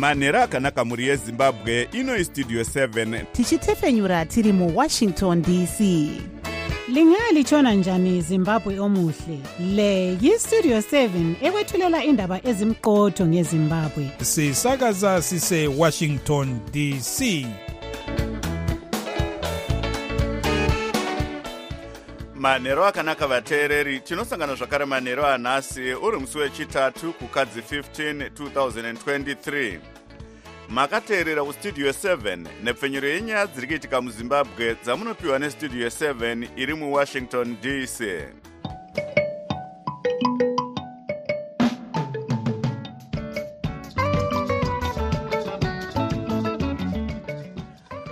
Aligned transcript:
manhero 0.00 0.42
akanaka 0.42 0.84
mhuri 0.84 1.08
yezimbabwe 1.08 1.88
inoi 1.92 2.24
studio 2.24 2.62
7 2.62 3.24
tichitefenyura 3.32 4.26
tiri 4.26 4.52
muwashington 4.52 5.42
dc 5.42 5.80
lingalitshona 6.88 7.74
njani 7.74 8.22
zimbabwe 8.22 8.78
omuhle? 8.78 9.38
Le 9.74 10.18
yistudio 10.20 10.78
7 10.78 11.34
ekwethulela 11.42 12.04
indaba 12.04 12.40
ezimqotho 12.46 13.26
ngezimbabwe. 13.26 14.10
Sisakaza 14.22 15.22
sisewashington 15.22 16.60
dc 16.72 17.46
manhero 22.40 22.86
akanaka 22.86 23.26
vateereri 23.26 24.00
tinosangana 24.00 24.54
zvakare 24.54 24.84
manhero 24.84 25.26
anhasi 25.26 25.94
uri 25.94 26.18
musi 26.18 26.38
wechitatu 26.38 27.12
kukadzi 27.12 27.60
15 27.60 28.28
2023 28.28 29.78
makateerera 30.68 31.44
kustudio 31.44 31.90
7 31.90 32.46
nepfenyuro 32.64 33.08
yenyaya 33.08 33.46
dziri 33.46 33.66
kuitika 33.66 34.00
muzimbabwe 34.00 34.74
dzamunopiwa 34.74 35.38
nestudio 35.38 35.86
7 35.86 36.48
iri 36.56 36.74
muwashington 36.74 37.56
dc 37.60 38.00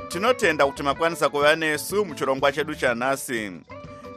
tinotenda 0.09 0.67
kuti 0.67 0.83
makwanisa 0.83 1.29
kuva 1.29 1.57
nesu 1.57 2.05
muchirongwa 2.05 2.53
chedu 2.53 2.75
chanhasi 2.75 3.53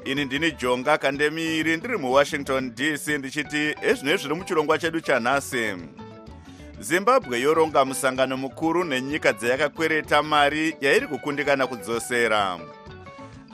ini 0.06 0.26
ndini 0.26 0.52
jonga 0.52 0.98
kandemiri 0.98 1.78
ndiri 1.78 1.98
muwashington 1.98 2.76
dc 2.76 3.08
ndichiti 3.08 3.76
ezvinoi 3.82 4.18
zviri 4.18 4.36
muchirongwa 4.36 4.78
chedu 4.78 5.02
chanhasi 5.02 5.76
zimbabwe 6.80 7.40
yoronga 7.40 7.86
musangano 7.86 8.38
mukuru 8.38 8.84
nenyika 8.84 9.34
dzayakakwereta 9.34 10.24
mari 10.24 10.76
yairi 10.82 11.08
kukundikana 11.08 11.68
kudzosera. 11.68 12.60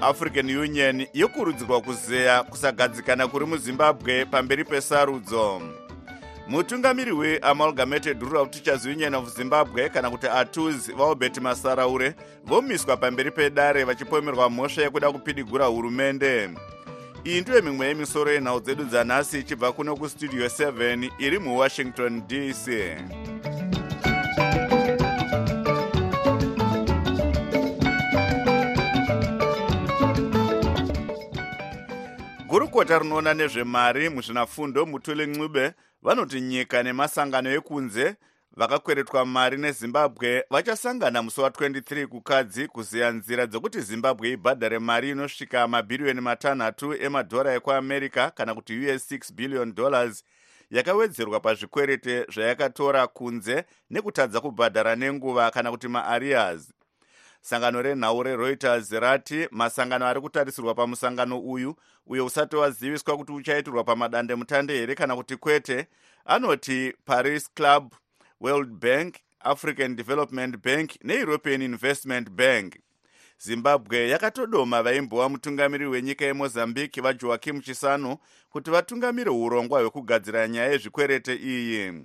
African 0.02 0.58
union 0.58 1.08
yokurudzirwa 1.14 1.82
kuzeya 1.82 2.44
kusagadzikana 2.44 3.28
kuri 3.28 3.46
muzimbabwe 3.46 4.26
pamberi 4.26 4.64
pesarudzo 4.64 5.62
mutungamiri 6.50 7.12
weamalgamated 7.12 8.22
rural 8.22 8.48
teachers 8.50 8.86
union 8.86 9.16
of 9.16 9.36
zimbabwe 9.36 9.90
kana 9.90 10.10
kuti 10.10 10.28
atus 10.28 10.92
vaobert 10.96 11.38
masaraure 11.38 12.14
vomiswa 12.46 12.98
pamberi 12.98 13.32
pedare 13.32 13.84
vachipomerwa 13.84 14.50
mhosva 14.50 14.82
yekuda 14.84 15.12
kupidigura 15.12 15.66
hurumende. 15.66 16.50
Iyi 17.26 17.42
ndiyo 17.42 17.62
mimwe 17.62 17.88
yemisoro 17.88 18.32
yenhau 18.32 18.60
dzedu 18.60 18.84
dzanhasi 18.84 19.40
ichibva 19.40 19.72
kuno 19.72 19.96
kustudio 19.96 20.46
7 20.46 21.10
iri 21.20 21.40
muwashington 21.40 22.22
dc 22.28 22.68
gurukota 32.68 33.00
rinoona 33.00 33.34
nezvemari 33.34 34.10
muzvinafundo 34.10 34.86
mutuli 34.86 35.26
ncube 35.28 35.74
vanoti 36.02 36.42
nyika 36.42 36.84
nemasangano 36.84 37.50
ekunze 37.50 38.16
vakakweretwa 38.56 39.26
mari 39.26 39.58
nezimbabwe 39.58 40.44
vachasangana 40.50 41.24
musi 41.24 41.42
wa23 41.42 42.06
kukadzi 42.06 42.68
kuziya 42.68 43.12
nzira 43.12 43.46
dzekuti 43.46 43.82
zimbabwe 43.82 44.30
ibhadhare 44.32 44.80
mari 44.80 45.10
inosvika 45.10 45.68
mabhiriyoni 45.68 46.22
matanhatu 46.22 46.94
emadhora 46.94 47.54
ekuamerica 47.54 48.32
kana 48.36 48.56
kuti 48.56 48.74
us 48.90 49.12
6 49.12 49.34
billion 49.34 49.76
dollars 49.76 50.24
yakawedzerwa 50.72 51.40
pazvikwerete 51.40 52.26
zvayakatora 52.34 53.08
kunze 53.08 53.64
nekutadza 53.90 54.42
kubhadhara 54.42 54.96
nenguva 54.96 55.52
kana 55.52 55.72
kuti 55.72 55.88
maarias 55.88 56.74
sangano 57.42 57.82
renhau 57.82 58.24
rereuters 58.24 58.92
rati 58.92 59.48
masangano 59.52 60.06
ari 60.06 60.22
kutarisirwa 60.22 60.76
pamusangano 60.76 61.40
uyu 61.40 61.76
uyo 62.08 62.26
usati 62.26 62.56
waziviswa 62.56 63.18
kuti 63.18 63.32
uchaitirwa 63.32 63.84
pamadandemutande 63.84 64.74
here 64.74 64.96
kana 64.96 65.16
kuti 65.16 65.36
kwete 65.36 65.88
anoti 66.26 66.94
paris 67.06 67.54
club 67.54 67.94
world 68.42 68.70
bank 68.70 69.16
african 69.40 69.96
development 69.96 70.58
bank 70.64 70.92
neeuropean 71.04 71.62
investment 71.62 72.30
bank. 72.30 72.76
Zimbabwe 73.40 74.10
yakatodoma 74.10 74.84
vaimbova 74.84 75.30
mutungamiri 75.30 75.86
wenyika 75.88 76.26
yemozambique 76.26 77.02
vajoakim 77.02 77.62
chisano 77.62 78.18
kuti 78.50 78.72
vatungamire 78.72 79.30
urongwa 79.32 79.80
hwekugadzira 79.82 80.48
nyaya 80.48 80.72
yezvikwerete 80.72 81.36
iyi 81.36 82.04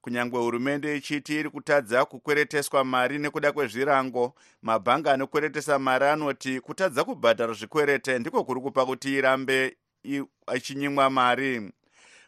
kunyange 0.00 0.36
hurumende 0.36 0.96
ichiti 0.96 1.40
iri 1.40 1.50
kutadza 1.50 2.04
kukwereteswa 2.04 2.84
mari 2.84 3.18
nekuda 3.18 3.52
kwezvirango 3.52 4.34
mabhanga 4.62 5.12
anokweretesa 5.12 5.78
mari 5.78 6.04
anoti 6.04 6.60
kutadza 6.60 7.04
kubhadhara 7.04 7.52
zvikwerete 7.52 8.18
ndiko 8.18 8.44
kuri 8.44 8.60
kupa 8.60 8.86
kuti 8.86 9.14
irambe 9.18 9.76
ichinyimwa 10.56 11.10
mari. 11.10 11.70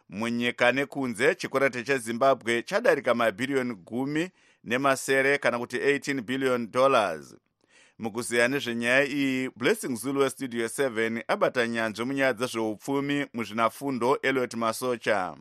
Munyika 0.09 0.71
nekunze 0.71 1.35
chikwerete 1.35 1.83
chezimbabwe 1.83 2.63
chadarika 2.63 3.13
mabhiriyoni 3.13 3.75
gumi 3.75 4.29
nemasere 4.63 5.37
kana 5.37 5.59
kuti 5.59 5.77
18 5.77 6.21
billion 6.21 6.71
dollars. 6.71 7.35
Mukuziya 7.99 8.47
nezvenyaya 8.47 9.05
iyi 9.05 9.49
blessing 9.55 9.95
zulu 9.95 10.19
westudio 10.21 10.65
7 10.65 11.23
abata 11.27 11.67
nyanzvi 11.67 12.05
munyaya 12.05 12.33
dzezveupfumi 12.33 13.25
muzvinafundo 13.33 14.17
eliot 14.21 14.53
masocha 14.53 15.35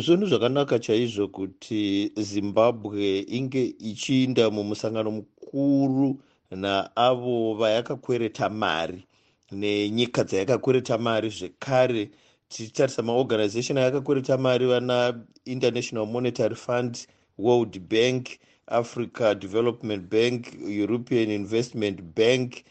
zvinhu 0.00 0.26
zvakanaka 0.26 0.78
chaizvo 0.78 1.28
kuti 1.28 2.12
zimbabwe 2.16 3.20
inge 3.28 3.64
ichiinda 3.64 4.50
mumusangano 4.50 5.10
mukuru 5.10 6.20
naavo 6.50 7.54
vayakakwereta 7.54 8.48
mari 8.50 9.06
nenyika 9.52 10.24
dzayakakwereta 10.24 10.98
mari. 10.98 11.28
Zvekare 11.30 12.10
tichitarisa 12.48 13.02
maorganization 13.02 13.78
ayakakwereta 13.78 14.38
mari 14.38 14.66
vana 14.66 15.24
international 15.44 16.06
monetary 16.06 16.54
fund 16.54 17.06
world 17.38 17.78
bank 17.88 18.28
africa 18.66 19.34
development 19.34 20.10
bank 20.10 20.46
european 20.68 21.30
investment 21.30 22.02
bank. 22.16 22.64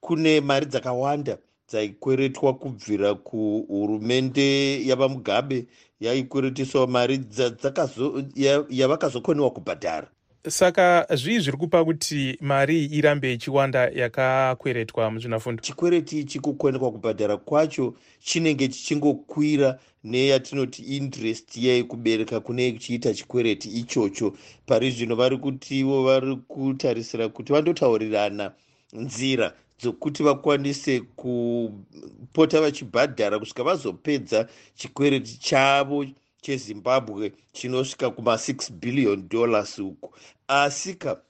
Kune 0.00 0.40
mari 0.40 0.66
dzakawanda 0.66 1.38
dzaikweretwa 1.68 2.54
kubvira 2.54 3.14
kuhurumende 3.14 4.48
yavamugabe 4.86 5.66
yaikweretiswa 6.02 6.86
mari 6.86 7.20
yavakazokoniwa 8.70 9.50
kubhadhara. 9.50 10.08
Saka 10.48 11.06
zvii 11.14 11.38
zviri 11.38 11.56
kupa 11.56 11.84
kuti 11.84 12.38
mari 12.40 12.84
irambe 12.84 13.32
ichiwanda 13.32 13.88
yakakweretwa 13.94 15.10
muzvinafundo 15.10 15.62
chikwereti 15.62 16.20
ichi 16.20 16.40
kukwenikwa 16.40 16.92
kubhadhara 16.92 17.36
kwacho 17.36 17.94
chinenge 18.20 18.68
chichingokwira 18.68 19.78
neyatinoti 20.04 20.82
interest 20.82 21.56
iyai 21.56 21.84
kubereka 21.84 22.40
kune 22.40 22.72
chiita 22.72 23.14
chikwereti 23.14 23.68
ichocho. 23.68 24.32
Pari 24.66 24.90
zvino 24.90 25.14
vari 25.16 25.36
kutivo 25.38 26.02
vari 26.04 26.36
kutarisira 26.36 27.28
kuti 27.28 27.52
vandotaurirana 27.52 28.52
nzira 28.92 29.52
dzokuti 29.82 30.22
vakwanise 30.22 31.00
kupota 31.00 32.60
vachibhadhara 32.60 33.38
kusvika 33.38 33.64
vazopedza 33.64 34.48
chikwereti 34.74 35.38
chavo 35.38 36.06
chezimbabwe 36.40 37.32
chinosvika 37.52 38.06
kuma6 38.06 38.72
billion 38.72 39.28
dollars 39.28 39.78
uku 39.78 40.14
asika 40.48 41.20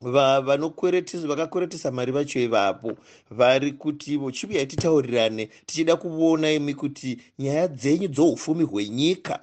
vakakweretesa 0.00 1.90
mari 1.90 2.12
vacho 2.12 2.40
ivapo 2.40 2.96
vari 3.30 3.72
kuti 3.72 4.14
ivo 4.14 4.30
chivuyai 4.30 4.66
titaurirane 4.66 5.48
tichida 5.66 5.96
kuona 5.96 6.52
imi 6.52 6.74
kuti 6.74 7.18
nyaya 7.38 7.68
dzenyu 7.68 8.08
dzoufumi 8.08 8.64
hwenyika 8.64 9.40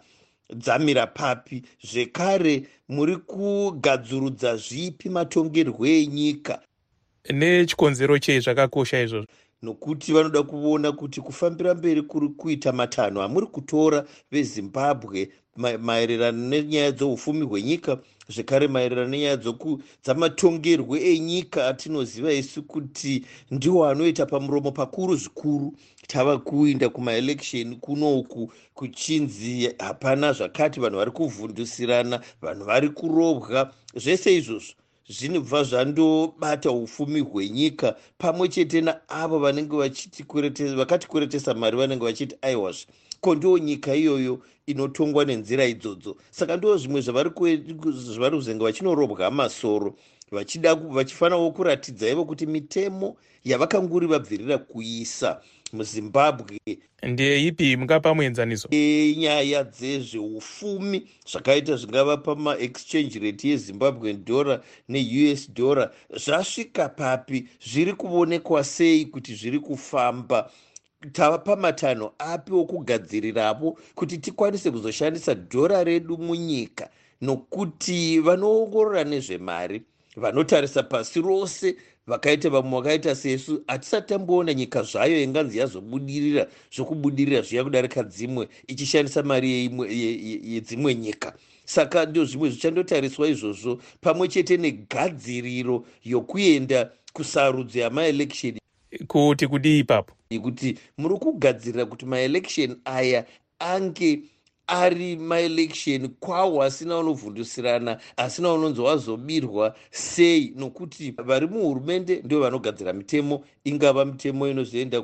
dzamira 0.55 1.07
papi. 1.07 1.61
Zvekare 1.83 2.67
muri 2.89 3.17
kugadzurudza 3.17 4.57
zvipi 4.57 5.09
matongerwo 5.09 5.85
enyika 5.85 6.61
nechikonzero 7.33 8.19
chei 8.19 8.39
zvakakosha 8.39 9.01
izvozvo? 9.01 9.27
Nokuti 9.61 10.13
vanoda 10.13 10.43
kuona 10.43 10.91
kuti 10.91 11.21
kufambira 11.21 11.75
mberi 11.75 12.01
kuri 12.01 12.29
kuita 12.29 12.71
matanho 12.71 13.21
amuri 13.21 13.47
kutora 13.47 14.05
vezimbabwe 14.31 15.29
maererano 15.57 16.47
nenyaya 16.47 16.91
dzoufumi 16.91 17.45
hwenyika 17.45 17.99
zvekare 18.29 18.67
maererano 18.67 19.09
nenyaya 19.09 19.37
dzamatongerwo 20.03 20.97
enyika 20.97 21.67
atinoziva 21.67 22.33
isu 22.33 22.63
kuti 22.63 23.25
ndiwo 23.51 23.85
anoita 23.89 24.25
pamuromo 24.25 24.71
pakuru 24.71 25.15
zvikuru. 25.15 25.73
Tava 26.07 26.37
kuinda 26.37 26.89
kumaeleksheni 26.89 27.75
kunoku 27.75 28.51
kuchinzi 28.73 29.75
hapana 29.79 30.33
zvakati 30.33 30.79
vanhu 30.79 30.97
vari 30.97 31.11
kuvhundusirana 31.11 32.21
vanhu 32.41 32.65
vari 32.65 32.89
kurobwa 32.89 33.73
zvese 33.95 34.35
izvozvo 34.35 34.78
zvinobva 35.09 35.63
zvandobata 35.63 36.71
ufumi 36.71 37.19
hwenyika 37.19 37.95
pamwe 38.17 38.47
chete 38.49 38.81
naavo 38.81 39.39
vanenge 39.39 39.77
vachitikweretesa 39.77 41.53
mari 41.53 41.77
vanenge 41.77 42.05
vachiti 42.05 42.35
aiwazve 42.41 42.85
ko 43.21 43.35
ndo 43.35 43.57
nyika 43.57 43.95
iyoyo 43.95 44.39
inotongwa 44.65 45.25
nenzira 45.25 45.65
idzodzo? 45.65 46.15
Saka 46.31 46.57
ndo 46.57 46.77
zvimwe 46.77 47.01
zvavari 47.01 47.29
kuzenga 48.31 48.63
vachinorobwa 48.63 49.31
masoro 49.31 49.95
vachida 50.31 50.75
vachifanirawo 50.75 51.51
kuratidza 51.51 52.09
ivo 52.09 52.25
kuti 52.25 52.45
mitemo 52.45 53.15
yavakanguri 53.43 54.07
vabvirira 54.07 54.57
kuisa 54.57 55.41
muzimbabwe. 55.73 56.59
Ndeipi 57.03 57.77
mungapa 57.77 58.15
muenzaniso? 58.15 58.67
Enyaya 58.71 59.63
dzezveufumi 59.63 61.07
zvakaita 61.31 61.75
zvingava 61.75 62.17
pamaexchange 62.17 63.19
rate 63.19 63.49
yezimbabwen 63.49 64.25
dollar 64.25 64.61
neus 64.87 65.51
dollar 65.53 65.91
zvasvika 66.15 66.89
papi 66.89 67.47
zviri 67.61 67.93
kuonekwa 67.93 68.63
sei 68.63 69.05
kuti 69.05 69.35
zviri 69.35 69.59
kufamba. 69.59 70.51
Tava 71.11 71.37
pamatanho 71.37 72.13
api 72.17 72.51
wokugadzirirapo 72.53 73.77
kuti 73.95 74.17
tikwanise 74.17 74.71
kuzoshandisa 74.71 75.33
dhora 75.33 75.83
redu 75.83 76.17
munyika 76.17 76.89
nokuti 77.21 78.19
vanoongorora 78.19 79.03
nezvemari 79.03 79.81
vanotarisa 80.15 80.83
pasi 80.83 81.21
rose 81.21 81.75
vakaita 82.09 82.49
vamwe 82.49 82.81
vakaita 82.81 83.15
sesu 83.15 83.63
hatisati 83.67 84.07
tamboona 84.07 84.53
nyika 84.53 84.83
zvayo 84.83 85.23
inganzi 85.23 85.57
yazobudirira 85.57 86.47
zvokubudirira 86.75 87.41
zviya 87.41 87.63
kudarika 87.63 88.03
dzimwe 88.03 88.47
ichishandisa 88.67 89.23
mari 89.23 89.71
yedzimwe 90.43 90.95
nyika. 90.95 91.33
Saka 91.65 92.05
ndo 92.05 92.25
zvimwe 92.25 92.49
zvichandotariswa 92.49 93.27
izvozvo 93.27 93.81
pamwe 94.01 94.27
chete 94.27 94.57
negadziriro 94.57 95.85
yokuenda 96.03 96.91
kusarudzo 97.13 97.79
yamaelection. 97.79 98.57
Kuti 99.07 99.47
kudii 99.47 99.79
ipapo? 99.79 100.13
Kuti 100.41 100.77
muri 100.97 101.15
kugadzirira 101.15 101.85
kuti 101.85 102.05
maelection 102.05 102.75
aya 102.85 103.25
ange 103.59 104.19
ari 104.69 105.15
maelection 105.15 106.09
kwawo 106.19 106.63
asina 106.63 106.97
unovhundusirana 106.97 107.99
asina 108.17 108.53
unonzi 108.53 108.81
wazobirwa 108.81 109.75
sei 109.91 110.53
nokuti 110.55 111.11
vari 111.11 111.47
muhurumende 111.47 112.21
ndio 112.25 112.39
vanogadzira 112.39 112.93
mitemo 112.93 113.43
ingava 113.63 114.05
mitemo 114.05 114.47
inozoenda 114.47 115.01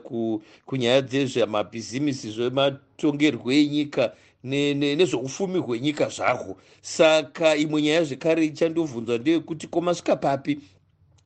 kunyaya 0.65 1.01
dzezvemabhizimisi 1.01 2.31
zvematongerwo 2.31 3.51
enyika 3.51 4.13
nezveufumi 4.43 5.59
hwenyika 5.59 6.09
zvahwo 6.09 6.57
saka 6.81 7.55
imwe 7.55 7.81
nyaya 7.81 8.03
zvekare 8.03 8.45
ichandobvunzwa 8.45 9.17
ndeyekuti 9.17 9.67
komasvika 9.67 10.15
papi 10.15 10.59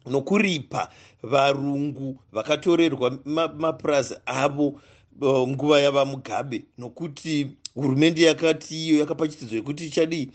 nokuripa 0.05 0.89
varungu 1.23 2.19
vakatorerwa 2.31 3.19
mapurazi 3.57 4.15
avo 4.25 4.79
nguva 5.23 5.79
yava 5.79 6.05
mugabe 6.05 6.63
nokuti 6.77 7.47
hurumende 7.75 8.21
yakati 8.21 8.85
iyo 8.87 8.99
yakapa 8.99 9.27
chitidzo 9.27 9.55
yekuti 9.55 9.85
ichadii 9.85 10.29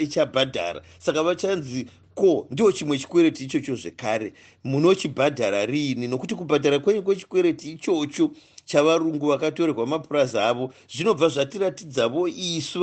ichabhadhara 0.00 0.82
saka 0.98 1.22
vachanzi 1.22 1.86
ko 2.14 2.46
ndo 2.50 2.72
chimwe 2.72 2.98
chikwereti 2.98 3.44
ichocho 3.44 3.76
zvekare? 3.76 4.32
Munochibhadhara 4.64 5.66
riini? 5.66 6.08
Nokuti 6.08 6.34
kubhadhara 6.34 6.78
kwenyu 6.78 7.02
kwechikwereti 7.02 7.72
ichocho 7.72 8.30
chavarungu 8.64 9.26
vakatorerwa 9.26 9.86
mapurazi 9.86 10.38
avo 10.38 10.74
zvinobva 10.92 11.28
zvatiratidzavo 11.28 12.28
isu 12.28 12.80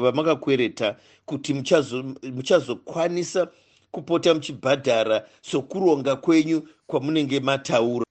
vamakakwereta 0.00 0.96
kuti 1.26 1.54
muchazokwanisa 1.54 3.40
muchazo 3.40 3.52
kupota 3.90 4.34
muchibhadhara 4.34 5.26
sokuronga 5.42 6.16
kwenyu 6.16 6.68
kwamunenge 6.86 7.40
mataura 7.40 8.03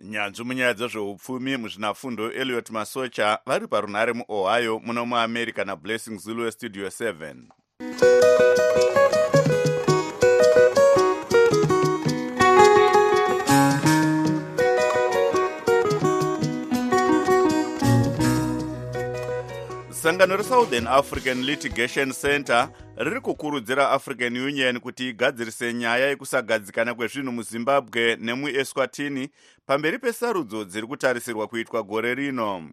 nyanzvi 0.00 0.44
munyaya 0.44 0.74
dzezveupfumi 0.74 1.56
muzvinafundo 1.56 2.32
eliot 2.32 2.70
masocha 2.70 3.38
vari 3.46 3.66
parunhare 3.66 4.12
muohio 4.12 4.80
muno 4.84 5.06
muamerica 5.06 5.64
nablessing 5.64 6.18
zulu 6.18 6.42
westudio 6.42 6.86
7 6.86 7.34
sangano 20.02 20.36
resouthern 20.36 20.86
african 20.86 21.42
litigation 21.42 22.12
center 22.12 22.68
riri 22.96 23.20
kukurudzira 23.20 23.90
african 23.90 24.36
union 24.36 24.80
kuti 24.80 25.08
igadzirise 25.08 25.74
nyaya 25.74 26.06
yekusagadzikana 26.06 26.94
kwezvinhu 26.94 27.32
muzimbabwe 27.32 28.16
nemueswatini 28.16 29.28
pamberi 29.66 29.98
pesarudzo 29.98 30.64
dziri 30.64 30.86
kutarisirwa 30.86 31.46
kuitwa 31.48 31.82
gore 31.82 32.14
rino. 32.14 32.70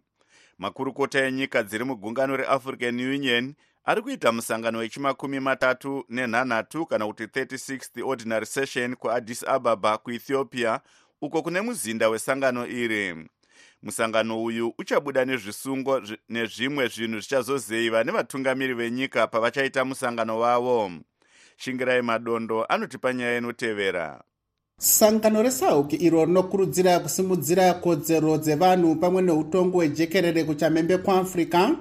Makurukota 0.58 1.26
enyika 1.26 1.64
dziri 1.64 1.84
mugungano 1.84 2.38
reafrican 2.38 3.00
union 3.00 3.54
ari 3.86 4.02
kuita 4.02 4.32
musangano 4.32 4.80
wechimakumi 4.80 5.40
matatu 5.40 6.06
nenhanhatu 6.10 6.86
kana 6.86 7.08
kuti 7.08 7.24
36th 7.24 8.08
ordinary 8.08 8.46
session 8.46 8.96
kuaddis 8.96 9.48
ababa 9.48 9.98
kuethiopia 9.98 10.80
uko 11.22 11.42
kune 11.42 11.62
muzinda 11.62 12.10
wesangano 12.10 12.68
iri 12.68 13.28
musangano 13.84 14.44
uyu 14.44 14.74
uchabuda 14.78 15.26
nezvisungo 15.26 16.02
nezvimwe 16.30 16.88
zvinhu 16.88 17.20
zvichazozeiva 17.20 18.04
nevatungamiri 18.04 18.74
venyika 18.74 19.28
pavachaita 19.28 19.86
musangano 19.86 20.40
wavo. 20.40 20.92
Shingirai 21.58 22.02
madondo 22.02 22.66
anotipa 22.66 23.14
nyaya 23.14 23.38
inotevera. 23.38 24.24
Sangano 24.80 25.44
resauki 25.44 25.96
iro 25.96 26.26
rinokurudzira 26.26 27.00
kusimudzira 27.00 27.74
kodzero 27.74 28.38
dzevanhu 28.38 28.96
pamwe 28.96 29.22
neutongo 29.22 29.78
hwejekerere 29.78 30.44
kuchamhembe 30.44 30.98
kuafrica 30.98 31.76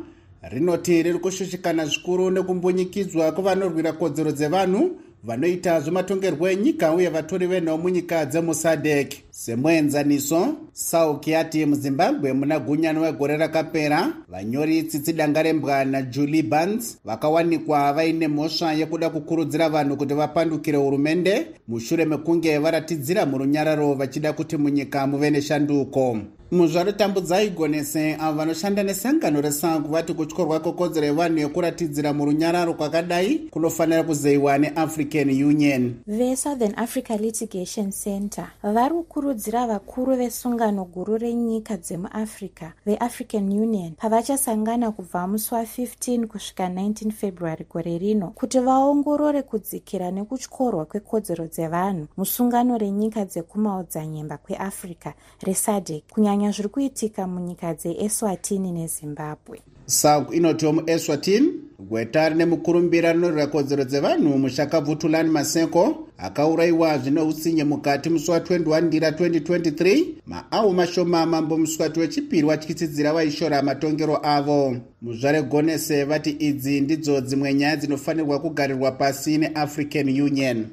rinoti 0.50 1.02
riri 1.02 1.18
kushushikana 1.18 1.86
zvikuru 1.86 2.30
nekumbunyikidzwa 2.30 3.32
kwavanorwira 3.32 3.92
kodzero 3.92 4.32
dzevanhu 4.32 5.00
vanoita 5.24 5.80
zvematongerwo 5.80 6.48
enyika 6.48 6.92
uye 6.92 7.08
vatori 7.08 7.46
venhau 7.46 7.78
munyika 7.78 8.26
dzemusadek 8.26 9.25
semuenzaniso 9.36 10.54
sauki 10.72 11.30
yati 11.30 11.66
muzimbabwe 11.66 12.32
muna 12.32 12.58
gunyano 12.58 13.00
wegore 13.00 13.36
rakapera 13.36 14.12
vanyori 14.28 14.82
tsitsidanga 14.82 15.42
rembwa 15.42 15.84
najulie 15.84 16.42
bans 16.42 16.98
vakawanikwa 17.04 17.92
vaine 17.92 18.28
mhosva 18.28 18.72
yekuda 18.72 19.10
kukurudzira 19.10 19.68
vanhu 19.68 19.96
kuti 19.96 20.14
vapandukire 20.14 20.78
hurumende 20.78 21.46
mushure 21.68 22.04
mekunge 22.04 22.58
varatidzira 22.58 23.26
murunyararo 23.26 23.94
vachida 23.94 24.32
kuti 24.32 24.56
munyika 24.56 25.06
muve 25.06 25.30
neshanduko. 25.30 26.18
Muzvarotambudza 26.50 27.42
igonese 27.42 28.16
avo 28.20 28.38
vanoshanda 28.38 28.82
nesangano 28.82 29.40
resangu 29.40 29.88
vati 29.88 30.14
kutyorwa 30.14 30.60
kwekodzero 30.60 31.06
yevanhu 31.06 31.38
yekuratidzira 31.38 32.12
murunyararo 32.12 32.74
kwakadai 32.74 33.38
kunofanira 33.50 34.02
kuzeyiwa 34.02 34.58
neafrican 34.58 35.28
union. 35.44 35.94
Vesouthern 36.06 36.72
africa 36.76 37.10
litigation 37.20 37.90
center. 37.90 38.46
Vari 38.62 38.94
kukurudzira 39.26 39.66
vakuru 39.66 40.16
vesungano 40.16 40.84
guru 40.84 41.18
renyika 41.18 41.76
dzemuafrica 41.76 42.72
veafrican 42.86 43.48
union 43.50 43.92
pavachasangana 43.94 44.90
kubva 44.92 45.26
musi 45.26 45.54
wa15 45.54 46.26
kusvika 46.26 46.68
19 46.68 47.10
february 47.10 47.66
gore 47.72 47.98
rino 47.98 48.28
kuti 48.34 48.58
vaongorore 48.60 49.42
kudzikira 49.42 50.10
nekutyorwa 50.10 50.84
kwekodzero 50.84 51.46
dzevanhu 51.46 52.06
musungano 52.16 52.78
renyika 52.78 53.24
dzekumaodzanyemba 53.24 54.36
kweafrica 54.38 55.10
resadek 55.42 56.04
kunyanya 56.12 56.50
zviri 56.50 56.68
kuitika 56.68 57.26
munyika 57.26 57.74
dzeeswatini 57.74 58.70
nezimbabwe 58.72 59.58
sauk 59.86 60.34
inotiwo 60.34 60.72
mueswatini 60.72 61.52
gweta 61.78 62.28
rine 62.28 62.44
mukurumbira 62.44 63.12
rinorwira 63.12 63.46
kodzero 63.46 63.84
dzevanhu 63.84 64.38
mushakabvutulani 64.38 65.30
maseko 65.30 66.08
akaurayiwa 66.18 66.98
zvine 66.98 67.20
utsinye 67.20 67.64
mukati 67.64 68.10
musi 68.10 68.30
wa21 68.30 68.80
ndira 68.82 69.10
2023 69.10 70.04
maawo 70.26 70.72
mashoma 70.72 71.26
mambo 71.26 71.58
muswati 71.58 72.00
wechipiri 72.00 72.46
watyisidzira 72.46 73.12
vaishora 73.12 73.62
matongero 73.62 74.20
avo. 74.22 74.76
Muzvare 75.02 75.42
gonese 75.42 76.04
vati 76.04 76.30
idzi 76.30 76.80
ndidzo 76.80 77.20
dzimwe 77.20 77.54
nyaya 77.54 77.76
dzinofanirwa 77.76 78.38
kugarirwa 78.38 78.92
pasi 78.92 79.38
neafrican 79.38 80.20
union 80.20 80.66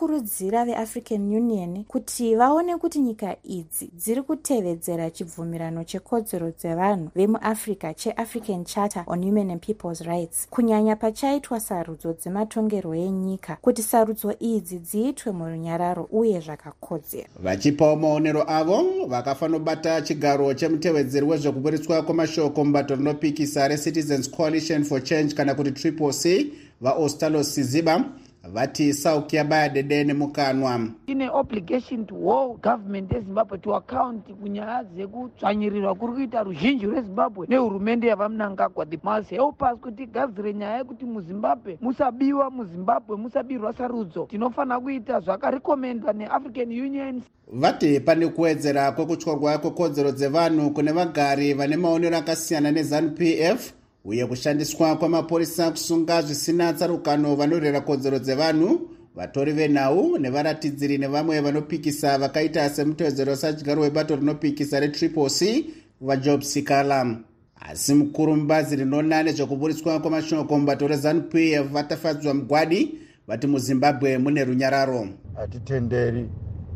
kurudzira 0.00 0.64
veafrican 0.64 1.36
union 1.36 1.84
kuti 1.84 2.34
vaone 2.34 2.76
kuti 2.76 3.00
nyika 3.00 3.36
idzi 3.44 3.90
dziri 3.94 4.22
kutevedzera 4.22 5.10
chibvumirano 5.10 5.84
chekodzero 5.84 6.50
dzevanhu 6.50 7.10
vemuafrica 7.14 7.94
cheafrican 7.94 8.64
charter 8.64 9.04
on 9.06 9.22
human 9.24 9.50
and 9.50 9.66
peoples 9.66 10.00
rights 10.00 10.48
kunyanya 10.50 10.96
pachaitwa 10.96 11.60
sarudzo 11.60 12.12
dzematongerwo 12.12 12.94
enyika 12.94 13.56
kuti 13.62 13.82
sarudzo 13.82 14.34
idzi 14.40 14.78
dziitwe 14.78 15.32
murunyararo 15.32 16.08
uye 16.12 16.40
zvakakodzera. 16.40 17.28
Vachipawo 17.42 17.96
maonero 17.96 18.44
avo 18.50 19.06
vakafanobata 19.06 20.02
chigaro 20.02 20.54
chemutevedzeri 20.54 21.26
wezvekuburitswa 21.26 22.02
kwemashoko 22.02 22.64
mubato 22.64 22.96
rinopikisa 22.96 23.68
recitizens 23.68 24.30
coalition 24.30 24.84
for 24.84 25.02
change 25.02 25.34
kana 25.34 25.54
kuti 25.54 25.72
triple 25.72 26.12
c 26.12 26.52
vaostalos 26.80 27.54
siziba 27.54 28.04
vati 28.52 28.94
sauki 28.94 29.36
yabaya 29.36 29.68
dedene 29.68 30.14
mukanwa. 30.14 30.80
Ine 31.06 31.28
obligation 31.28 32.06
to 32.06 32.14
whole 32.14 32.56
government 32.62 33.12
yezimbabwe 33.12 33.58
to 33.58 33.74
account 33.74 34.26
kunyaya 34.32 34.84
dzekutsvanyirirwa 34.84 35.94
kuri 35.94 36.12
kuita 36.12 36.42
ruzhinji 36.42 36.86
rwezimbabwe 36.86 37.46
nehurumende 37.46 38.06
yavamunangagwa 38.06 38.86
the 38.86 38.98
must 39.02 39.30
help 39.30 39.62
us 39.62 39.78
kuti 39.80 40.02
igadzire 40.02 40.54
nyaya 40.54 40.78
yekuti 40.78 41.04
muzimbabwe 41.04 41.78
musabiwa 41.80 42.50
muzimbabwe 42.50 43.16
musabirwa 43.16 43.72
sarudzo. 43.72 44.26
Tinofanira 44.30 44.80
kuita 44.80 45.20
zvakarekomendwa 45.20 46.12
neafrican 46.12 46.70
union 46.80 47.22
vati 47.52 48.00
pane 48.00 48.28
kuwedzera 48.28 48.92
kwekutyorwa 48.92 49.58
kwekodzero 49.58 50.12
dzevanhu 50.12 50.70
kune 50.70 50.92
vagari 50.92 51.54
vane 51.54 51.76
maonero 51.76 52.16
akasiyana 52.16 52.70
nezanup 52.70 53.20
f 53.20 53.72
uye 54.04 54.26
kushandiswa 54.26 54.96
kwamapurisa 54.96 55.70
kusunga 55.70 56.22
zvisina 56.22 56.72
tsarukano 56.72 57.36
vanorwera 57.36 57.80
kodzero 57.80 58.18
dzevanhu 58.18 58.90
vatori 59.14 59.52
venhau 59.52 60.18
nevaratidziri 60.18 60.98
nevamwe 60.98 61.40
vanopikisa 61.40 62.18
vakaita 62.18 62.70
semutevedzero 62.70 63.30
wesadyaro 63.30 63.82
webato 63.82 64.16
rinopikisa 64.16 64.80
retriple 64.80 65.28
c 65.28 65.66
vajob 66.00 66.40
sikala. 66.40 67.16
Asi 67.60 67.94
mukuru 67.94 68.36
mubazi 68.36 68.76
rinoona 68.76 69.22
nezvekuburiswa 69.22 70.00
kwamashoko 70.00 70.58
mubato 70.58 70.88
rezanup 70.88 71.34
f 71.34 71.66
vatafadzwa 71.72 72.34
mugwadi 72.34 72.98
vati 73.26 73.46
muzimbabwe 73.46 74.18
mune 74.18 74.44
runyararo. 74.44 75.08
Hatitenderi 75.34 76.28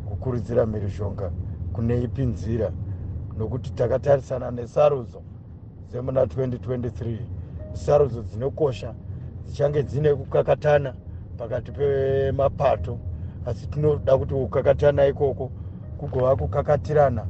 kukurudzira 0.09 0.65
mhirizhonga 0.65 1.31
kune 1.73 2.03
ipi 2.03 2.21
nzira 2.21 2.71
nokuti 3.37 3.69
takatarisana 3.69 4.51
nesarudzo 4.51 5.21
dzemuna 5.95 6.23
2023 6.25 7.17
sarudzo 7.73 8.21
dzinokosha 8.21 8.93
dzichange 9.45 9.83
dzine 9.83 10.15
kukakatana 10.15 10.93
pakati 11.37 11.71
pemapato 11.71 12.97
asi 13.45 13.67
tinoda 13.67 14.17
kuti 14.17 14.33
kukakatana 14.33 15.07
ikoko 15.07 15.51
kugova 15.97 16.35
kukakatirana 16.35 17.25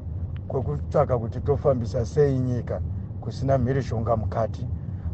kwekutsvaka 0.47 1.17
kuti 1.17 1.39
tofambisa 1.39 2.05
sei 2.05 2.37
nyika 2.39 2.81
kusina 3.21 3.57
mhirizhonga 3.57 4.17
mukati. 4.17 4.67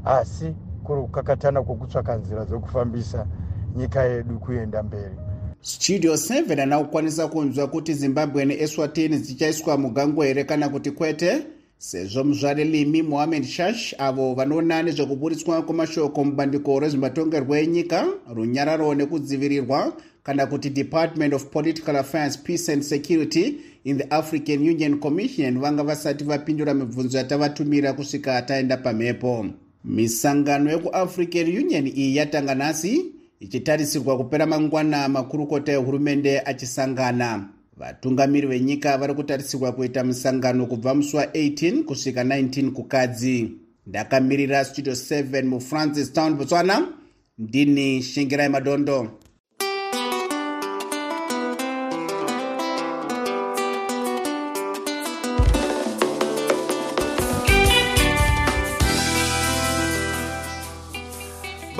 Asi 0.05 0.55
kuri 0.84 1.01
kukakatana 1.01 1.62
kwekutsvaka 1.63 2.15
nzira 2.15 2.46
dzokufambisa 2.46 3.27
nyika 3.75 4.03
yedu 4.03 4.39
kuenda 4.39 4.84
mberi. 4.84 5.15
Studio 5.62 6.13
7 6.13 6.60
hana 6.60 6.79
kukwanisa 6.79 7.27
kunzwa 7.27 7.67
kuti 7.67 7.93
zimbabwe 7.93 8.46
neeswatini 8.46 9.17
dzichaiswa 9.17 9.77
mugango 9.77 10.24
here 10.24 10.43
kana 10.43 10.70
kuti 10.70 10.91
kwete 10.91 11.48
sezvo 11.81 12.23
muzvare 12.23 12.63
limi 12.63 13.01
mohamed 13.01 13.43
shash 13.43 13.95
avo 13.97 14.33
vanoona 14.35 14.83
nezvekuburiswa 14.83 15.61
kwamashoko 15.65 16.23
mubandiko 16.23 16.79
rezvematongerwo 16.79 17.55
enyika 17.57 18.00
runyararo 18.35 18.93
nekudzivirirwa 18.93 19.79
kana 20.23 20.45
kuti 20.45 20.69
department 20.69 21.33
of 21.33 21.45
political 21.45 21.95
affairs 21.95 22.38
peace 22.38 22.69
and 22.73 22.83
security 22.83 23.45
in 23.83 23.97
the 23.97 24.07
african 24.11 24.59
union 24.61 25.00
commission 25.00 25.59
vanga 25.59 25.83
vasati 25.83 26.23
vapindura 26.23 26.73
mibvunzo 26.73 27.17
yatavatumira 27.17 27.93
kusvika 27.93 28.41
taenda 28.41 28.77
pamhepo. 28.77 29.45
Misangano 29.85 30.71
yekuafrican 30.71 31.47
union 31.57 31.88
iyi 31.88 32.15
yatanga 32.15 32.55
nhasi 32.55 33.05
ichitarisirwa 33.39 34.17
kupera 34.17 34.45
mangwana 34.45 35.09
makurukota 35.09 35.71
ehurumende 35.71 36.41
achisangana 36.41 37.50
vatungamiri 37.81 38.47
venyika 38.47 38.97
vari 38.97 39.13
kutarisirwa 39.13 39.71
kuita 39.71 40.03
musangano 40.03 40.65
kubva 40.65 40.95
musi 40.95 41.17
wa18 41.17 41.83
kusvika 41.83 42.23
19 42.23 42.71
kukadzi. 42.71 43.51
Ndakamirira 43.88 44.65
studio 44.65 44.93
7 44.93 45.43
mufrancis 45.43 46.13
town 46.13 46.33
botswana. 46.33 46.88
Ndini 47.38 48.01
shingirai 48.01 48.50
madondo 48.50 49.11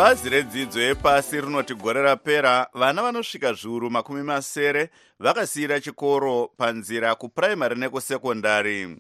bazi 0.02 0.30
redzidzo 0.30 0.82
yepasi 0.82 1.42
rinoti 1.42 1.76
gore 1.76 2.02
rapera 2.02 2.68
vana 2.74 3.02
vanosvika 3.02 3.54
zviuru 3.54 3.90
makumi 3.90 4.24
masere 4.24 4.90
vakasiyira 5.20 5.80
chikoro 5.80 6.48
panzira 6.58 7.16
kupuraimari 7.16 7.76
nekusekondari. 7.76 8.98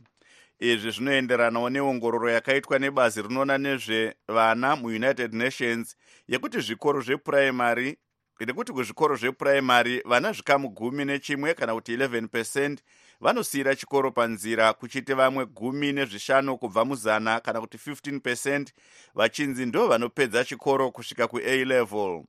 Izvi 0.60 0.91
zvinoenderanawo 0.91 1.70
neongororo 1.70 2.29
yakaitwa 2.29 2.79
nebazi 2.79 3.22
rinoona 3.22 3.58
nezvevana 3.58 4.75
muunited 4.75 5.34
nations 5.34 5.96
yekuti 6.27 6.62
zvikoro 6.62 7.01
zvepuraimari 7.01 7.98
rekuti 8.39 8.72
kuzvikoro 8.72 9.15
zvepuraimari 9.15 10.01
vana 10.05 10.34
zvikamu 10.34 10.70
gumi 10.70 11.05
nechimwe 11.05 11.53
kana 11.53 11.74
kuti 11.74 11.98
11 11.98 12.27
percent 12.27 12.81
vanosiyira 13.22 13.75
chikoro 13.75 14.12
panzira 14.12 14.74
kuchiti 14.74 15.13
vamwe 15.13 15.46
gumi 15.46 15.92
nezvishanu 15.94 16.58
kubva 16.58 16.86
muzana 16.86 17.40
kana 17.40 17.62
kuti 17.62 17.78
15 17.78 18.20
percent. 18.20 18.74
Vachinzi 19.16 19.66
ndo 19.66 19.88
vanopedza 19.88 20.44
chikoro 20.44 20.92
kusvika 20.92 21.28
kua 21.28 21.42
level. 21.42 22.24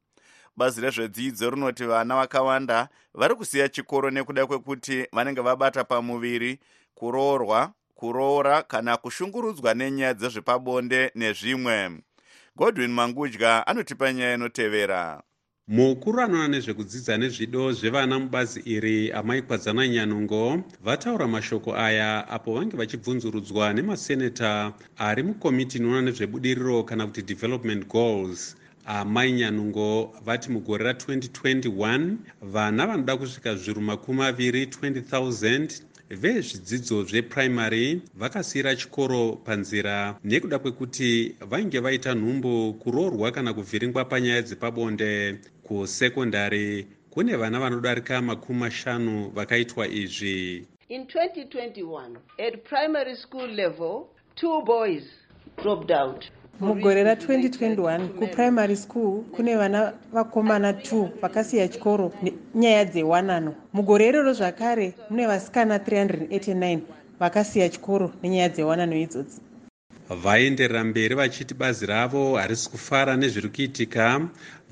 Bazi 0.57 0.81
rezvedzidzo 0.81 1.51
rinoti 1.51 1.85
vana 1.85 2.17
vakawanda 2.17 2.89
vari 3.15 3.35
kusiya 3.35 3.69
chikoro 3.69 4.11
nekuda 4.11 4.47
kwekuti 4.47 5.07
vanenge 5.13 5.41
vabata 5.41 5.85
pamuviri 5.85 6.59
kuroorwa 6.95 7.73
kuroora 7.95 8.63
kana 8.63 8.97
kushungurudzwa 8.97 9.75
nenyaya 9.75 10.15
dzezvepabonde 10.15 11.11
nezvimwe. 11.15 11.91
Godwin 12.57 12.91
mangudya 12.91 13.67
anotipa 13.67 14.13
nyaya 14.13 14.35
inotevera 14.35 15.23
mukuru 15.69 16.21
anoona 16.21 16.49
nezvekudzidza 16.49 17.16
nezvido 17.16 17.73
zvevana 17.78 18.19
mubazi 18.19 18.61
iri 18.75 19.12
amai 19.12 19.42
kwadzana 19.42 19.88
nyanungo 19.88 20.62
vataura 20.85 21.26
mashoko 21.28 21.71
aya 21.87 22.28
apo 22.28 22.54
vange 22.54 22.76
vachibvunzurudzwa 22.76 23.73
nemaseneta 23.73 24.73
ari 24.99 25.23
mukomiti 25.23 25.78
inoona 25.78 26.02
nezvebudiriro 26.02 26.85
kana 26.85 27.07
kuti 27.07 27.23
development 27.23 27.83
goals. 27.88 28.57
Amai 28.87 29.33
nyanungo 29.33 30.12
vati 30.25 30.50
mugore 30.50 30.85
ra2021 30.92 32.16
vana 32.42 32.87
vanoda 32.87 33.16
kusvika 33.16 33.54
zviru 33.54 33.81
makumi 33.81 34.19
maviri 34.19 34.66
20000 34.66 35.83
vezvidzidzo 36.12 37.04
zvepuraimary 37.04 38.00
vakasiyira 38.14 38.76
chikoro 38.76 39.37
panzira. 39.45 40.16
Nekuda 40.25 40.59
kwekuti 40.59 41.37
vainge 41.50 41.78
vaita 41.81 42.14
nhumbu 42.14 42.75
kuroorwa 42.75 43.33
kana 43.33 43.54
kuvhiringwa 43.54 44.04
panyaya 44.04 44.42
dzepabonde 44.42 45.38
kusekondari 45.62 46.87
kune 47.11 47.37
vana 47.37 47.61
vanodarika 47.61 48.23
makumi 48.23 48.59
mashanu 48.59 49.31
vakaitwa 49.35 49.88
izvi. 49.88 50.66
In 50.88 51.02
2021 51.04 52.16
at 52.38 52.64
primary 52.64 53.16
school 53.16 53.49
level 53.49 54.07
two 54.35 54.62
boys 54.66 55.04
dropped 55.62 55.90
out 55.90 56.25
mugore 56.61 57.05
ra2021 57.05 58.09
kuprimary 58.19 58.77
school 58.77 59.23
kune 59.35 59.57
vana 59.57 59.93
vakomana 60.13 60.73
2 60.73 61.09
vakasiya 61.23 61.69
chikoro 61.69 62.13
nenyaya 62.23 62.85
dzewanano 62.85 63.55
mugore 63.73 64.07
iroro 64.09 64.33
zvakare 64.33 64.95
mune 65.11 65.27
vasikana 65.27 65.77
389 65.79 66.79
vakasiya 67.21 67.69
chikoro 67.69 68.13
nenyaya 68.23 68.49
dzewanano 68.49 68.97
idzodzi. 68.97 69.41
Vaenderera 70.23 70.85
mberi 70.85 71.15
vachiti 71.15 71.55
bazi 71.55 71.87
ravo 71.87 72.37
harisi 72.37 72.71
kufara 72.71 73.17
nezviri 73.17 73.49
kuitika 73.49 74.21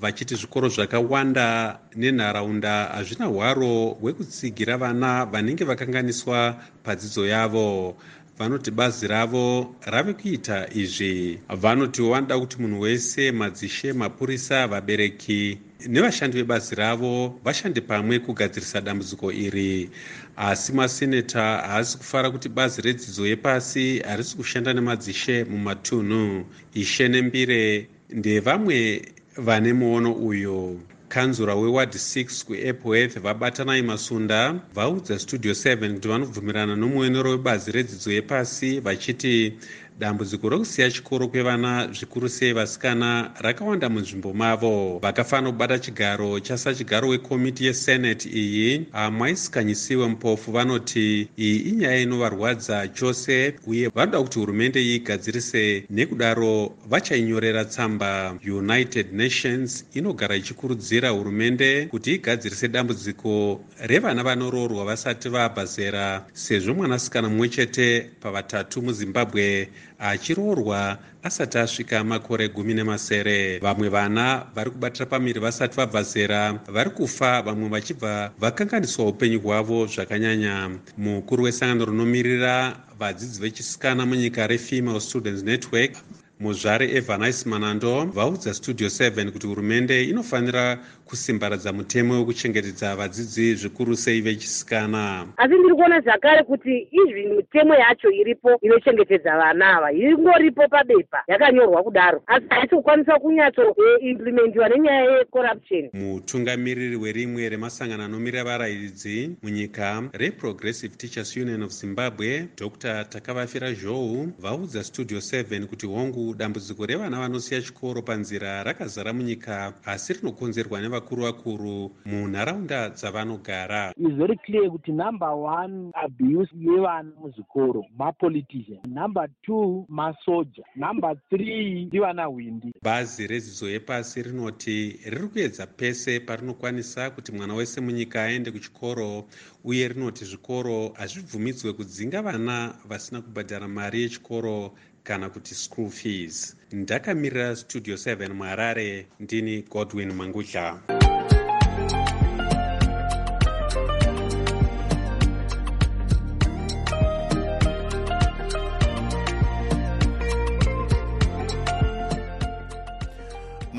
vachiti 0.00 0.34
zvikoro 0.34 0.68
zvakawanda 0.68 1.78
nenharaunda 1.96 2.84
hazvina 2.84 3.26
hwaro 3.26 3.96
hwekutsigira 4.00 4.76
vana 4.76 5.24
vanenge 5.24 5.64
vakanganiswa 5.64 6.56
padzidzo 6.84 7.26
yavo 7.26 7.96
vanoti 8.40 8.70
bazi 8.70 9.06
ravo 9.06 9.74
rave 9.86 10.12
kuita 10.14 10.66
izvi. 10.74 11.38
Vanotiwo 11.48 12.10
vanoda 12.10 12.38
kuti 12.38 12.56
munhu 12.62 12.80
wese 12.80 13.32
madzishe 13.32 13.92
mapurisa 13.92 14.66
vabereki 14.66 15.58
nevashandi 15.88 16.36
vebazi 16.36 16.74
ravo 16.74 17.40
vashande 17.44 17.80
pamwe 17.80 18.18
kugadzirisa 18.18 18.80
dambudziko 18.80 19.32
iri. 19.32 19.90
Asi 20.36 20.72
maseneta 20.72 21.42
haasi 21.42 21.98
kufara 21.98 22.30
kuti 22.30 22.48
bazi 22.48 22.82
redzidzo 22.82 23.26
yepasi 23.26 23.98
harisi 23.98 24.36
kushanda 24.36 24.72
nemadzishe 24.72 25.44
mumatunhu. 25.44 26.44
Ishe 26.74 27.08
nembire 27.08 27.88
ndevamwe 28.10 29.02
vane 29.36 29.72
muono 29.72 30.12
uyu 30.12 30.80
kanzura 31.14 31.54
weward 31.54 31.92
6 31.94 32.44
kuepworth 32.46 33.18
vabatanai 33.18 33.82
masunda 33.82 34.54
vaudza 34.74 35.18
studio 35.18 35.52
7 35.52 35.94
kuti 35.94 36.08
vanobvumirana 36.08 36.76
nomuonero 36.76 37.30
webazi 37.30 37.72
redzidzo 37.72 38.12
yepasi 38.12 38.80
vachiti 38.80 39.52
dambudziko 39.98 40.48
rokusiya 40.48 40.90
chikoro 40.90 41.28
kwevana 41.28 41.88
zvikuru 41.92 42.28
sei 42.28 42.52
vasikana 42.52 43.30
rakawanda 43.40 43.88
munzvimbo 43.88 44.32
mavo. 44.34 44.98
Vakafanira 45.02 45.52
kubata 45.52 45.78
chigaro 45.78 46.40
chasachigaro 46.40 47.08
wekomiti 47.08 47.64
yeseneti 47.66 48.28
iyi. 48.28 48.86
Mwaisikanyisiwe 49.12 50.08
mupofu 50.08 50.52
vanoti 50.52 51.28
iyi 51.38 51.56
inyaya 51.58 52.00
inovarwadza 52.00 52.88
chose 52.88 53.54
uye 53.66 53.88
vanoda 53.88 54.22
kuti 54.22 54.38
hurumende 54.38 54.82
iigadzirise 54.82 55.84
nekudaro 55.90 56.72
vachainyorera 56.88 57.64
tsamba. 57.64 58.34
United 58.50 59.06
nations 59.12 59.84
inogara 59.94 60.36
ichikurudzira 60.36 61.08
hurumende 61.08 61.86
kuti 61.86 62.14
igadzirise 62.14 62.68
dambudziko 62.68 63.60
revana 63.80 64.22
vanoroorwa 64.22 64.84
vasati 64.84 65.28
vabva 65.28 65.64
zera 65.64 66.26
sezvo 66.32 66.74
mwanasikana 66.74 67.28
mumwe 67.28 67.48
chete 67.48 68.10
pavatatu 68.20 68.82
muzimbabwe 68.82 69.68
achiroorwa 69.98 70.98
asati 71.22 71.58
asvika 71.58 72.04
makore 72.04 72.48
gumi 72.48 72.74
nemasere. 72.74 73.58
Vamwe 73.58 73.88
vana 73.88 74.46
vari 74.54 74.70
kubatira 74.70 75.06
pamiri 75.06 75.40
vasati 75.40 75.76
vabva 75.76 76.02
zera 76.02 76.52
vari 76.68 76.90
kufa 76.90 77.42
vamwe 77.42 77.68
vachibva 77.68 78.32
vakanganiswa 78.38 79.08
upenyu 79.08 79.40
hwavo 79.40 79.86
zvakanyanya. 79.86 80.70
Mukuru 80.96 81.44
wesangano 81.44 81.84
rinomirira 81.84 82.76
vadzidzi 82.98 83.40
vechisikana 83.40 84.06
munyika 84.06 84.46
refemale 84.46 85.00
students 85.00 85.42
network 85.42 85.92
muzvare 86.40 86.86
evanice 86.96 87.48
manando 87.48 88.04
vaudza 88.04 88.54
studio 88.54 88.88
7 88.88 89.30
kuti 89.30 89.46
hurumende 89.46 90.04
inofanira 90.04 90.78
kusimbaradza 91.10 91.72
mutemo 91.72 92.14
wekuchengetedza 92.18 92.96
vadzidzi 92.96 93.54
zvikuru 93.54 93.96
sei 93.96 94.20
vechisikana. 94.20 95.26
Asi 95.36 95.54
ndiri 95.54 95.74
kuona 95.74 96.00
zvakare 96.00 96.42
kuti 96.42 96.88
izvi 96.90 97.26
mitemo 97.26 97.74
yacho 97.74 98.10
iripo 98.10 98.58
inochengetedza 98.62 99.36
vana 99.36 99.76
ava. 99.76 99.92
Ingoripo 99.92 100.68
pabepa 100.68 101.24
yakanyorwa 101.28 101.82
kudaro. 101.82 102.22
Asi 102.26 102.46
haisi 102.50 102.74
kukwanisa 102.74 103.18
kunyatsoimplimentiwa 103.18 104.68
nenyaya 104.68 105.02
yecorruption. 105.02 105.90
Mutungamiriri 105.92 106.96
werimwe 106.96 107.48
remasangano 107.48 108.04
anomirira 108.04 108.44
varairidzi 108.44 109.36
munyika 109.42 110.02
reprogressive 110.12 110.96
teachers 110.96 111.36
union 111.36 111.62
of 111.62 111.72
zimbabwe 111.72 112.48
dr 112.56 113.04
takavafira 113.04 113.72
zhou 113.72 114.28
vaudza 114.38 114.84
studio 114.84 115.18
7 115.18 115.66
kuti 115.66 115.86
hongu 115.86 116.34
dambudziko 116.34 116.86
revana 116.86 117.20
vanosiya 117.20 117.62
chikoro 117.62 118.02
panzira 118.02 118.62
rakazara 118.62 119.12
munyika 119.12 119.72
asi 119.84 120.12
rinokonzerwa 120.12 120.80
nevakuru 120.80 120.99
vakuru 121.00 121.90
munharaunda 122.06 122.90
dzavanogara. 122.90 123.92
Is 123.96 124.14
very 124.16 124.36
clear 124.46 124.70
kuti 124.70 124.92
number 124.92 125.28
one 125.34 125.90
abuse 126.04 126.50
yevana 126.54 127.10
muzvikoro 127.20 127.84
mapolitician 127.98 128.80
number 128.86 129.28
two 129.42 129.86
masoja 129.88 130.62
number 130.76 131.14
three 131.30 131.84
ndivana 131.84 132.24
hwindi. 132.24 132.72
Bazi 132.82 133.26
redzidzo 133.26 133.70
yepasi 133.70 134.22
rinoti 134.22 135.00
riri 135.04 135.28
kuedza 135.28 135.66
pese 135.66 136.20
parinokwanisa 136.20 137.10
kuti 137.10 137.32
mwana 137.32 137.54
wese 137.54 137.80
munyika 137.80 138.22
aende 138.22 138.50
kuchikoro 138.50 139.24
uye 139.64 139.88
rinoti 139.88 140.24
zvikoro 140.24 140.88
hazvibvumidzwe 140.94 141.72
kudzinga 141.72 142.22
vana 142.22 142.74
vasina 142.88 143.22
kubhadhara 143.22 143.68
mari 143.68 144.02
yechikoro 144.02 144.72
kana 145.02 145.30
kuti 145.30 145.54
school 145.54 145.88
fees 145.90 146.56
ndakamirira 146.72 147.56
Studio 147.56 147.94
7 147.96 148.32
muharare 148.32 149.06
ndini 149.20 149.62
Godwin 149.70 150.12
mangudla 150.12 150.78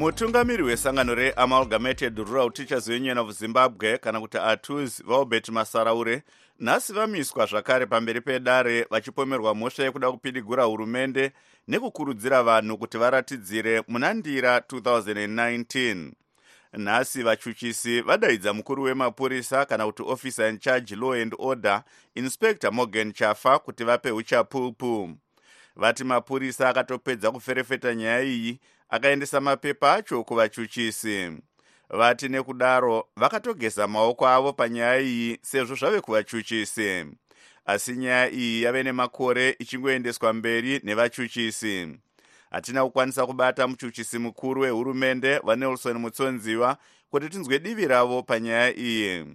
mutungamiri 0.02 0.64
wesangano 0.64 1.16
reamalgamated 1.16 2.18
rural 2.18 2.52
teachers 2.52 2.88
union 2.88 3.18
of 3.18 3.32
zimbabwe 3.32 3.98
kana 3.98 4.22
kuti 4.22 4.38
atus 4.38 5.04
vaubert 5.04 5.50
masaraure 5.50 6.24
nhasi 6.60 6.94
vamiswa 6.94 7.46
zvakare 7.46 7.86
pamberi 7.86 8.22
pedare 8.22 8.88
vachipomerwa 8.90 9.56
mhosva 9.56 9.84
yekuda 9.84 10.12
kupidigura 10.12 10.64
hurumende 10.64 11.32
nekukurudzira 11.68 12.44
vanhu 12.44 12.78
kuti 12.78 12.98
varatidzire 12.98 13.84
muna 13.88 14.14
ndira 14.14 14.58
2019 14.60 16.12
nhasi 16.74 17.24
vachuchisi 17.24 18.02
vadaidza 18.02 18.54
mukuru 18.54 18.84
wemapurisa 18.84 19.66
kana 19.66 19.86
kuti 19.86 20.04
officer 20.04 20.50
in 20.50 20.60
charge 20.60 20.96
law 20.96 21.14
and 21.14 21.36
order 21.38 21.84
inspector 22.16 22.74
morgan 22.74 23.14
chafa 23.14 23.60
kuti 23.60 23.84
vape 23.84 24.12
uchapupu. 24.12 25.10
Vati 25.76 26.04
mapurisa 26.04 26.70
akatopedza 26.70 27.32
kuferefeta 27.32 27.96
nyaya 27.96 28.24
iyi 28.24 28.60
akaendesa 28.92 29.42
mapepa 29.42 29.94
acho 29.94 30.24
kuvachuchisi. 30.24 31.32
Vati 31.90 32.30
nekudaro 32.30 33.08
vakatogeza 33.16 33.88
maoko 33.88 34.28
avo 34.28 34.54
panyaya 34.54 35.00
iyi 35.00 35.40
sezvo 35.42 35.76
zvave 35.76 36.02
kuvachuchisi. 36.02 37.06
Asi 37.66 37.96
nyaya 37.96 38.32
iyi 38.32 38.64
yave 38.64 38.84
nemakore 38.84 39.56
ichingoendeswa 39.60 40.34
mberi 40.34 40.82
nevachuchisi. 40.84 41.98
Hatina 42.52 42.84
kukwanisa 42.86 43.26
kubata 43.26 43.68
muchuchisi 43.68 44.20
mukuru 44.20 44.62
wehurumende 44.62 45.40
vanelson 45.40 45.98
mutsonziwa 45.98 46.78
kuti 47.10 47.30
tinzwe 47.30 47.60
divi 47.60 47.88
ravo 47.88 48.24
panyaya 48.24 48.78
iyi. 48.78 49.26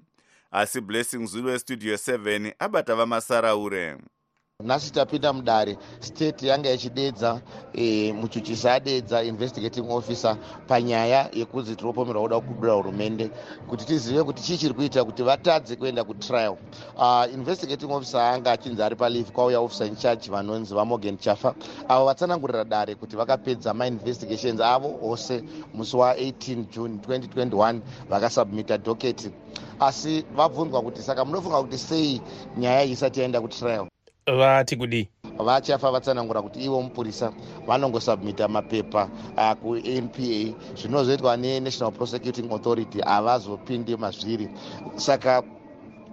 Asi 0.50 0.80
blessing 0.80 1.26
zulu 1.26 1.48
westudio 1.48 1.94
7 1.94 2.52
abata 2.58 2.94
vamasaraure 2.94 3.96
nhasi 4.64 4.92
tapinda 4.92 5.32
mudare 5.32 5.76
state 6.00 6.42
yanga 6.46 6.72
ichidedza 6.72 7.40
e, 7.74 8.12
muchuchisi 8.12 8.68
adedza 8.68 9.22
investigating 9.22 9.90
officer 9.90 10.36
panyaya 10.68 11.28
yekunzi 11.32 11.76
tinopomerwa 11.76 12.22
kuda 12.22 12.40
kukudura 12.40 12.72
hurumende 12.72 13.30
kuti 13.68 13.84
tizive 13.86 14.22
kuti 14.24 14.42
chii 14.42 14.56
chiri 14.58 14.74
kuita 14.74 15.04
kuti 15.04 15.22
vatadze 15.22 15.76
kuenda 15.76 16.04
kutrial. 16.04 16.56
Uh, 16.96 17.34
investigating 17.34 17.90
officer 17.92 18.20
anga 18.20 18.52
achinzi 18.52 18.82
ari 18.82 18.96
palive 18.96 19.30
kwauya 19.30 19.60
officer 19.60 19.86
in 19.86 19.96
charge 19.96 20.30
vanonzi 20.30 20.74
vamorgan 20.74 21.18
chafa 21.18 21.54
avo 21.88 22.04
vatsanangurira 22.06 22.64
dare 22.64 22.94
kuti 22.94 23.16
vakapedza 23.16 23.74
mainvestigations 23.74 24.60
avo 24.60 24.98
ose 25.02 25.44
musi 25.74 25.96
wa18 25.96 26.64
june 26.72 26.98
2021 27.08 27.80
vakasubmita 28.08 28.78
doketi 28.78 29.30
asi 29.80 30.24
vabvunzwa 30.36 30.82
kuti 30.82 31.02
saka 31.02 31.24
munofunga 31.24 31.62
kuti 31.62 31.78
sei 31.78 32.20
nyaya 32.58 32.84
iyi 32.84 32.92
isati 32.92 33.20
yaenda 33.20 33.40
kutrial 33.40 33.86
vati 34.34 34.76
kudi 34.76 35.08
vachafa 35.38 35.90
vatsanangura 35.90 36.42
kuti 36.42 36.64
ivo 36.64 36.82
mupurisa 36.82 37.32
vanongosubmita 37.66 38.48
mapepa 38.48 39.08
uh, 39.36 39.52
kunpa 39.52 40.54
zvinozoitwa 40.74 41.36
nenational 41.36 41.92
prosecuting 41.92 42.50
authority 42.52 43.00
havazopindi 43.00 43.96
mazviri. 43.96 44.48
Saka 44.96 45.42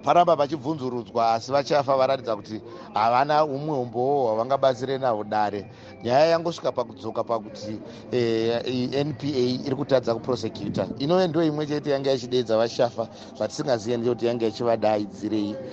paramba 0.03 0.35
vachibvunzurudzwa 0.35 1.33
asi 1.33 1.51
vachafa 1.51 1.97
varatidza 1.97 2.35
kuti 2.35 2.61
havana 2.93 3.45
umwombowo 3.45 4.27
hwavangabatsire 4.27 4.97
nahwo 4.97 5.23
dare. 5.23 5.65
Nyaya 6.03 6.25
yangosvika 6.25 6.71
pakudzoka 6.71 7.23
pakuti 7.23 7.79
eh, 8.11 9.05
npa 9.05 9.27
iri 9.65 9.75
kutadza 9.75 10.13
kuprosecuta 10.13 10.87
inove 10.99 11.27
ndo 11.27 11.43
imwe 11.43 11.65
chete 11.65 11.91
yanga 11.91 12.13
ichidedza 12.13 12.57
vashafa 12.57 13.07
zvatisingazivi 13.37 13.97
ndekuti 13.97 14.25
yanga 14.25 14.47
ichivadaidzirei 14.47 15.72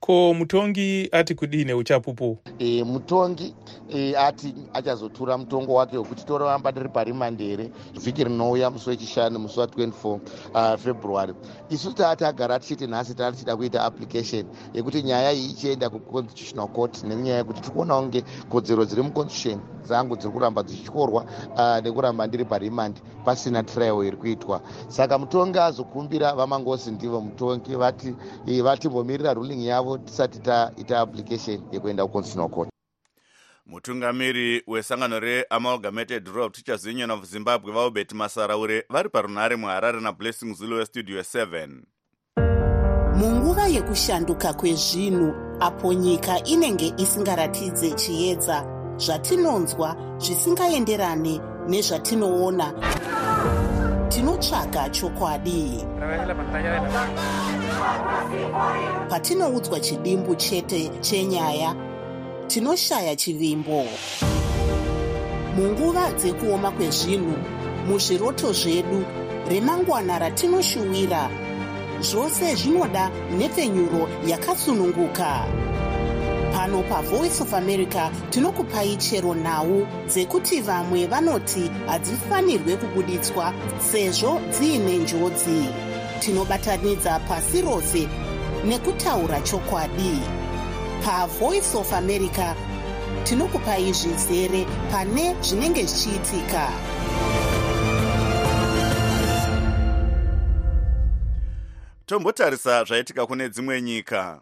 ko 0.00 0.34
mutongi 0.34 1.08
ati 1.12 1.34
kudii 1.34 1.64
neuchapupu 1.64 2.38
e, 2.58 2.84
mutongi 2.84 3.54
e, 3.88 4.14
ati 4.16 4.54
achazotura 4.74 5.38
mutongo 5.38 5.74
wake 5.74 5.98
wekuti 5.98 6.24
toramba 6.26 6.72
tiri 6.72 6.88
parimande 6.88 7.44
here 7.44 7.70
vhiki 7.94 8.24
rinouya 8.24 8.70
musi 8.70 8.90
wechishanu 8.90 9.38
musi 9.38 9.60
wa24 9.60 10.06
uh, 10.54 10.80
february. 10.80 11.34
Isu 11.70 11.92
taati 11.92 12.24
agara 12.24 12.58
tichiti 12.58 12.86
nhasi 12.86 13.14
taa 13.14 13.32
tichida 13.32 13.56
kuita 13.56 13.84
application 13.84 14.44
yekuti 14.74 15.02
nyaya 15.02 15.32
iyi 15.32 15.50
ichienda 15.50 15.90
kuconstitutional 15.90 16.68
court 16.68 17.04
nenyaya 17.04 17.38
yekuti 17.38 17.60
tikuonawo 17.60 18.02
nge 18.06 18.24
kodzero 18.48 18.84
dziri 18.84 19.02
muconstitution 19.02 19.60
dzangu 19.84 20.16
dziri 20.16 20.32
kuramba 20.32 20.62
dzichityorwa 20.62 21.24
uh, 21.54 21.78
nekuramba 21.84 22.26
ndiri 22.26 22.44
parimande 22.44 23.00
pasina 23.24 23.62
trial 23.62 24.04
iri 24.06 24.16
kuitwa. 24.16 24.60
Saka 24.88 25.18
mutongi 25.18 25.58
azokumbira 25.58 26.34
vamangosi 26.34 26.90
ndivo 26.90 27.20
mutongi 27.20 27.76
vati 27.76 28.14
e, 28.46 28.62
vatimbomirira 28.62 29.34
ruling 29.34 29.66
yavo 29.66 29.89
tisati 29.98 30.38
taita 30.38 31.00
application 31.00 31.62
yekuenda 31.72 32.06
kuconstitutional 32.06 32.50
court. 32.50 32.70
Mutungamiri 33.66 34.62
wesangano 34.66 35.20
reamalgamated 35.20 36.28
rural 36.28 36.50
teachers 36.50 36.86
union 36.86 37.10
of 37.10 37.24
zimbabwe 37.24 37.72
vaubert 37.72 38.12
masaraure 38.12 38.84
vari 38.90 39.08
parunhare 39.08 39.56
muharare 39.56 40.00
nablessing 40.00 40.54
zulu 40.54 40.76
westudio 40.76 41.20
7 41.20 41.68
munguva 43.16 43.66
yekushanduka 43.66 44.52
kwezvinhu 44.52 45.34
apo 45.60 45.92
nyika 45.92 46.44
inenge 46.44 46.94
isingaratidze 46.96 47.90
chiedza 47.90 48.66
zvatinonzwa 48.96 49.96
zvisingaenderane 50.18 51.40
nezvatinoona 51.68 52.72
tinotsvaga 54.20 54.88
chokwadi. 54.90 55.84
Patinoudzwa 59.08 59.80
chidimbu 59.80 60.34
chete 60.34 60.90
chenyaya 61.00 61.74
tinoshaya 62.46 63.16
chivimbo. 63.16 63.86
Munguva 65.56 66.12
dzekuoma 66.12 66.70
kwezvinhu 66.70 67.34
muzviroto 67.88 68.52
zvedu 68.52 69.04
remangwana 69.48 70.18
ratinoshuwira 70.18 71.30
zvose 72.00 72.54
zvinoda 72.54 73.10
nhepfenyuro 73.36 74.08
yakasununguka 74.26 75.46
pano 76.52 76.82
pavoice 76.88 77.40
of 77.40 77.54
america 77.54 78.10
tinokupai 78.30 78.96
chero 78.96 79.34
nhau 79.34 79.86
dzekuti 80.06 80.60
vamwe 80.60 81.06
vanoti 81.06 81.70
hadzifanirwe 81.86 82.76
kubuditswa 82.76 83.52
sezvo 83.78 84.40
dziine 84.50 84.98
njodzi. 84.98 85.68
Tinobatanidza 86.20 87.18
pasi 87.28 87.60
rose 87.62 88.08
nekutaura 88.64 89.40
chokwadi. 89.40 90.20
Pavoice 91.04 91.78
of 91.78 91.92
america 91.92 92.54
tinokupai 93.24 93.92
zvizere 93.92 94.66
pane 94.90 95.36
zvinenge 95.42 95.86
zvichiitika. 95.86 96.68
Tombotarisa 102.06 102.84
zvaitika 102.84 103.26
kune 103.26 103.48
dzimwe 103.48 103.82
nyika 103.82 104.40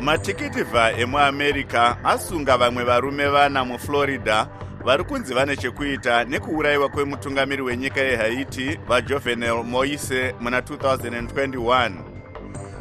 matikitivha 0.00 0.92
emuamerica 0.92 1.96
asunga 2.04 2.56
vamwe 2.56 2.84
varume 2.84 3.28
vana 3.28 3.64
muflorida. 3.64 4.48
Vari 4.84 5.04
kunzi 5.04 5.34
vane 5.34 5.56
chekuita 5.56 6.24
nekuurayiwa 6.24 6.88
kwemutungamiri 6.88 7.62
wenyika 7.62 8.00
yehaiti 8.00 8.78
vajovenel 8.88 9.64
moise 9.64 10.34
muna 10.40 10.60
2021 10.60 11.90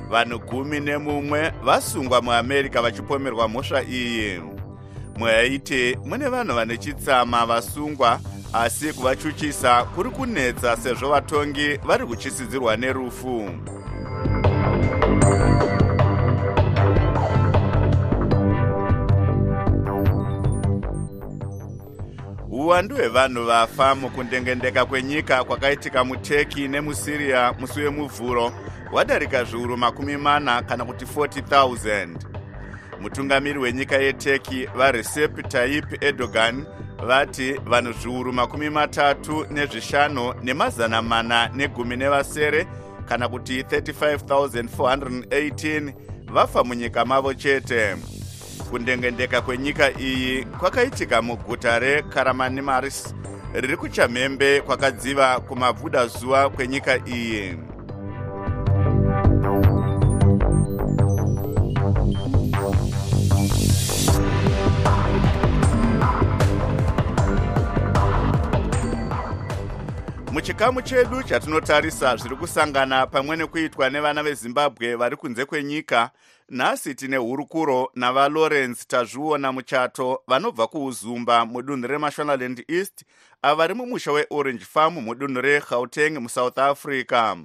vanhu 0.09 0.39
gumi 0.39 0.79
nemumwe 0.79 1.53
vasungwa 1.63 2.21
muamerica 2.21 2.81
vachipomerwa 2.81 3.47
mhosva 3.47 3.83
iyi. 3.83 4.41
Muhaiti 5.17 5.97
mune 6.05 6.27
vanhu 6.29 6.55
vane 6.55 6.77
chitsama 6.77 7.45
vasungwa 7.45 8.19
asi 8.53 8.93
kuvachuchisa 8.93 9.83
kuri 9.83 10.09
kunetsa 10.09 10.77
sezvo 10.77 11.09
vatongi 11.09 11.77
vari 11.77 12.05
kuchisidzirwa 12.05 12.77
nerufu 12.77 13.49
uwandu 22.69 22.95
hwevanhu 22.95 23.45
vafa 23.45 23.95
mukundengendeka 23.95 24.85
kwenyika 24.85 25.43
kwakaitika 25.43 26.03
muturkey 26.03 26.67
nemusiriya 26.67 27.53
musi 27.59 27.79
wemuvhuro 27.79 28.51
hwadarika 28.91 29.43
zviuru 29.43 29.77
makumi 29.77 30.17
mana 30.17 30.61
kana 30.61 30.85
kuti 30.85 31.05
40,000 31.05 32.07
mutungamiri 33.01 33.59
wenyika 33.59 33.95
yeturkey 33.95 34.65
varecep 34.65 35.47
tayyip 35.47 36.03
erdogan 36.03 36.65
vati 37.07 37.53
vanhu 37.53 37.93
zviuru 37.93 38.33
makumi 38.33 38.69
matatu 38.69 39.45
nezvishanu 39.51 40.33
nemazana 40.43 41.01
mana 41.01 41.49
negumi 41.53 41.95
nevasere 41.95 42.67
kana 43.05 43.29
kuti 43.29 43.61
35418 43.61 45.93
vafa 46.33 46.63
munyika 46.63 47.05
mavo 47.05 47.33
chete 47.33 47.95
kundengendeka 48.69 49.41
kwenyika 49.41 49.99
iyi 49.99 50.45
kwakaitika 50.45 51.21
muguta 51.21 51.79
rekaramanimaris 51.79 53.15
riri 53.53 53.77
kuchamhembe 53.77 54.61
kwakadziva 54.61 55.39
kumabvudazuva 55.39 56.49
kwenyika 56.49 56.97
iyi. 57.07 57.57
Muchikamu 70.31 70.81
chedu 70.81 71.23
chatinotarisa 71.23 72.15
zviri 72.15 72.35
kusangana 72.35 73.07
pamwe 73.07 73.37
nekuitwa 73.37 73.89
nevana 73.89 74.23
vezimbabwe 74.23 74.95
vari 74.95 75.15
kunze 75.15 75.45
kwenyika 75.45 76.11
nhasi 76.49 76.95
tine 76.95 77.17
hurukuro 77.17 77.91
navalawrence 77.95 78.85
tazviona 78.87 79.51
muchato 79.51 80.21
vanobva 80.27 80.67
kuuzumba 80.67 81.45
mudunhu 81.45 81.87
remashonaland 81.87 82.65
east 82.67 83.05
avari 83.41 83.73
mumusha 83.73 84.11
weorange 84.11 84.65
farm 84.65 84.93
mudunhu 84.93 85.41
regauteng 85.41 86.19
musouth 86.19 86.57
africa. 86.57 87.35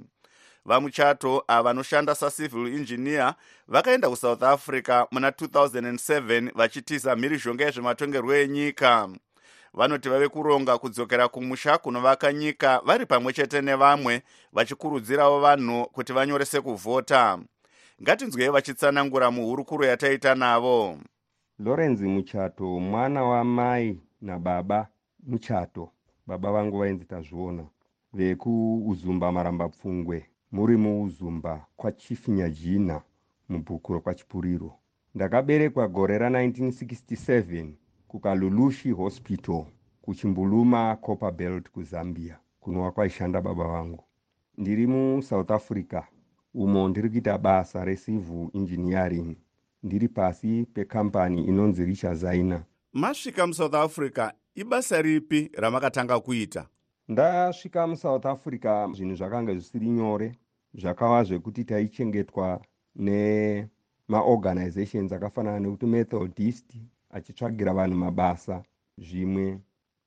Vamuchato 0.65 1.43
ava 1.47 1.63
vanoshanda 1.63 2.15
sacivil 2.15 2.67
engineer 2.75 3.35
vakaenda 3.67 4.09
kusouth 4.09 4.43
africa 4.43 5.05
muna 5.11 5.29
2007 5.29 6.51
vachitiza 6.55 7.15
mhirizhonga 7.15 7.65
yezvematongerwo 7.65 8.35
enyika. 8.35 9.09
Vanoti 9.73 10.09
vave 10.09 10.27
kuronga 10.29 10.77
kudzokera 10.77 11.27
kumusha 11.27 11.77
kunovaka 11.77 12.33
nyika 12.33 12.81
vari 12.85 13.05
pamwe 13.05 13.33
chete 13.33 13.61
nevamwe 13.61 14.21
vachikurudzirawo 14.53 15.39
vanhu 15.39 15.85
kuti 15.85 16.13
vanyorese 16.13 16.61
kuvhota 16.61 17.39
ngatinzwei 18.01 18.49
vachitsanangura 18.49 19.31
muhurukuro 19.31 19.85
yataita 19.85 20.35
navo. 20.35 20.97
Lawrence 21.59 22.03
muchato 22.03 22.79
mwana 22.79 23.23
wamai 23.23 23.99
nababa 24.21 24.87
muchato. 25.27 25.89
Baba 26.27 26.51
vangu 26.51 26.77
vainzi 26.79 27.05
tazviona. 27.05 27.65
Vekuuzumba 28.13 29.31
marambapfungwe. 29.31 30.25
Muri 30.51 30.77
muuzumba 30.77 31.65
kwachifinyajina 31.75 33.01
mubhuku 33.49 33.93
rokwachipuriro 33.93 34.73
ndakaberekwa 35.15 35.87
gore 35.87 36.17
ra1967 36.17 37.67
kukalulushi 38.07 38.91
hospital 38.91 39.65
kuchimbuluma 40.01 40.95
copper 40.95 41.31
belt 41.31 41.69
kuzambia 41.71 42.39
kunova 42.59 42.91
kwaishanda 42.91 43.41
baba 43.41 43.67
vangu. 43.67 44.03
Ndiri 44.57 44.87
musouth 44.87 45.51
africa 45.51 46.01
umo 46.55 46.89
ndiri 46.89 47.09
kuita 47.09 47.37
basa 47.37 47.85
recivil 47.85 48.49
engineering. 48.53 49.35
Ndiri 49.83 50.07
pasi 50.07 50.65
pekambani 50.73 51.45
inonzi 51.45 51.85
richa 51.85 52.15
zaina 52.15 52.63
masvika 52.93 53.47
musouth 53.47 53.75
africa 53.75 54.31
ibasa 54.55 55.01
ripi 55.01 55.51
ramakatanga 55.53 56.19
kuita? 56.19 56.67
Ndasvika 57.07 57.87
musouth 57.87 58.25
africa 58.25 58.89
zvinhu 58.93 59.15
zvakanga 59.15 59.53
zvisiri 59.53 59.89
nyore 59.89 60.35
zvakava 60.73 61.23
zvekuti 61.23 61.63
taichengetwa 61.63 62.61
nemaorganizations 62.95 65.11
akafanana 65.11 65.59
nekuti 65.59 65.85
methodist 65.85 66.73
achitsvagira 67.09 67.73
vanhu 67.73 67.97
mabasa. 67.97 68.63
Zvimwe 68.97 69.59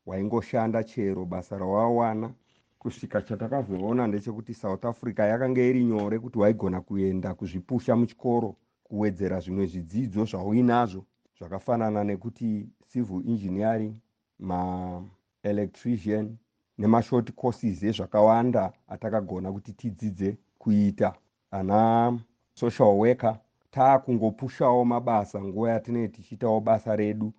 waingoshanda 0.06 0.84
chero 0.84 1.24
basa 1.24 1.58
rawawana 1.58 2.34
kusvika 2.78 3.22
chatakazoona 3.22 4.06
ndechekuti 4.06 4.54
south 4.54 4.84
africa 4.84 5.18
yakanga 5.18 5.60
iri 5.62 5.84
nyore 5.84 6.18
kuti 6.18 6.38
waigona 6.38 6.80
kuenda 6.80 7.34
kuzvipusha 7.34 7.96
muchikoro 7.96 8.56
kuwedzera 8.84 9.40
zvimwe 9.40 9.66
zvidzidzo 9.66 10.24
zvauinazvo 10.24 11.04
zvakafanana 11.38 12.04
nekuti 12.04 12.68
civil 12.92 13.22
engineering 13.32 13.94
maelectrician 14.38 16.36
nemashort 16.78 17.32
courses 17.40 17.82
ezvakawanda 17.82 18.72
atakagona 18.88 19.52
kuti 19.52 19.72
tidzidze 19.72 20.36
kuita. 20.58 21.14
Ana 21.50 22.18
social 22.54 22.88
worker 22.88 23.38
taakungopushawo 23.70 24.84
mabasa 24.84 25.40
nguva 25.44 25.70
yatinenge 25.70 26.08
tichiitawo 26.08 26.60
basa 26.60 26.96
redu 26.96 27.32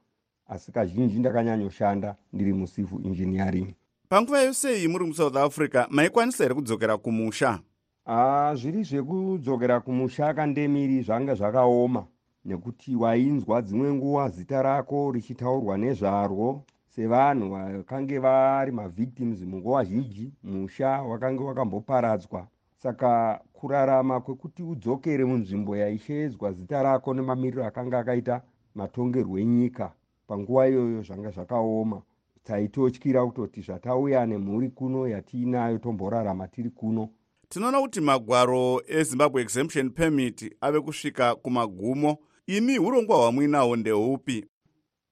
asi 0.48 0.72
kazhinji 0.72 1.20
ndakanyanyoshanda 1.20 2.16
ndiri 2.34 2.54
mucivil 2.54 3.06
engineering 3.06 3.74
panguva 4.10 4.42
yose 4.42 4.78
iyi 4.78 4.88
muri 4.88 5.06
musouth 5.06 5.36
africa 5.36 5.88
maikwanisa 5.90 6.44
here 6.44 6.56
kudzokera 6.56 6.98
kumusha? 6.98 7.60
Aa 8.08 8.56
zviri 8.56 8.84
zvekudzokera 8.84 9.80
kumusha 9.80 10.34
kandemiri 10.34 11.02
zvanga 11.02 11.36
zvakaoma 11.36 12.08
nekuti 12.46 12.96
wainzwa 12.96 13.62
dzimwe 13.62 13.94
nguva 13.94 14.30
zita 14.30 14.62
rako 14.62 15.12
richitaurwa 15.12 15.78
nezvarwo 15.78 16.64
sevanhu 16.88 17.50
vakange 17.52 18.20
vari 18.20 18.72
mavictims 18.72 19.42
munguva 19.42 19.84
zhinji 19.84 20.34
musha 20.44 20.90
wakange 21.02 21.44
wakamboparadzwa. 21.44 22.48
Saka 22.78 23.42
kurarama 23.54 24.22
kwekuti 24.22 24.64
udzokere 24.64 25.26
munzvimbo 25.26 25.78
yaishedzwa 25.78 26.52
zita 26.52 26.84
rako 26.84 27.14
nemamiriro 27.14 27.66
akanga 27.66 28.00
akaita 28.00 28.42
matongerwo 28.76 29.40
enyika 29.40 29.92
panguva 30.28 30.70
iyoyo 30.70 31.02
zvanga 31.02 31.30
zvakaoma 31.32 32.02
taitotyira 32.50 33.26
kutoti 33.26 33.62
zvatauya 33.62 34.26
nemhuri 34.26 34.70
kuno 34.70 35.08
yatiinayo 35.08 35.78
tomborarama 35.78 36.48
tiri 36.48 36.70
kuno. 36.70 37.10
Tinoona 37.50 37.82
kuti 37.82 38.02
magwaro 38.02 38.82
ezimbabwe 38.88 39.42
exemption 39.42 39.90
permit 39.90 40.56
ave 40.62 40.82
kusvika 40.82 41.36
kumagumo. 41.36 42.18
Imi 42.48 42.80
urongwa 42.80 43.18
hwamuinawo 43.18 43.76
ndehupi 43.76 44.46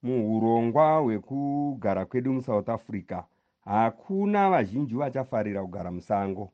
muurongwa 0.03 0.97
hwekugara 0.97 2.05
kwedu 2.05 2.33
musouth 2.33 2.69
africa 2.69 3.23
hakuna 3.65 4.49
vazhinji 4.49 4.95
vachafarira 4.95 5.61
kugara 5.61 5.91
musango. 5.91 6.51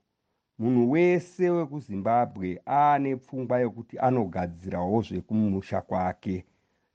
Munhu 0.59 0.91
wese 0.91 1.49
wekuzimbabwe 1.49 2.61
aane 2.67 3.15
pfungwa 3.15 3.59
yekuti 3.59 3.99
anogadzirawo 3.99 5.01
zvekumusha 5.01 5.81
kwake. 5.81 6.45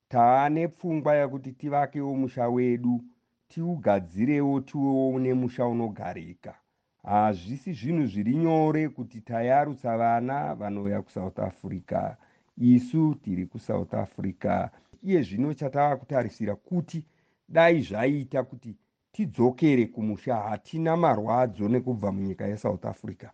Taane 0.09 0.69
pfungwa 0.69 1.15
yekuti 1.15 1.53
tivakewo 1.53 2.15
musha 2.15 2.49
wedu 2.49 3.01
tiugadzirewo 3.49 4.61
tiwewo 4.61 5.19
nemusha 5.19 5.67
unogarika. 5.67 6.55
Hazvisi 7.03 7.73
zvinhu 7.73 8.07
zviri 8.07 8.35
nyore 8.37 8.89
kuti 8.89 9.21
tayarutsa 9.21 9.97
vana 9.99 10.55
vanouya 10.55 11.03
kusouth 11.03 11.39
africa. 11.39 12.17
Isu 12.57 13.15
tiri 13.15 13.47
kusouth 13.47 13.95
africa. 13.95 14.69
Iye 15.03 15.23
zvino 15.23 15.55
chatava 15.55 15.97
kutarisira 15.97 16.55
kuti 16.57 17.05
dai 17.49 17.83
zvaita 17.83 18.43
kuti 18.43 18.77
tidzokere 19.13 19.87
kumusha. 19.87 20.37
Hatina 20.37 20.97
marwadzo 20.97 21.69
nekubva 21.69 22.13
munyika 22.13 22.47
yesouth 22.47 22.85
africa. 22.85 23.29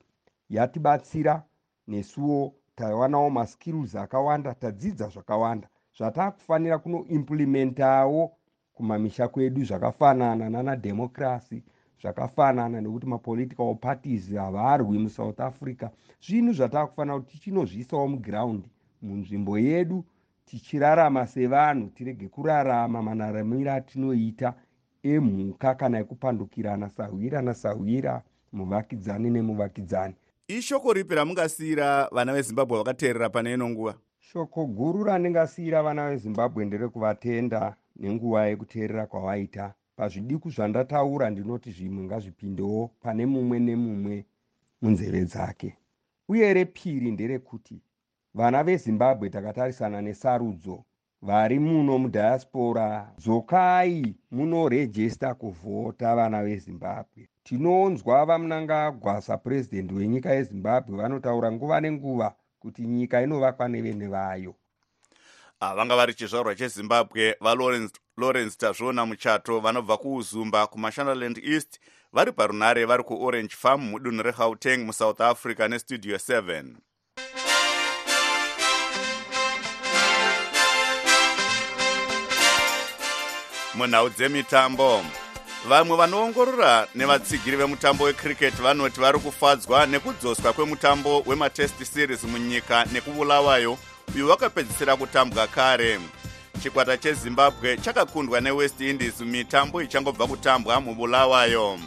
Yatibatsira 0.50 1.42
nesuwo 1.88 2.55
tawanawo 2.74 3.31
maskills 3.31 3.94
akawanda 3.94 4.55
tadzidza 4.55 5.09
zvakawanda. 5.09 5.68
Zvatakufanira 5.96 6.79
kunoimplimentawo 6.79 8.33
kumamisha 8.75 9.29
kwedu 9.29 9.65
zvakafanana 9.65 10.51
nanadhemokrasi 10.51 11.63
zvakafanana 12.01 12.81
nekuti 12.81 13.07
mapolitical 13.07 13.75
parties 13.75 14.35
havarwi 14.35 14.99
musouth 14.99 15.41
africa. 15.41 15.89
Zvinhu 16.27 16.53
zvatakufanira 16.53 17.19
kuti 17.19 17.33
tichinozviisawo 17.33 18.09
mugiraundi 18.09 18.69
munzvimbo 19.03 19.59
yedu 19.59 20.05
tichirarama 20.45 21.27
sevanhu 21.27 21.89
tirege 21.89 22.29
kurarama 22.29 23.03
manaramiro 23.03 23.73
atinoita 23.73 24.55
emhuka 25.03 25.75
kana 25.75 25.99
ekupandukirana 25.99 26.89
sahwira 26.89 27.43
nasahwira 27.43 28.23
muvakidzani 28.53 29.31
nemuvakidzani. 29.31 30.15
Ishoko 30.49 30.93
ripi 30.93 31.15
ramungasiyira 31.15 32.09
vana 32.13 32.33
vezimbabwe 32.33 32.79
vakateerera 32.79 33.31
pane 33.31 33.53
ino 33.55 33.69
nguva? 33.69 33.95
Shoko 34.19 34.67
guru 34.67 35.05
randingasiyira 35.05 35.83
vana 35.83 36.11
vezimbabwe 36.11 36.65
nderekuvatenda 36.65 37.77
nenguva 38.00 38.46
yekuteerera 38.48 39.07
kwavaita. 39.07 39.74
Pazvidiku 39.96 40.50
zvandataura 40.54 41.26
ndinoti 41.30 41.70
zvimwe 41.76 42.02
ngazvipindewo 42.04 42.80
pane 43.02 43.26
mumwe 43.33 43.59
nemumwe 43.66 44.16
munzeve 44.80 45.24
dzake. 45.30 45.70
Uye 46.28 46.54
repiri 46.54 47.11
nderekuti 47.11 47.76
vana 48.35 48.59
vezimbabwe 48.66 49.26
takatarisana 49.35 49.98
nesarudzo 50.07 50.76
vari 51.26 51.59
muno 51.59 51.92
mudhayasipora 52.02 52.87
dzokai 53.22 54.16
munorejesta 54.35 55.28
kuvhota 55.40 56.16
vana 56.18 56.42
vezimbabwe. 56.46 57.22
Tinonzwa 57.46 58.24
vamunangagwa 58.28 59.20
sapurezidendi 59.26 59.94
wenyika 59.94 60.30
yezimbabwe 60.37 60.92
vanotaura 61.00 61.48
nguva 61.52 61.80
nenguva 61.80 62.28
kuti 62.62 62.83
nyika 62.94 63.22
inovakwa 63.22 63.68
nevene 63.68 64.07
vayo 64.14 64.52
vanga 65.77 65.96
vari 65.96 66.14
chizvarwa 66.14 66.55
chezimbabwe 66.55 67.37
valawrence 67.40 68.57
tazviona 68.59 69.07
muchato 69.07 69.61
vanobva 69.61 69.96
kuuzumba 69.96 70.66
kumashonaland 70.66 71.38
east 71.44 71.81
vari 72.12 72.33
parunare 72.33 72.85
vari 72.85 73.05
kuorange 73.05 73.55
farm 73.57 73.81
mudunhu 73.81 74.22
regauteng 74.22 74.79
musouth 74.87 75.20
africa 75.20 75.68
nestudio 75.68 76.16
7 76.16 76.64
munhau 83.74 84.09
dzemitambo 84.11 85.05
vamwe 85.68 85.96
vanoongorora 85.96 86.87
nevatsigiri 86.94 87.57
vemutambo 87.57 88.05
wecricket 88.05 88.55
vanoti 88.62 89.00
vari 89.00 89.18
kufadzwa 89.18 89.87
nekudzoswa 89.87 90.53
kwemutambo 90.53 91.22
wematest 91.27 91.85
series 91.85 92.24
munyika 92.24 92.85
nekubulawayo 92.92 93.79
uyo 94.14 94.29
wakapedzisira 94.29 94.96
kutambwa 94.96 95.46
kare. 95.46 96.00
Chikwata 96.62 96.96
chezimbabwe 96.96 97.77
chakakundwa 97.77 98.40
newest 98.40 98.81
indies 98.81 99.20
mitambo 99.20 99.83
ichangobva 99.83 100.27
kutambwa 100.27 100.81
mubulawayo. 100.81 101.79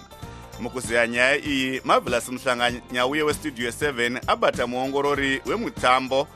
Mukuziya 0.59 1.07
nyaya 1.07 1.37
iyi 1.45 1.81
marvelous 1.83 2.29
muhlanganyauye 2.29 3.23
westudio 3.23 3.69
7 3.69 4.21
abata 4.27 4.67
muongorori 4.67 5.41
wemutambo 5.45 6.27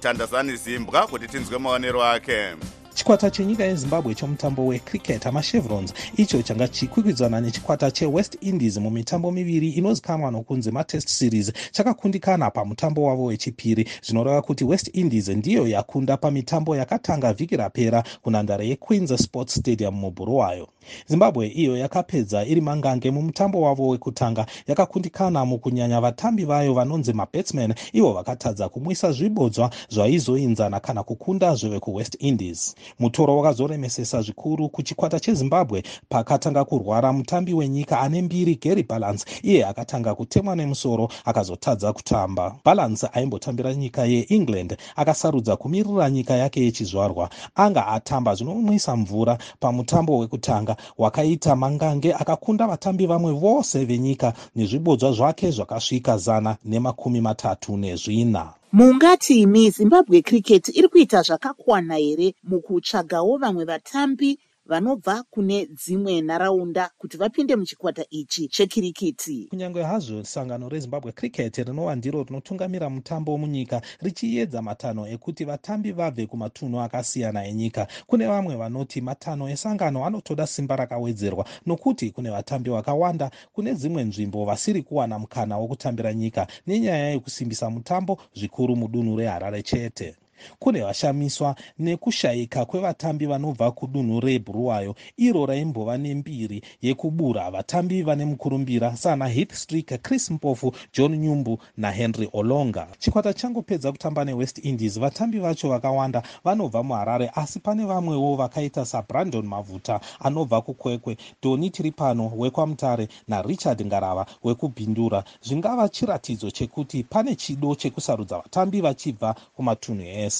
tandazani 0.00 0.56
zimbwa 0.56 1.06
kuti 1.06 1.28
tinzwe 1.28 1.58
maonero 1.58 2.04
ake 2.04 2.54
chikwata 2.94 3.30
chenyika 3.30 3.64
yezimbabwe 3.64 4.14
chomutambo 4.14 4.66
wecricket 4.66 5.26
amachevrons 5.26 5.94
icho 6.16 6.42
changa 6.42 6.68
chikwikwidzana 6.68 7.40
nechikwata 7.40 7.90
chewest 7.90 8.36
indies 8.40 8.76
mumitambo 8.76 9.32
miviri 9.32 9.68
inozikanwa 9.70 10.30
nokunzi 10.30 10.70
matest 10.70 11.08
series. 11.08 11.52
Chakakundikana 11.72 12.50
pamutambo 12.50 13.02
wavo 13.02 13.24
wechipiri. 13.24 13.88
Zvinoreva 14.02 14.42
kuti 14.42 14.64
west 14.64 14.90
indies 14.92 15.28
ndiyo 15.28 15.68
yakunda 15.68 16.16
pamitambo 16.16 16.76
yakatanga 16.76 17.32
vhiki 17.32 17.56
rapera 17.56 18.04
kunhandare 18.22 18.68
yequeens 18.68 19.22
sports 19.22 19.54
stadium 19.54 19.94
mubhuruwayo 19.94 20.68
zimbabwe 21.06 21.46
iyo 21.48 21.76
yakapedza 21.76 22.44
iri 22.44 22.60
mangange 22.60 23.10
mumutambo 23.10 23.60
wavo 23.60 23.88
wekutanga. 23.88 24.46
Yakakundikana 24.66 25.44
mukunyanya 25.44 26.00
vatambi 26.00 26.44
vayo 26.44 26.74
vanonzi 26.74 27.12
mabatsman 27.12 27.74
ivo 27.92 28.12
vakatadza 28.12 28.68
kumwisa 28.68 29.12
zvibodzwa 29.12 29.70
zvaizoinzana 29.88 30.80
kana 30.80 31.02
kukunda 31.02 31.54
zvevekuwest 31.54 32.16
indies. 32.18 32.74
Mutoro 32.98 33.36
wakazoremesesa 33.36 34.22
zvikuru 34.22 34.68
kuchikwata 34.68 35.20
chezimbabwe 35.20 35.82
pakatanga 36.08 36.64
kurwara 36.64 37.12
mutambi 37.12 37.54
wenyika 37.54 38.00
ane 38.00 38.22
mbiri 38.22 38.54
gary 38.54 38.82
balance. 38.82 39.24
Iye 39.42 39.66
akatanga 39.66 40.14
kutemwa 40.14 40.56
nemusoro 40.56 41.08
akazotadza 41.24 41.92
kutamba. 41.92 42.56
Balance 42.64 43.08
aimbotambira 43.12 43.74
nyika 43.74 44.04
yeengland 44.04 44.76
akasarudza 44.96 45.56
kumirira 45.56 46.10
nyika 46.10 46.34
yake 46.34 46.64
yechizvarwa. 46.64 47.30
Anga 47.54 47.86
atamba 47.86 48.34
zvinomwisa 48.34 48.96
mvura 48.96 49.38
pamutambo 49.60 50.18
wekutanga 50.18 50.71
wakaita 50.98 51.56
mangange 51.56 52.14
akakunda 52.14 52.66
vatambi 52.66 53.06
vamwe 53.06 53.32
vose 53.32 53.84
venyika 53.84 54.32
nezvibodzwa 54.56 55.12
zvake 55.12 55.50
zvakasvika 55.50 56.16
zana 56.16 56.56
nemakumi 56.64 57.20
matatu 57.20 57.76
nezvina. 57.76 58.52
Mungati 58.72 59.40
imi 59.40 59.70
zimbabwe 59.70 60.22
cricket 60.22 60.68
iri 60.68 60.88
kuita 60.88 61.22
zvakakwana 61.22 61.96
here 61.96 62.34
mukutsvagawo 62.48 63.36
vamwe 63.38 63.64
vatambi 63.64 64.38
vanobva 64.66 65.22
kune 65.30 65.66
dzimwe 65.66 66.20
nharaunda 66.20 66.90
kuti 66.98 67.16
vapinde 67.16 67.56
muchikwata 67.56 68.04
ichi 68.10 68.48
chekirikiti 68.48 69.46
kunyange 69.50 69.82
hazvo 69.82 70.24
sangano 70.24 70.68
rezimbabwe 70.68 71.12
cricket 71.12 71.56
rinova 71.56 71.94
ndiro 71.96 72.22
rinotungamira 72.22 72.90
mutambo 72.90 73.38
munyika 73.38 73.82
richiedza 74.00 74.62
matanho 74.62 75.06
ekuti 75.06 75.44
vatambi 75.44 75.92
vabve 75.92 76.26
kumatunhu 76.26 76.80
akasiyana 76.80 77.46
enyika. 77.46 77.86
Kune 78.06 78.26
vamwe 78.26 78.56
vanoti 78.56 79.00
matanho 79.00 79.48
esangano 79.48 80.06
anotoda 80.06 80.46
simba 80.46 80.76
rakawedzerwa 80.76 81.44
nokuti 81.66 82.10
kune 82.10 82.30
vatambi 82.30 82.70
vakawanda 82.70 83.30
kune 83.52 83.74
dzimwe 83.74 84.04
nzvimbo 84.04 84.44
vasiri 84.44 84.82
kuwana 84.82 85.18
mukana 85.18 85.58
wokutambira 85.58 86.14
nyika 86.14 86.46
nenyaya 86.66 87.10
yekusimbisa 87.10 87.70
mutambo 87.70 88.18
zvikuru 88.34 88.76
mudunhu 88.76 89.16
reharare 89.16 89.62
chete 89.62 90.16
kune 90.58 90.82
vashamiswa 90.82 91.56
nekushayika 91.78 92.64
kwevatambi 92.64 93.26
vanobva 93.26 93.70
kudunhu 93.70 94.20
rebhuruwayo 94.20 94.94
iro 95.16 95.46
raimbova 95.46 95.98
nembiri 95.98 96.62
yekubura 96.82 97.50
vatambi 97.50 98.02
vane 98.02 98.24
mukurumbira 98.24 98.96
sana 98.96 99.30
streak 99.52 100.02
chris 100.02 100.30
mpofu 100.30 100.72
john 100.92 101.16
nyumbu 101.16 101.58
nahenry 101.76 102.28
olonga. 102.32 102.88
Chikwata 102.98 103.34
changopedza 103.34 103.92
kutamba 103.92 104.24
newest 104.24 104.58
indies 104.64 104.98
vatambi 105.00 105.38
vacho 105.38 105.68
vakawanda 105.68 106.22
vanobva 106.44 106.82
muharare 106.82 107.30
asi 107.34 107.60
pane 107.60 107.84
vamwewo 107.84 108.36
vakaita 108.36 108.84
sabrandon 108.84 109.46
mavuta 109.46 110.00
anobva 110.20 110.60
kukwekwe 110.60 111.16
doni 111.42 111.70
tiripano 111.70 112.32
wekwamutare 112.36 113.08
narichard 113.28 113.86
ngarava 113.86 114.26
wekubhindura. 114.44 115.24
Zvingava 115.42 115.88
chiratidzo 115.88 116.50
chekuti 116.50 117.02
pane 117.04 117.34
chido 117.36 117.74
chekusarudza 117.74 118.38
vatambi 118.38 118.80
vachibva 118.80 119.34
kumatunhu 119.56 120.02
ese 120.02 120.31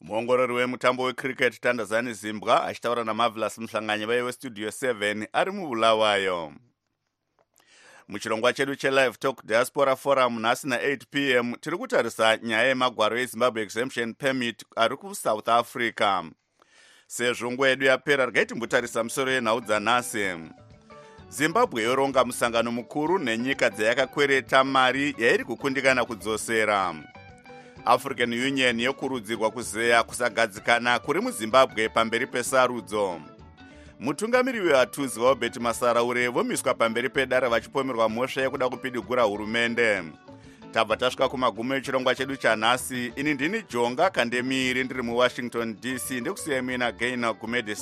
muongorori 0.00 0.54
wemutambo 0.54 1.02
wecricket 1.02 1.60
tandazani 1.60 2.14
zimbwa 2.14 2.64
achitaura 2.64 3.04
namarvelous 3.04 3.58
muhlanganyi 3.58 4.04
vaiye 4.06 4.22
westudio 4.22 4.68
7 4.68 5.26
ari 5.32 5.50
mubulawayo. 5.52 6.52
Muchirongwa 8.08 8.52
chedu 8.52 8.76
chelive 8.76 9.16
talk 9.18 9.44
diaspora 9.46 9.96
forum 9.96 10.40
nhasi 10.40 10.66
na8 10.66 11.00
p 11.10 11.30
m 11.32 11.54
tiri 11.60 11.76
kutarisa 11.76 12.36
nyaya 12.36 12.68
yemagwaro 12.68 13.18
ezimbabwe 13.18 13.62
exemption 13.62 14.14
permit 14.14 14.64
ari 14.76 14.96
kusouth 14.96 15.48
africa. 15.48 16.24
Sezvo 17.06 17.52
nguva 17.52 17.68
yedu 17.68 17.86
yapera 17.86 18.26
regai 18.26 18.46
timbotarisa 18.46 19.04
musoro 19.04 19.30
yenhau 19.32 19.60
dzanhasi 19.60 20.36
zimbabwe 21.28 21.82
yoronga 21.82 22.24
musangano 22.24 22.72
mukuru 22.72 23.18
nenyika 23.18 23.70
dzayakakwereta 23.70 24.64
mari 24.64 25.14
yairi 25.18 25.44
kukundikana 25.44 26.04
kudzosera 26.04 26.94
african 27.84 28.32
union 28.32 28.80
yokurudzirwa 28.80 29.50
kuzeya 29.50 30.02
kusagadzikana 30.02 30.98
kuri 30.98 31.20
muzimbabwe 31.20 31.88
pamberi 31.88 32.26
pesarudzo. 32.26 33.20
Mutungamiri 34.00 34.60
wehatuzi 34.60 35.20
vaubeti 35.20 35.60
masaraure 35.60 36.28
vomiswa 36.28 36.74
pamberi 36.74 37.08
pedare 37.08 37.48
vachipomerwa 37.48 38.08
mhosva 38.08 38.42
yekuda 38.42 38.68
kupidigura 38.68 39.22
hurumende. 39.22 40.02
Tabva 40.72 40.96
tasvika 40.96 41.28
kumagumo 41.28 41.74
echirongwa 41.74 42.14
chedu 42.14 42.36
chanhasi 42.36 43.12
ini 43.16 43.34
ndini 43.34 43.62
jonga 43.70 44.10
kandemiri 44.10 44.84
ndiri 44.84 45.02
muwashington 45.02 45.76
dc 45.80 46.10
ndekusiyai 46.10 46.62
muina 46.62 46.92
gaina 46.92 47.32
gumede 47.32 47.74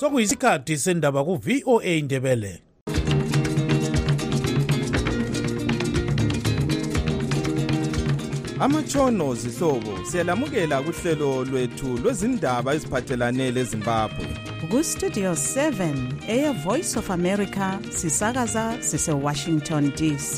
sokuyisikhathi 0.00 0.76
sendaba 0.78 1.20
ku-voa 1.24 1.84
indebele 1.84 2.62
amatshono 8.60 9.34
zihlobo 9.34 9.92
siyalamukela 10.08 10.82
kuhlelo 10.82 11.44
lwethu 11.44 11.88
lwezindaba 12.02 12.74
eziphathelane 12.74 13.50
lezimbabwe. 13.50 14.26
Kustudio 14.70 15.32
7 15.32 15.94
eya 16.28 16.52
voice 16.52 16.98
of 16.98 17.10
america 17.10 17.78
sisakaza 17.90 18.76
sisewashington 18.80 19.92
dc 19.98 20.34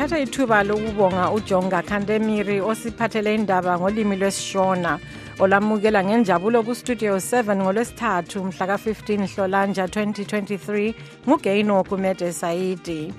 ngithatha 0.00 0.18
ithuba 0.18 0.62
lokubonga 0.64 1.30
ujonga 1.36 1.82
khandemiri 1.82 2.56
osiphathele 2.60 3.34
indaba 3.34 3.78
ngolimi 3.78 4.16
lwesishona 4.16 4.98
olamukela 5.38 6.00
ngenjabulo 6.04 6.62
kustudio 6.62 7.16
7 7.16 7.56
ngolwesithathu 7.56 8.44
mhla 8.44 8.66
ka-15 8.66 9.28
hlolanja 9.32 9.84
2023 9.84 10.94
ngugaino 11.28 11.84
kumede 11.84 12.32
sayidi 12.32 13.12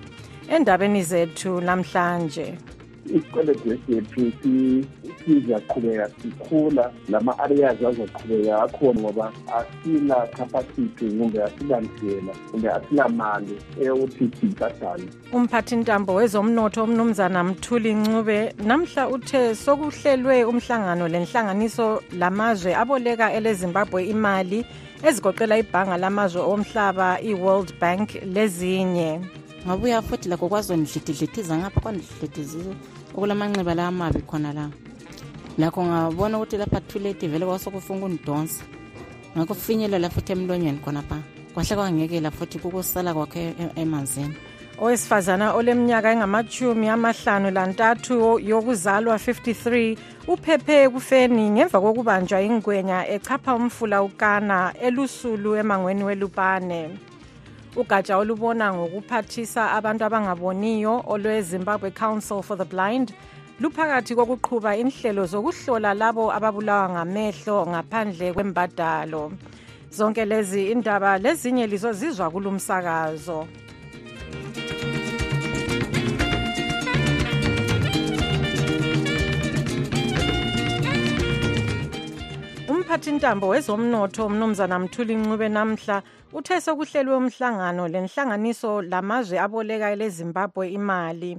endabeni 0.49 1.03
zethu 1.03 1.61
namhlanje 1.61 2.57
isikweletu 3.15 3.79
sethu 3.87 4.31
sizaqhubeka 5.25 6.09
sikhula 6.21 6.91
lama-areas 7.09 7.77
azoqhubeka 7.89 8.63
akhona 8.63 8.99
ngoba 9.01 9.31
asina 9.57 10.15
capacity 10.37 11.05
kumbe 11.17 11.43
asilandlela 11.43 12.33
kumbe 12.51 12.69
asilamali 12.69 13.55
eyokuthi 13.81 14.29
sibhadale. 14.39 15.07
Umphathintambo 15.33 16.13
wezomnotho 16.13 16.83
umnumzana 16.83 17.43
mthuli 17.43 17.93
ncube 17.93 18.53
namhla 18.65 19.09
uthe 19.09 19.55
sokuhlelwe 19.55 20.43
umhlangano 20.43 21.07
lenhlanganiso 21.07 22.01
lamazwe 22.19 22.75
aboleka 22.75 23.33
elezimbabwe 23.33 24.05
imali 24.05 24.65
ezigoqela 25.07 25.57
ibhanga 25.57 25.97
lamazwe 25.97 26.41
omhlaba 26.41 27.07
i-world 27.21 27.73
bank 27.81 28.07
lezinye. 28.33 29.19
Ngabuya 29.65 30.01
futhi 30.01 30.29
lakho 30.29 30.47
kwazondlididlithiza 30.49 31.57
ngapha 31.57 31.81
kwandidlidizile 31.81 32.75
okulamanxiba 33.15 33.75
la 33.75 33.87
amabi 33.87 34.21
khona 34.21 34.53
la. 34.53 34.69
Lakho 35.57 35.83
ngabona 35.83 36.37
ukuthi 36.37 36.57
lapha 36.57 36.79
thuleti 36.81 37.27
vele 37.27 37.45
kwasokufuna 37.45 37.99
ukundonsa. 37.99 38.63
Ngakho 39.35 39.53
finyelela 39.53 40.09
futhi 40.09 40.31
emlonyeni 40.31 40.79
khonapha 40.79 41.17
kwahle 41.53 41.75
kwangekela 41.75 42.31
futhi 42.31 42.59
kukusala 42.59 43.13
kwakhe 43.13 43.55
emanzini. 43.75 44.35
Owesifazana 44.81 45.53
oleminyaka 45.53 46.11
engamachumi 46.11 46.89
amahlanu 46.89 47.51
lantathu 47.51 48.39
yokuzalwa 48.39 49.15
53 49.15 49.97
uphephe 50.27 50.83
ekufeni 50.85 51.49
ngemva 51.49 51.81
kokubanjwa 51.81 52.41
ingwenya 52.41 53.07
echapha 53.07 53.55
umfula 53.55 54.03
ukana 54.03 54.73
elusulu 54.81 55.55
emangweni 55.55 56.03
welupane 56.03 56.89
ugatsha 57.75 58.17
olubona 58.17 58.73
ngokuphathisa 58.73 59.71
abantu 59.77 60.03
abangaboniyo 60.05 61.03
olwe-zimbabwe 61.07 61.91
council 61.91 62.41
for 62.41 62.57
the 62.57 62.65
blind 62.65 63.13
luphakathi 63.61 64.15
kokuqhuba 64.15 64.75
inhlelo 64.81 65.25
zokuhlola 65.25 65.93
labo 65.93 66.33
ababulawa 66.33 66.89
ngamehlo 66.89 67.57
ngaphandle 67.71 68.33
kwembadalo. 68.33 69.31
Zonke 69.91 70.25
lezi 70.25 70.71
indaba 70.71 71.17
lezinye 71.17 71.67
lizozizwa 71.67 72.31
kulumsakazo. 72.31 73.47
Umphathintambo 82.91 83.47
wezomnotho 83.47 84.25
umnumzana 84.25 84.79
mthuli 84.79 85.15
ncube 85.15 85.49
namhla 85.49 86.03
uthe 86.33 86.61
sekuhlelwe 86.61 87.15
umhlangano 87.15 87.87
lenhlanganiso 87.87 88.81
lamazwe 88.81 89.39
aboleka 89.39 89.91
elezimbabwe 89.95 90.65
imali. 90.77 91.31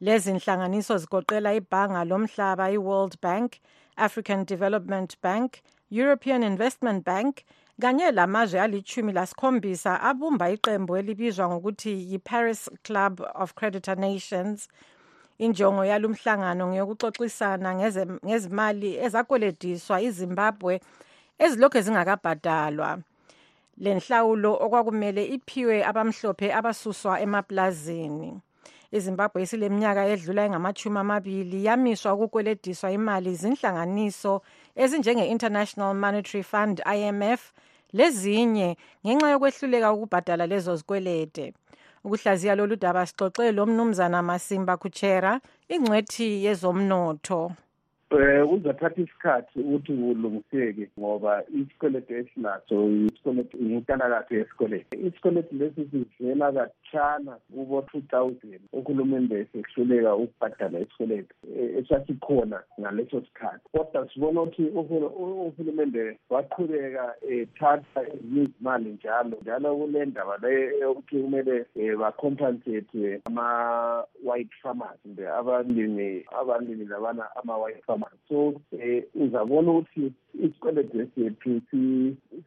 Lezi 0.00 0.32
nhlanganiso 0.32 0.94
zigoqela 0.98 1.50
ibhanga 1.60 2.04
lomhlaba 2.04 2.70
i-world 2.76 3.14
bank 3.22 3.52
african 3.96 4.44
development 4.46 5.10
bank 5.22 5.50
european 5.90 6.42
investment 6.42 7.04
bank 7.04 7.42
kanye 7.80 8.10
lamazwe 8.10 8.60
alichumi 8.60 9.12
lasikhombisa 9.12 10.00
abumba 10.00 10.50
iqembu 10.50 10.96
elibizwa 10.96 11.48
ngokuthi 11.48 11.92
yi-paris 12.12 12.70
club 12.82 13.20
of 13.34 13.54
creditor 13.54 13.96
nations. 13.98 14.68
Injongo 15.38 15.84
yalumhlangano 15.84 16.64
ngeyokuxoxisana 16.70 17.68
ngezimali 18.26 18.90
ezakwelediswa 19.04 19.96
izimbabwe 20.00 20.80
ezilokhu 21.44 21.80
zingakabhadalwa. 21.80 22.90
Le 23.82 23.90
nhlawulo 23.94 24.50
okwakumele 24.64 25.22
iphiwe 25.34 25.76
abamhlophe 25.90 26.46
abasuswa 26.58 27.20
emaplazini. 27.24 28.30
Izimbabwe 28.96 29.42
isileminyaka 29.42 30.06
edlula 30.12 30.46
engamachumi 30.46 30.98
amabili 30.98 31.64
yamiswa 31.66 32.14
ukukwelediswa 32.14 32.88
imali 32.94 33.34
zinhlanganiso 33.34 34.42
ezinjenge-international 34.82 35.92
monetary 35.94 36.42
fund 36.50 36.76
imf 36.86 37.40
lezinye 37.92 38.76
ngenxa 39.02 39.30
yokwehluleka 39.32 39.92
ukubhadala 39.92 40.46
lezo 40.46 40.76
zikwelede. 40.76 41.54
Ukuhlaziya 42.04 42.54
lolu 42.54 42.76
daba 42.76 43.06
sixoxe 43.06 43.52
lo 43.52 43.66
mnumzana 43.66 44.22
masimba 44.22 44.76
kuchera 44.76 45.40
ingcwethi 45.68 46.44
yezomnotho. 46.44 47.52
Um 48.10 48.48
kuzathatha 48.48 49.02
isikhathi 49.02 49.60
ukuthi 49.60 49.92
kulungiseke 49.92 50.88
ngoba 50.98 51.42
isikweletu 51.54 52.14
esinaso 52.14 52.88
isikweletu 52.88 53.58
inkutanakatho 53.58 54.34
yesikweletu 54.34 54.98
isikweletu 55.06 55.54
lesi 55.56 55.88
sivela 56.18 56.52
katshana 56.52 57.36
kubo-two 57.54 58.00
thousand 58.00 58.60
uhulumende 58.72 59.34
esehluleka 59.40 60.16
ukubhadala 60.16 60.80
isikweletu 60.80 61.34
esasikhona 61.78 62.62
ngaleso 62.80 63.20
sikhathi. 63.20 63.68
Kodwa 63.72 64.08
sibona 64.14 64.42
ukuthi 64.42 64.62
uhulumende 64.62 66.18
waqhubeka 66.30 67.14
ethatha 67.30 68.00
ezinye 68.12 68.42
izimali 68.42 68.90
njalo 68.90 69.36
njalo 69.42 69.76
kule 69.76 70.04
ndaba 70.06 70.36
le 70.42 70.78
yokuthi 70.78 71.16
kumele 71.22 71.66
um 71.76 71.98
bacompensate 72.00 73.20
ama-white 73.24 74.54
farmers 74.62 74.98
kumbe 75.02 75.28
abalimi 75.28 76.24
abalimi 76.40 76.84
labana 76.84 77.24
ama-white 77.36 77.84
farmers 77.94 78.12
so 78.28 78.48
um 78.48 78.60
uzabona 79.14 79.72
ukuthi 79.72 80.12
isikweletu 80.34 81.08
sethu 81.14 81.60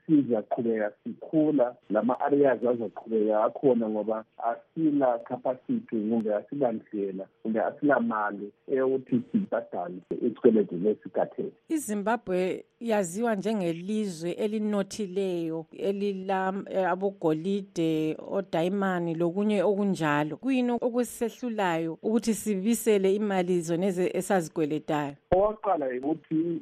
sizaqhubeka 0.05 0.91
sikhula 1.03 1.75
lama-areas 1.89 2.63
azoqhubeka 2.63 3.43
akhona 3.43 3.89
ngoba 3.89 4.25
asila 4.37 5.19
capacity 5.19 6.09
kumbe 6.09 6.35
asilandlela 6.35 7.27
kumbe 7.43 7.61
asilamali 7.61 8.51
eyokuthi 8.67 9.21
sibhadale 9.31 9.95
isikweletu 10.21 10.77
lesikathele 10.77 11.51
izimbabwe 11.69 12.65
yaziwa 12.79 13.35
njengelizwe 13.35 14.31
elinothileyo 14.31 15.65
elilabogolide 15.71 18.17
odayimani 18.31 19.15
lokunye 19.15 19.63
okunjalo. 19.63 20.37
Kuyini 20.37 20.71
okusehlulayo 20.71 21.97
ukuthi 22.03 22.33
sibisele 22.33 23.15
imali 23.15 23.61
zoneze 23.61 24.11
esazikweletayo? 24.13 25.15
Owakuqala 25.37 25.85
ukuthi 25.97 26.61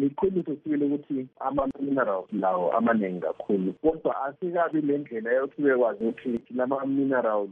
liqiniso 0.00 0.56
sibili 0.62 0.84
ukuthi 0.84 1.26
ama-minerals 1.40 2.26
lawo 2.32 2.72
amaningi 2.72 3.20
kakhulu 3.20 3.72
kodwa 3.72 4.24
asikabi 4.24 4.80
le 4.80 4.98
ndlela 4.98 5.32
yokuthi 5.32 5.62
bekwazi 5.62 6.04
ukuthi 6.04 6.40
lama-minerals 6.54 7.50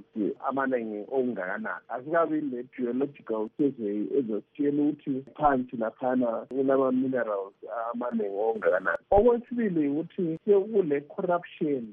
amaningi 0.48 1.00
okungakanani. 1.12 1.84
Asikabi 1.88 2.40
le 2.40 2.64
geological 2.76 3.48
survey 3.56 4.06
ezositshela 4.18 4.82
ukuthi 4.82 5.24
phansi 5.36 5.76
laphana 5.76 6.46
kulama-minerals 6.48 7.54
amaningi 7.92 8.36
okungakanani. 8.36 8.98
Okwesibili 9.10 9.88
ukuthi 9.88 10.38
sekule 10.44 11.00
corruption 11.00 11.84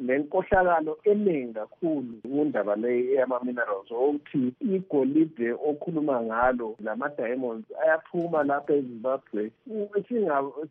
nenkohlakalo 0.00 0.98
eningi 1.04 1.52
kakhulu 1.54 2.14
kundaba 2.22 2.76
leyi 2.76 3.12
eyama-minerals 3.12 3.90
okuthi 3.90 4.54
igolide 4.74 5.52
okhuluma 5.52 6.22
ngalo 6.22 6.76
lama-diamonds 6.84 7.66
ayaphuma 7.98 8.42
lapha 8.42 8.74
ezimbabwe 8.74 9.50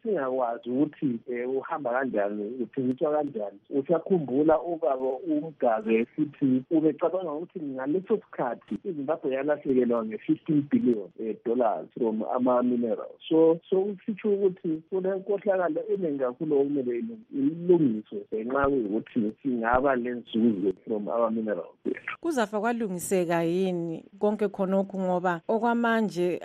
singakwazi 0.04 0.70
ukuthi 0.70 1.20
um 1.28 1.58
uhamba 1.58 1.92
kanjani 1.92 2.44
uthengiswa 2.64 3.12
kanjani. 3.12 3.60
Usakhumbula 3.70 4.62
ubaba 4.62 5.10
umgabe 5.28 6.08
sithi 6.16 6.64
ubecabanga 6.72 7.32
ukuthi 7.32 7.60
ngaleso 7.60 8.18
sikhathi 8.18 8.78
izimbabwe 8.86 9.32
yalahlekelwa 9.32 10.06
nge-fifteen 10.06 10.62
billion 10.72 11.10
um 11.20 11.36
dollars 11.46 11.88
from 11.98 12.24
ama-minerals 12.36 13.20
so 13.30 13.60
so 13.70 13.82
kusitsho 13.82 14.34
ukuthi 14.34 14.82
kunenkohlakalo 14.90 15.82
eningi 15.94 16.20
kakhulu 16.20 16.60
okumele 16.62 17.04
ilungiswe 17.34 18.20
ngenxa 18.34 18.70
kuyukuthi 18.70 19.32
singaba 19.44 19.96
lenzuzo 19.96 20.74
from 20.86 21.10
ama-minerals 21.10 21.78
ethu 21.86 22.18
kuzafa 22.22 22.60
kwalungiseka 22.60 23.44
yini 23.44 24.04
konke 24.20 24.48
khonokhu 24.48 25.00
ngoba 25.00 25.42
okwamanje 25.48 26.40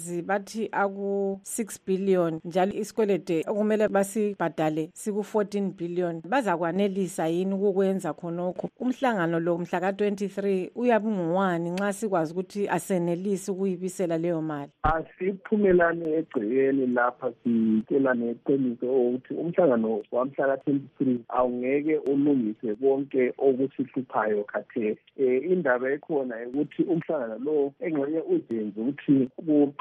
ama-arias 0.00 0.22
bathi 0.22 0.68
aku-6 0.72 1.78
billion 1.86 2.40
njalo 2.44 2.72
isikwelede 2.72 3.44
okumele 3.46 3.88
basibhadale 3.88 4.90
siku-14 4.94 5.72
billion. 5.72 6.22
Bazakwanelisa 6.28 7.28
yini 7.28 7.54
ukukwenza 7.54 8.12
khonokhu 8.12 8.68
umhlangano 8.80 9.40
lo 9.40 9.58
mhla 9.58 9.80
ka-23 9.80 10.70
uyabe 10.74 11.08
ungowani 11.08 11.70
nxa 11.70 11.92
sikwazi 11.92 12.32
ukuthi 12.32 12.68
asenelisi 12.68 13.50
ukuyibisela 13.50 14.18
leyo 14.18 14.42
mali? 14.42 14.70
Asiphumelani 14.82 16.12
egcekeni 16.12 16.86
lapha 16.86 17.32
sitshelane 17.42 18.30
eqiniso 18.30 18.86
ukuthi 18.86 19.34
umhlangano 19.34 20.02
wamhla 20.12 20.56
ka-23 20.56 21.18
awungeke 21.28 21.98
ulungise 21.98 22.74
konke 22.74 23.32
okusihluphayo 23.38 24.44
khathesi. 24.44 25.00
Um 25.18 25.52
indaba 25.52 25.90
ekhona 25.90 26.34
ukuthi 26.46 26.82
umhlangano 26.82 27.38
lo 27.44 27.72
engxenye 27.80 28.20
uzenze 28.20 28.80
ukuthi 28.80 29.28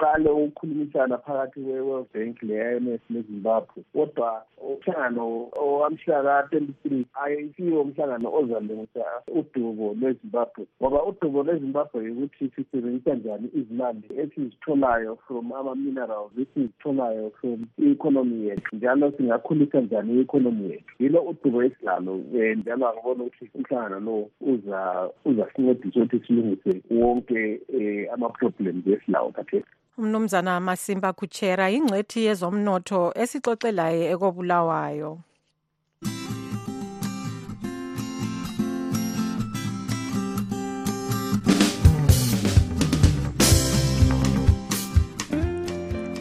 kuqale 0.10 0.30
ukukhulumisana 0.30 1.18
phakathi 1.18 1.62
kwe-world 1.62 2.07
bank 2.14 2.43
le-imf 2.43 3.01
nezimbabwe. 3.10 3.84
Kodwa 3.93 4.43
umhlangano 4.57 5.49
owamhla 5.53 6.24
ka-twenty-three 6.24 7.05
ayisiwo 7.14 7.82
umhlangano 7.82 8.34
ozalungisa 8.34 9.05
udubo 9.28 9.95
lwezimbabwe 9.99 10.66
ngoba 10.82 11.03
udubo 11.03 11.43
lwezimbabwe 11.43 12.05
yikuthi 12.05 12.51
sisebenzisa 12.55 13.16
njani 13.16 13.49
izimali 13.53 14.03
esizitholayo 14.22 15.16
from 15.28 15.53
ama-minerals 15.53 16.32
esizitholayo 16.41 17.32
from 17.41 17.68
i-economy 17.78 18.47
yethu 18.47 18.76
njalo 18.76 19.12
singakhulisa 19.12 19.82
njani 19.82 20.14
i-economy 20.14 20.70
yethu. 20.70 20.93
Yilo 20.99 21.22
udubo 21.22 21.64
esilalo 21.64 22.14
um 22.14 22.60
njalo 22.60 22.88
angibona 22.89 23.24
ukuthi 23.24 23.49
umhlangano 23.55 23.99
lo 23.99 24.30
uza 24.41 25.10
uzasincedisa 25.26 25.99
ukuthi 25.99 26.28
silungise 26.28 26.82
wonke 26.91 27.62
um 27.74 28.14
ama-problems 28.14 28.88
esilawo 28.88 29.32
khathesi 29.32 29.80
umnumzana 30.00 30.60
masimba 30.60 31.14
kuchera 31.14 31.66
yingcwethi 31.74 32.20
yezomnotho 32.28 33.02
esixoxelayo 33.22 34.04
ekobulawayo. 34.14 35.12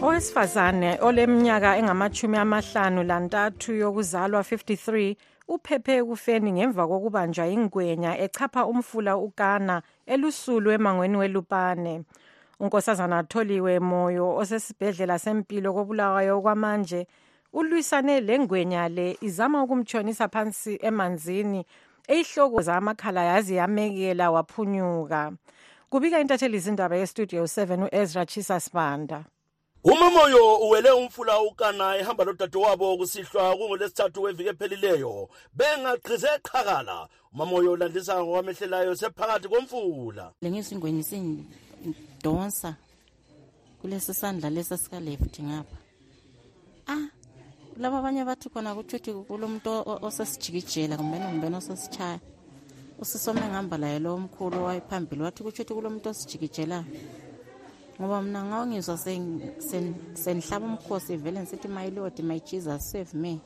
Owesifazane 0.02 0.90
oleminyaka 1.06 1.76
engamachumi 1.80 2.36
amahlanu 2.44 3.00
lantathu 3.10 3.70
yokuzalwa 3.82 4.40
53 4.42 5.16
uphephe 5.54 5.92
ekufeni 6.00 6.50
ngemva 6.52 6.82
kokubanjwa 6.90 7.44
ingwenya 7.54 8.12
echapha 8.24 8.62
umfula 8.72 9.12
ukana 9.16 9.82
elusulu 10.12 10.68
emangweni 10.76 11.16
welupane. 11.22 11.94
Unkosazana 12.60 13.18
atholiwe 13.18 13.80
moyo 13.80 14.36
osesibhedlela 14.36 15.18
sempilo 15.18 15.72
kobulawayo 15.72 16.40
kwamanje 16.40 17.06
ulwisane 17.52 18.20
lengwenya 18.20 18.88
le 18.88 19.18
izama 19.20 19.62
ukumtshonisa 19.62 20.28
phansi 20.28 20.78
emanzini 20.82 21.64
eyihlokoza 22.08 22.76
amakhala 22.76 23.22
yazi 23.24 23.56
yamekela 23.56 24.30
waphunyuka. 24.30 25.32
Kubika 25.90 26.20
intatheli 26.20 26.56
izindaba 26.56 26.96
yestudio 26.96 27.44
7 27.44 27.82
uezra 27.84 28.26
chisa 28.26 28.60
sibanda. 28.60 29.24
Umamoyo 29.84 30.56
uwele 30.56 30.90
umfula 30.90 31.40
ukana 31.40 31.96
ehamba 31.96 32.24
lodadewabo 32.24 32.96
kusihlwa 32.96 33.56
kungolesithathu 33.56 34.22
weviki 34.22 34.48
ephelileyo 34.48 35.28
bengagqize 35.54 36.28
qhakala. 36.42 37.08
Umamoyo 37.32 37.72
ulandisa 37.72 38.24
ngokwamehlelayo 38.24 38.96
sephakathi 38.96 39.48
komfula. 39.48 40.32
Lengizingweni 40.42 41.02
sindonsa 42.18 42.74
kulesi 43.80 44.14
sandla 44.14 44.50
lesi 44.50 44.76
sikaleft 44.76 45.40
ngapha. 45.40 45.76
Ah 46.86 47.08
laba 47.78 47.98
abanye 47.98 48.24
bathi 48.24 48.48
khona 48.50 48.74
kutsho 48.74 48.96
ukuthi 48.96 49.12
kulo 49.28 49.48
muntu 49.48 49.70
osesijikijela 50.02 50.96
kumbeni 50.96 51.26
kumbeni 51.26 51.56
osesichaya 51.56 52.20
usisome 52.98 53.40
ngihamba 53.40 53.78
laye 53.78 53.98
lo 53.98 54.18
mkhulu 54.18 54.64
wayephambili 54.64 55.22
wathi 55.22 55.42
kutsho 55.42 55.62
ukuthi 55.62 55.74
kulo 55.74 55.90
muntu 55.90 56.08
osijikijelayo 56.08 56.84
ngoba 58.00 58.22
mna 58.22 58.44
ngawangizwa 58.44 58.98
sendihlaba 60.14 60.66
umkhosi 60.66 61.16
vele 61.16 61.40
ngisithi 61.40 61.68
my 61.68 61.90
lord 61.90 62.18
my 62.20 62.40
jesus 62.40 62.90
save 62.90 63.14
me 63.14 63.40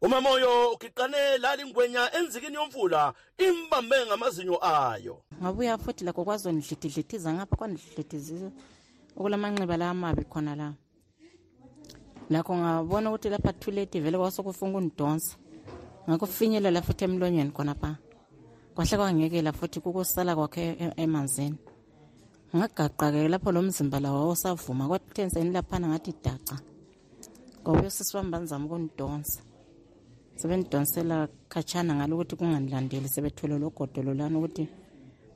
umamoyo 0.00 0.72
ugiqane 0.74 1.38
lali 1.38 1.64
ngwenya 1.64 2.14
enzikini 2.16 2.54
yomfula 2.54 3.14
imbambe 3.38 3.96
ngamazinyo 4.06 4.58
ayo. 4.60 5.22
Ngabuya 5.40 5.78
futhi 5.78 6.04
lakho 6.04 6.24
kwazondlididlithiza 6.24 7.32
ngapha 7.32 7.56
kwandidlidithizisa 7.56 8.50
okulamanxiba 9.16 9.76
la 9.76 9.90
amabi 9.90 10.24
khona 10.24 10.54
la. 10.54 10.74
Lakho 12.30 12.52
ngabona 12.56 13.10
ukuthi 13.10 13.28
lapha 13.28 13.52
thuleti 13.52 14.00
vele 14.00 14.18
kwasokufuna 14.18 14.70
ukundonsa. 14.70 15.36
Ngakufinyelela 16.08 16.82
futhi 16.82 17.04
emlonyeni 17.04 17.50
khonapha 17.50 17.96
kwahle 18.74 18.96
kwangekela 18.96 19.52
futhi 19.52 19.80
kukusala 19.80 20.36
kwakhe 20.36 20.92
emanzini. 20.96 21.56
Ngagaqa-ke 22.54 23.28
lapho 23.28 23.52
lo 23.52 23.62
mzimba 23.62 24.00
lawo 24.00 24.28
wawusavuma 24.28 24.88
kwathi 24.88 25.40
laphana 25.52 25.88
ngathi 25.88 26.12
daca. 26.22 26.56
Ngoba 27.62 27.88
usisibamba 27.88 28.38
nizama 28.38 28.66
ukundonsa 28.66 29.40
sebendidonsela 30.36 31.28
khatshana 31.48 31.94
ngalo 31.94 32.12
ukuthi 32.16 32.36
kunganilandeli 32.36 33.08
sebethwele 33.08 33.56
lo 33.58 33.70
godolo 33.76 34.14
lana 34.14 34.38
ukuthi 34.38 34.64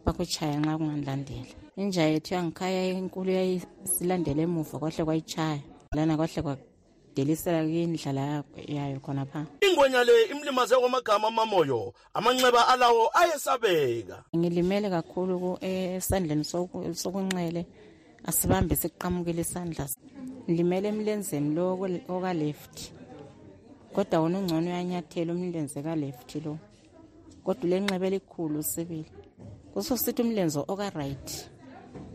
bakuchaya 0.04 0.60
nxa 0.60 0.78
kunganilandeli 0.78 1.52
inja 1.80 2.04
yethu 2.12 2.34
yangikhaya 2.34 2.82
enkulu 2.98 3.30
yayisilandela 3.38 4.42
emuva 4.42 4.78
kwahle 4.78 5.02
kwayichaya 5.04 5.62
lana 5.96 6.16
kwahle 6.16 6.40
kwadelisela 6.44 7.64
kuyindlala 7.64 8.44
yayo 8.68 9.00
khonapha 9.00 9.46
ingwenya 9.66 10.04
le 10.04 10.14
imlimaze 10.32 10.76
kwamagama 10.76 11.28
amamoyo 11.28 11.94
amanxeba 12.14 12.68
alawo 12.68 13.10
ayesabeka. 13.14 14.24
Ngilimele 14.36 14.90
kakhulu 14.90 15.58
esandleni 15.60 16.44
sokunxele 16.44 17.66
asibambe 18.24 18.76
siqamukele 18.76 19.40
isandla. 19.40 19.88
Ngilimele 20.44 20.88
emlenzeni 20.88 21.54
lo 21.54 21.78
okaleft 22.08 22.99
kodwa 23.94 24.20
wona 24.20 24.38
ungcono 24.38 24.66
uyanyathela 24.66 25.32
umlenze 25.32 25.82
kaleft 25.82 26.30
lo. 26.44 26.58
Kodwa 27.44 27.64
ulenxeba 27.64 28.06
elikhulu 28.06 28.62
sibili 28.62 29.10
kususithi 29.72 30.22
umlenze 30.22 30.60
okaright 30.72 31.28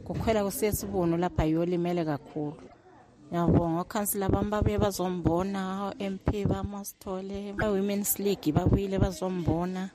kukhwela 0.05 0.43
kusiye 0.43 0.71
sibuno 0.71 1.17
lapha 1.17 1.43
yolimele 1.45 2.05
kakhulu. 2.05 2.61
Yabonga 3.32 3.82
okhansila 3.82 4.30
bami 4.30 4.49
babuye 4.49 4.78
bazombona 4.78 5.59
o-mp 5.88 6.28
bamasithole 6.47 7.53
ba-women's 7.57 8.19
league 8.19 8.51
babuyile 8.53 8.99
bazombona. 8.99 9.89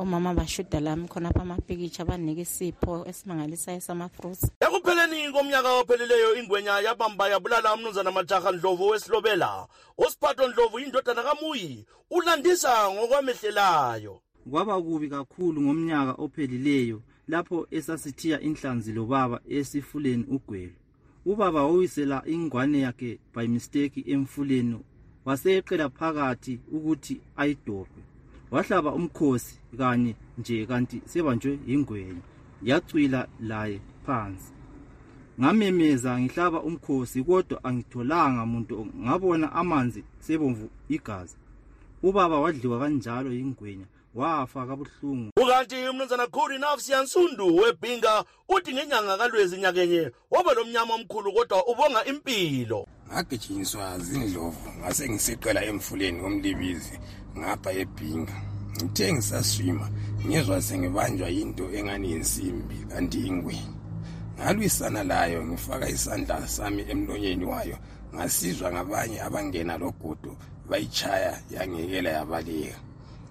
Omama 0.00 0.34
bashuda 0.34 0.80
lami 0.80 1.08
khonapha 1.08 1.42
amapikitsha 1.42 2.04
banika 2.04 2.40
isipho 2.40 3.04
esimangalisayo 3.10 3.80
sama-fruits 3.80 4.50
ekupheleni 4.60 5.32
komnyaka 5.32 5.70
ophelileyo 5.80 6.34
ingwenya 6.40 6.80
yabamba 6.80 7.28
yabulala 7.28 7.74
umnumzana 7.74 8.10
majaha 8.10 8.52
ndlovu 8.52 8.88
wesilobela. 8.88 9.66
Usiphatho 9.98 10.48
ndlovu 10.48 10.78
yindodana 10.78 11.22
kamuyi 11.22 11.86
ulandisa 12.10 12.92
ngokwamehlelayo. 12.92 14.20
Kwaba 14.50 14.82
kubi 14.82 15.08
kakhulu 15.08 15.62
ngomnyaka 15.62 16.12
ophelileyo 16.12 17.02
lapho 17.28 17.66
esasithiya 17.70 18.40
inhlanzi 18.40 18.92
lobaba 18.92 19.40
esifuleni 19.48 20.24
ugwelo 20.24 20.72
ubaba 21.26 21.64
wawisela 21.64 22.22
ingwane 22.26 22.80
yakhe 22.80 23.18
by 23.34 23.46
mistake 23.46 24.04
emfuleni 24.06 24.78
waseyeqela 25.24 25.88
phakathi 25.88 26.60
ukuthi 26.72 27.20
ayidobhe. 27.36 28.09
Wahlaba 28.50 28.92
umkhosi 28.92 29.58
kanye 29.78 30.14
nje 30.38 30.66
kanti 30.66 31.02
sebanjwe 31.06 31.58
yingwenya 31.66 32.22
yacwila 32.62 33.28
laye 33.40 33.80
phansi. 34.06 34.52
Ngamemeza 35.40 36.20
ngihlaba 36.20 36.62
umkhosi 36.62 37.22
kodwa 37.24 37.64
angitholanga 37.64 38.46
muntu 38.46 38.86
ngabona 39.04 39.52
amanzi 39.52 40.04
sebomvu 40.20 40.70
igazi. 40.88 41.36
Ubaba 42.02 42.40
wadliwa 42.40 42.78
kanjalo 42.80 43.32
yingwenya 43.32 43.86
wafa 44.14 44.66
kabuhlungu. 44.66 45.30
Ukanti 45.36 45.76
umnumzana 45.88 46.26
khulu 46.26 46.54
inafsiya 46.54 47.02
nsundu 47.02 47.56
webhinga 47.56 48.24
uthi 48.48 48.72
ngenyanga 48.74 49.16
kalwezi 49.18 49.56
nyakenye 49.56 50.10
waba 50.30 50.54
lomnyama 50.54 50.94
omkhulu 50.94 51.32
kodwa 51.32 51.66
ubonga 51.66 52.04
impilo 52.04 52.86
ngagijinyiswa 53.12 53.98
zindlovu 53.98 54.68
ngase 54.78 55.04
ngiseqela 55.10 55.60
emfuleni 55.70 56.20
womlibizi 56.24 56.96
ngapha 57.38 57.70
ebhinga 57.82 58.36
ngithe 58.76 59.12
ngisaswima 59.12 59.86
ngezwa 60.26 60.62
sengibanjwa 60.62 61.28
yinto 61.36 61.64
engani 61.78 62.06
yinsimbi 62.12 62.76
kanti 62.90 63.18
ingwenya 63.28 63.74
ngalwisana 64.36 65.02
layo 65.10 65.38
ngifaka 65.46 65.86
isandla 65.96 66.48
sami 66.48 66.82
emlonyeni 66.92 67.44
wayo 67.52 67.76
ngasizwa 68.14 68.68
ngabanye 68.72 69.18
abangena 69.26 69.74
logudu 69.82 70.32
bayitshaya 70.68 71.32
yangekela 71.50 72.10
yabaleka. 72.10 72.78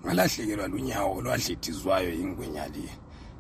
Ngalahlekelwa 0.03 0.67
lunyawo 0.67 1.17
olwadlithizwayo 1.17 2.11
ingwenya 2.13 2.65
le 2.73 2.86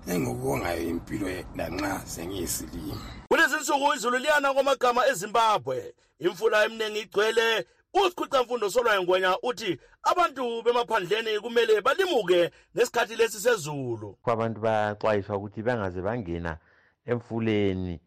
engikubongayo 0.07 0.81
impilo 0.89 1.27
lanxa 1.55 1.99
sengiyisilima. 2.05 3.01
Kulezi 3.29 3.55
nsuku 3.55 3.93
izulu 3.95 4.17
liyana 4.17 4.53
kwamagama 4.53 5.07
ezimbabwe. 5.07 5.93
Imfula 6.19 6.65
eminingi 6.65 6.99
igcwele. 6.99 7.65
Usikhwicamfundo 7.93 8.69
solwayo 8.69 9.03
ngwenya 9.03 9.37
uthi 9.41 9.79
abantu 10.03 10.61
bemaphandleni 10.61 11.39
kumele 11.39 11.81
balimuke 11.81 12.51
ngesikhathi 12.75 13.15
lesi 13.15 13.39
sezulu. 13.39 14.17
Abantu 14.25 14.61
bayaxwayiswa 14.61 15.37
ukuthi 15.37 15.61
bangaze 15.61 16.01
bangena 16.01 16.57
emfuleni 17.05 17.99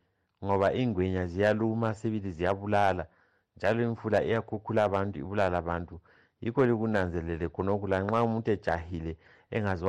ngoba 0.45 0.72
ingwenya 0.74 1.26
ziyaluma 1.26 1.95
sibili 1.95 2.30
ziyabulala 2.30 3.07
njalo 3.57 3.82
imfula 3.82 4.24
iyakhukhula 4.24 4.84
abantu 4.84 5.18
ibulala 5.18 5.59
abantu. 5.59 6.01
Yikho 6.40 6.66
likunanzelele 6.66 7.49
khonokhu 7.49 7.86
lanxa 7.86 8.22
umuntu 8.22 8.51
ejahile 8.51 9.16
engaze 9.51 9.84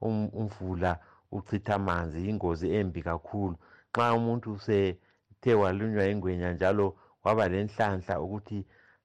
wangena 0.00 0.30
umfula 0.32 0.98
uchitha 1.32 1.74
amanzi 1.74 2.26
yingozi 2.26 2.66
embi 2.78 3.02
kakhulu. 3.02 3.56
Nxa 3.92 4.14
umuntu 4.14 4.58
sethe 4.58 5.54
walunywa 5.54 6.04
ingwenya 6.12 6.52
njalo 6.52 6.86
waba 7.24 7.48
lenhlanhla 7.48 8.20
ukuthi 8.20 8.58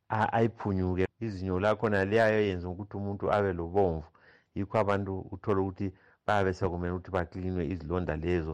ayiphunyuke 0.10 1.06
izinyo 1.26 1.60
lakhona 1.60 2.06
liyayenza 2.06 2.70
ukuthi 2.70 2.98
umuntu 2.98 3.26
abe 3.36 3.54
lobomvu. 3.54 4.10
Yikho 4.56 4.76
abantu 4.84 5.20
uthole 5.32 5.60
ukuthi 5.62 5.88
bayabe 6.26 6.54
sekumele 6.54 6.94
ukuthi 6.94 7.12
baklinwe 7.12 7.64
izilonda 7.74 8.16
lezo. 8.16 8.54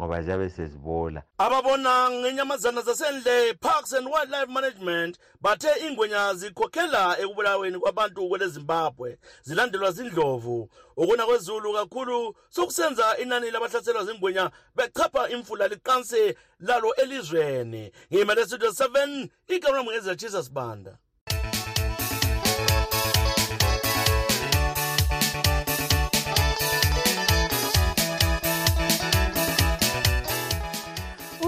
Ngoba 0.00 0.22
ziyabe 0.22 0.50
sezibola. 0.50 1.22
Ababona 1.38 2.10
ngenyamazana 2.10 2.82
zasendle 2.82 3.54
parks 3.54 3.92
and 3.92 4.06
wildlife 4.06 4.48
management 4.48 5.18
bathe 5.40 5.68
ingwenya 5.88 6.34
zikhokhela 6.34 7.18
ekubulaweni 7.18 7.78
kwabantu 7.78 8.28
kwele 8.28 8.48
zimbabwe 8.48 9.18
zilandelwa 9.42 9.92
zindlovu. 9.92 10.68
Ukuna 10.96 11.26
kwezulu 11.26 11.72
kakhulu 11.72 12.36
sokusenza 12.50 13.16
inani 13.18 13.50
labahlaselwa 13.50 14.04
zingwenya 14.04 14.50
bechapha 14.74 15.28
imfula 15.28 15.68
liqanse 15.68 16.36
lalo 16.60 16.94
elizweni. 16.94 17.92
Ngiyimele 18.12 18.46
studio 18.46 18.70
7 18.70 19.28
igama 19.48 19.82
mngezela 19.82 20.14
jesus 20.14 20.50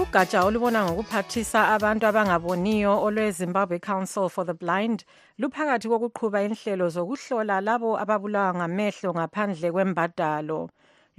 ugatsha 0.09 0.43
olubona 0.43 0.79
ngokuphathisa 0.85 1.59
abantu 1.75 2.03
abangaboniyo 2.09 2.93
olwe-zimbabwe 3.05 3.77
council 3.79 4.27
for 4.29 4.43
the 4.43 4.53
blind 4.53 5.05
luphakathi 5.37 5.87
kokuqhuba 5.87 6.41
inhlelo 6.47 6.89
zokuhlola 6.89 7.61
labo 7.61 7.93
ababulawa 8.03 8.53
ngamehlo 8.57 9.09
ngaphandle 9.13 9.69
kwembadalo. 9.71 10.69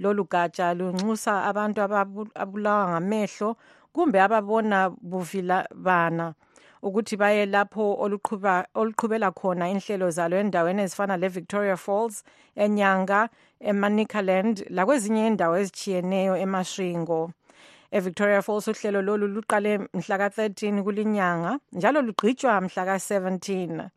Lolu 0.01 0.23
gatsha 0.27 0.75
lunxusa 0.75 1.33
abantu 1.49 1.79
ababulawa 1.81 2.83
ngamehlo 2.91 3.55
kumbe 3.93 4.19
ababona 4.19 4.89
buvilabana. 4.89 6.35
Ukuthi 6.83 7.15
baye 7.15 7.45
lapho 7.45 7.95
oluqhubela 8.75 9.31
khona 9.31 9.71
inhlelo 9.71 10.11
zalo 10.11 10.35
endaweni 10.35 10.81
ezifana 10.83 11.15
le-victoria 11.15 11.77
falls 11.77 12.23
enyanga 12.55 13.29
emanicaland 13.59 14.67
lakwezinye 14.69 15.27
indawo 15.27 15.55
ezitshiyeneyo 15.61 16.35
emashingo. 16.43 17.31
Evictoria 17.91 18.41
falls 18.41 18.67
uhlelo 18.67 19.01
lolu 19.01 19.27
luqale 19.27 19.77
mhlaka-13 19.77 20.83
kulinyanga 20.83 21.59
njalo 21.71 22.01
lugqitshwa 22.01 22.61
mhlaka-17 22.61 23.89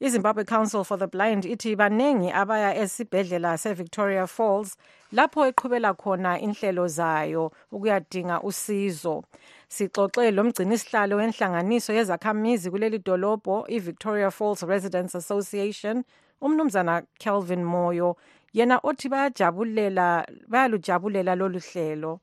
izimbabwe 0.00 0.44
council 0.44 0.84
for 0.84 0.98
the 0.98 1.06
blind 1.06 1.44
ithi 1.44 1.76
baningi 1.76 2.30
abaya 2.32 2.74
esibhedlela 2.74 3.58
sevictoria 3.58 4.26
falls 4.26 4.76
lapho 5.12 5.46
eqhubela 5.50 5.94
khona 5.94 6.38
inhlelo 6.40 6.88
zayo 6.88 7.52
ukuyadinga 7.72 8.40
usizo. 8.42 9.24
Sixoxe 9.68 10.30
lo 10.30 10.44
mgcinisihlalo 10.44 11.16
wenhlanganiso 11.16 11.92
yezakhamizi 11.92 12.70
kuleli 12.70 12.98
dolobho 12.98 13.64
i-victoria 13.68 14.30
falls 14.30 14.62
residents 14.62 15.14
association 15.14 16.04
umnumzana 16.42 17.02
kelvin 17.18 17.64
moyo. 17.64 18.16
Yena 18.52 18.80
othi 18.82 19.08
bayajabulela 19.08 20.26
bayalujabulela 20.48 21.34
lolu 21.36 21.58
hlelo. 21.58 22.20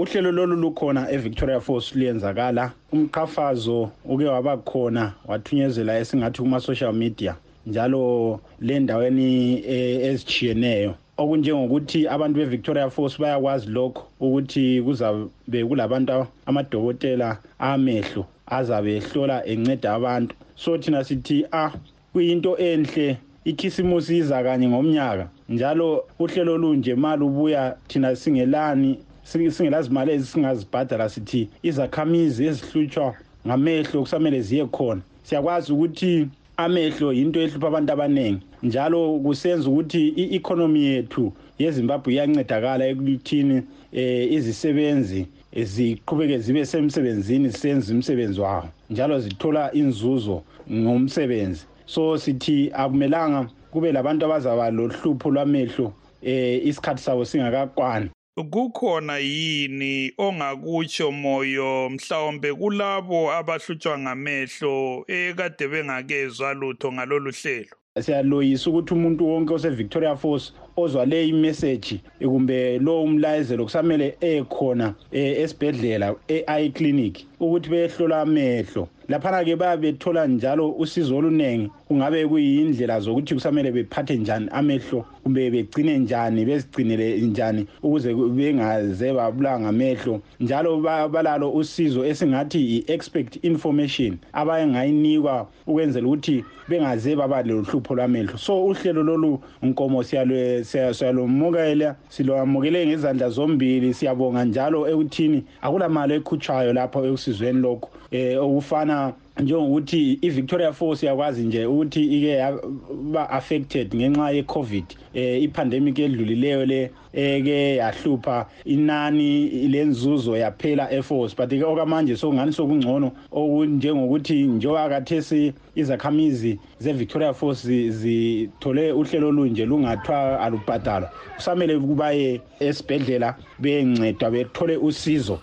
Uhlelo 0.00 0.32
lolu 0.32 0.56
lukhona 0.56 1.10
evictoria 1.12 1.60
falls 1.60 1.94
luyenzakala. 1.94 2.72
Umqhafazo 2.92 3.90
uke 4.04 4.24
waba 4.24 4.56
khona 4.56 5.12
wathunyezela 5.28 5.98
esingathi 5.98 6.42
kuma-social 6.42 6.92
media 6.92 7.36
njalo 7.66 8.40
le 8.60 8.80
ndaweni 8.80 9.62
ezitshiyeneyo. 10.08 10.94
Okunjengokuthi 11.18 12.08
abantu 12.08 12.38
be-victoria 12.38 12.90
falls 12.90 13.18
bayakwazi 13.18 13.68
lokho 13.68 14.06
ukuthi 14.20 14.82
kuzabe 14.82 15.64
kulabantu 15.68 16.26
amadokotela 16.46 17.38
amehlo 17.58 18.24
azabe 18.46 18.96
ehlola 18.96 19.46
enceda 19.46 19.94
abantu. 19.94 20.34
So 20.56 20.78
thina 20.78 21.04
sithi 21.04 21.44
ah 21.52 21.72
kuyinto 22.12 22.56
enhle 22.56 23.18
ikhisimusi 23.44 24.18
iza 24.18 24.42
kanye 24.42 24.68
ngomnyaka. 24.68 25.28
Njalo 25.48 26.04
uhlelo 26.18 26.58
lunje 26.58 26.94
ma 26.94 27.16
lubuya 27.16 27.76
thina 27.88 28.16
singelani 28.16 28.98
singelazimali 29.30 30.12
ezisingazibhadala 30.12 31.08
sithi 31.08 31.48
izakhamizi 31.62 32.46
ezihlutshwa 32.46 33.14
ngamehlo 33.46 34.00
kusamele 34.02 34.40
ziye 34.42 34.66
khona. 34.66 35.02
Siyakwazi 35.22 35.72
ukuthi 35.72 36.28
amehlo 36.56 37.12
yinto 37.12 37.40
ehlupha 37.40 37.66
abantu 37.68 37.92
abaningi 37.92 38.42
njalo 38.62 39.18
kusenza 39.24 39.68
ukuthi 39.70 40.08
i-economy 40.22 40.80
yethu 40.84 41.32
yezimbabwe 41.58 42.12
iyancedakala 42.12 42.84
ekuthini 42.92 43.62
eh 43.92 44.32
izisebenzi 44.32 45.26
ziqhubeke 45.72 46.38
zibe 46.38 46.66
semsebenzini 46.66 47.48
zisenza 47.48 47.94
umsebenzi 47.94 48.40
wawo 48.40 48.68
njalo 48.90 49.20
zithola 49.20 49.72
inzuzo 49.72 50.42
ngomsebenzi. 50.72 51.64
So 51.86 52.18
sithi 52.18 52.70
akumelanga 52.72 53.48
kube 53.70 53.92
labantu 53.92 54.24
abazaba 54.26 54.70
lohlupho 54.70 55.30
lwamehlo 55.30 55.92
eh 56.22 56.66
isikhathi 56.66 57.02
sabo 57.02 57.24
singakakwani. 57.24 58.10
Kukhona 58.44 59.18
yini 59.18 60.12
ongakutsho 60.18 61.10
moyo 61.12 61.90
mhlawumbe 61.90 62.54
kulabo 62.54 63.32
abahlutshwa 63.32 63.98
ngamehlo 63.98 65.04
ekade 65.08 65.68
bengakezwa 65.68 66.54
lutho 66.54 66.92
ngalolu 66.92 67.30
hlelo? 67.30 67.76
Siyaloyisa 68.00 68.70
ukuthi 68.70 68.94
umuntu 68.94 69.28
wonke 69.28 69.54
ose-victoria 69.54 70.16
falls 70.16 70.52
ozwa 70.76 71.06
le 71.06 71.28
imeseji 71.28 72.00
kumbe 72.20 72.78
lo 72.78 73.02
umlayezelo 73.02 73.64
kusamele 73.64 74.16
ekhona 74.20 74.94
esibhedlela 75.12 76.14
e-eye 76.28 76.70
clinic. 76.70 77.29
Ukuthi 77.40 77.70
beyehlola 77.70 78.20
amehlo. 78.20 78.88
Laphana-ke 79.08 79.56
bayabe 79.56 79.92
bethola 79.92 80.26
njalo 80.26 80.70
usizo 80.78 81.16
oluningi 81.16 81.70
kungabe 81.88 82.26
kuyindlela 82.26 83.00
zokuthi 83.00 83.34
kusamele 83.34 83.72
bephathe 83.72 84.16
njani 84.16 84.48
amehlo 84.52 85.04
kumbe 85.24 85.50
begcine 85.50 85.98
njani 85.98 86.44
bezigcinele 86.44 87.20
njani 87.20 87.66
ukuze 87.82 88.14
bengaze 88.14 89.12
babulawa 89.12 89.60
ngamehlo. 89.60 90.20
Njalo 90.40 90.80
balalo 91.08 91.50
usizo 91.52 92.04
esingathi 92.04 92.58
i-expect 92.76 93.44
information 93.44 94.18
abayengayinikwa 94.32 95.48
ukwenzela 95.66 96.06
ukuthi 96.06 96.44
bengaze 96.68 97.16
baba 97.16 97.42
lohlupho 97.42 97.94
lwamehlo. 97.94 98.38
So 98.38 98.64
uhlelo 98.64 99.02
lolu 99.02 99.40
nkomo 99.62 100.02
siyalomukela 100.02 101.96
silwamukele 102.08 102.86
ngezandla 102.86 103.30
zombili. 103.30 103.94
Siyabonga 103.94 104.44
njalo 104.44 104.88
ekuthini 104.88 105.44
akulamali 105.62 106.14
ekhutshwayo 106.14 106.72
lapho 106.72 107.06
ekusizweni 107.30 107.60
lokhu. 107.60 107.90
Um 108.12 108.38
okufana 108.40 109.12
njengokuthi 109.40 110.18
i-victoria 110.22 110.72
falls 110.72 111.02
yakwazi 111.02 111.42
nje 111.42 111.66
ukuthi 111.66 112.04
ike 112.04 112.28
yaba 112.28 113.30
affected 113.30 113.94
ngenxa 113.94 114.30
ye-covid 114.30 114.84
um 115.14 115.20
ipandemic 115.20 115.98
edlulileyo 115.98 116.66
le 116.66 116.90
eke 117.12 117.76
yahlupha 117.76 118.46
inani 118.64 119.48
lenzuzo 119.68 120.36
yaphela 120.36 120.92
eforce 120.92 121.36
but 121.36 121.48
ke 121.48 121.64
okamanje 121.64 122.16
sokungani 122.16 122.52
sokungcono 122.52 123.12
okunjengokuthi 123.32 124.42
njengoba 124.42 124.88
kathesi 124.88 125.52
izakhamizi 125.74 126.58
ze-victoria 126.80 127.34
falls 127.34 127.66
zithole 127.66 128.92
uhlelo 128.92 129.28
olunje 129.28 129.66
lungathwa 129.66 130.40
alubhadalwa. 130.40 131.10
Kusamele 131.36 131.78
kubaye 131.78 132.40
esibhedlela 132.60 133.36
bencedwa 133.58 134.30
bethole 134.30 134.76
usizo. 134.76 135.40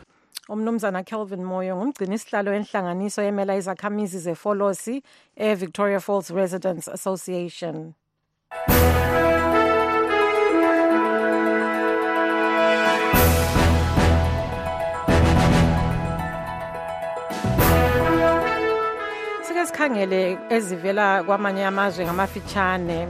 Umnumzana 0.49 1.03
kelvin 1.03 1.43
moyo 1.43 1.75
ngumgcini 1.75 2.15
isihlalo 2.15 2.51
wenhlanganiso 2.51 3.21
emela 3.21 3.55
izakhamizi 3.55 4.19
zefolosi 4.19 5.03
e-victoria 5.35 5.99
falls 5.99 6.29
residents 6.29 6.87
association. 6.87 7.93
Sike 19.43 19.65
sikhangele 19.65 20.37
ezivela 20.49 21.23
kwamanye 21.23 21.65
amazwe 21.65 22.05
ngamafitshane. 22.05 23.07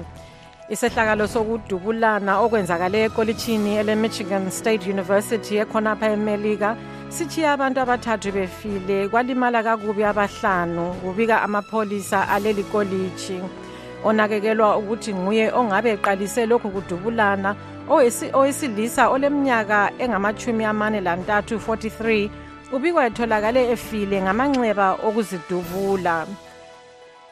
Isehlakalo 0.70 1.28
sokudubulana 1.28 2.40
okwenzakale 2.44 3.04
ekolitshini 3.08 3.78
ele-michigan 3.80 4.52
state 4.52 4.84
university 4.90 5.58
ekhonapha 5.64 6.12
emelika 6.12 6.76
sithiye 7.10 7.48
abantu 7.50 7.80
abathathu 7.82 8.32
befile 8.32 9.08
kwalimala 9.08 9.64
kakubi 9.64 10.04
abahlanu 10.04 10.94
kubika 11.02 11.42
amapholisa 11.42 12.30
aleli 12.30 12.64
kolitshi. 12.64 13.40
Onakekelwa 14.04 14.78
ukuthi 14.78 15.14
nguye 15.14 15.52
ongabe 15.52 15.90
eqalise 15.96 16.46
lokhu 16.46 16.70
kudubulana 16.70 17.56
owesilisa 18.34 19.10
oleminyaka 19.10 19.92
engamachumi 20.00 20.64
amane 20.66 21.02
lantathu 21.02 21.56
43 21.56 22.30
ubikwa 22.72 23.06
etholakale 23.08 23.72
efile 23.72 24.22
ngamanxeba 24.22 24.88
okuzidubula. 25.08 26.28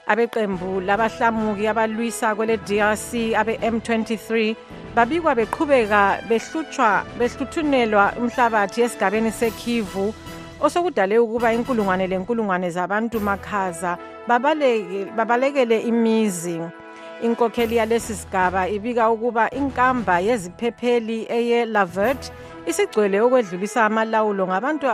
Abeqembu 0.07 0.81
labahlamuki 0.81 1.67
abalwisa 1.67 2.35
kwele 2.35 2.57
DRC 2.57 3.35
abe-M23 3.41 4.55
babikwa 4.95 5.35
beqhubeka 5.35 6.21
behlutshwa 6.29 7.03
behluthunelwa 7.19 8.13
umhlabathi 8.17 8.81
esigabeni 8.81 9.31
sekivu 9.31 10.13
osokudale 10.61 11.19
ukuba 11.19 11.53
inkulungwane 11.53 12.07
lenkulungwane 12.07 12.69
zabantu 12.69 13.19
makhaza 13.19 13.97
babaleke, 14.27 15.05
babalekele 15.17 15.79
imizi. 15.79 16.61
Inkokheli 17.23 17.75
yalesi 17.75 18.15
sigaba 18.15 18.67
ibika 18.69 19.09
ukuba 19.09 19.49
inkamba 19.49 20.19
yeziphepheli 20.19 21.27
eye-lavert 21.29 22.31
isigcwele 22.65 23.21
okwedlulisa 23.21 23.85
amalawulo 23.85 24.47
ngabantu 24.47 24.85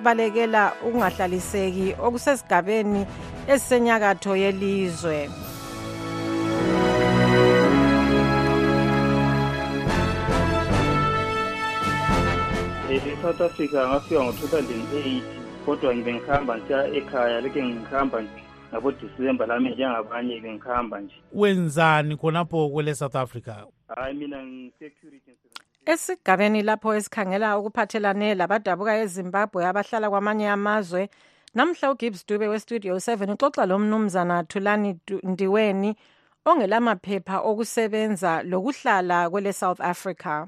ababalekela 0.00 0.72
ukungahlaliseki 0.86 1.94
okusesigabeni 2.06 3.06
ezisenyakatho 3.52 4.36
yelizwe. 4.36 5.28
E-south 12.90 13.40
africa 13.40 13.78
ngafika 13.88 14.20
ngo-2008 14.24 15.22
kodwa 15.66 15.94
ngibe 15.94 16.14
ngihamba 16.14 16.56
ntsha 16.56 16.86
ekhaya 16.98 17.40
leke 17.40 17.64
ngihamba 17.64 18.20
nje 18.22 18.40
ngabodisemba 18.70 19.46
lami 19.46 19.70
njengabanye 19.70 20.40
bengihamba 20.40 21.00
nje. 21.00 21.14
Wenzani 21.32 22.16
khonapho 22.16 22.68
kwele 22.68 22.94
south 22.94 23.16
africa? 23.16 23.54
Hayi 23.88 24.14
mina 24.14 24.46
ngi-security 24.46 25.33
esigabeni 25.92 26.62
lapho 26.62 26.94
esikhangela 26.98 27.56
okuphathelane 27.58 28.28
labadabuka 28.40 28.92
ezimbabwe 29.02 29.60
abahlala 29.70 30.06
kwamanye 30.12 30.46
amazwe 30.56 31.02
namhla 31.54 31.90
ugibbs 31.92 32.26
dube 32.28 32.46
westudio 32.48 32.94
7 32.96 33.32
uxoxa 33.34 33.66
lo 33.66 33.78
mnumzana 33.78 34.36
thulani 34.50 34.90
ndiweni 35.22 35.90
ongelamaphepha 36.48 37.36
okusebenza 37.48 38.42
lokuhlala 38.50 39.30
kwele 39.30 39.52
south 39.52 39.80
africa. 39.80 40.46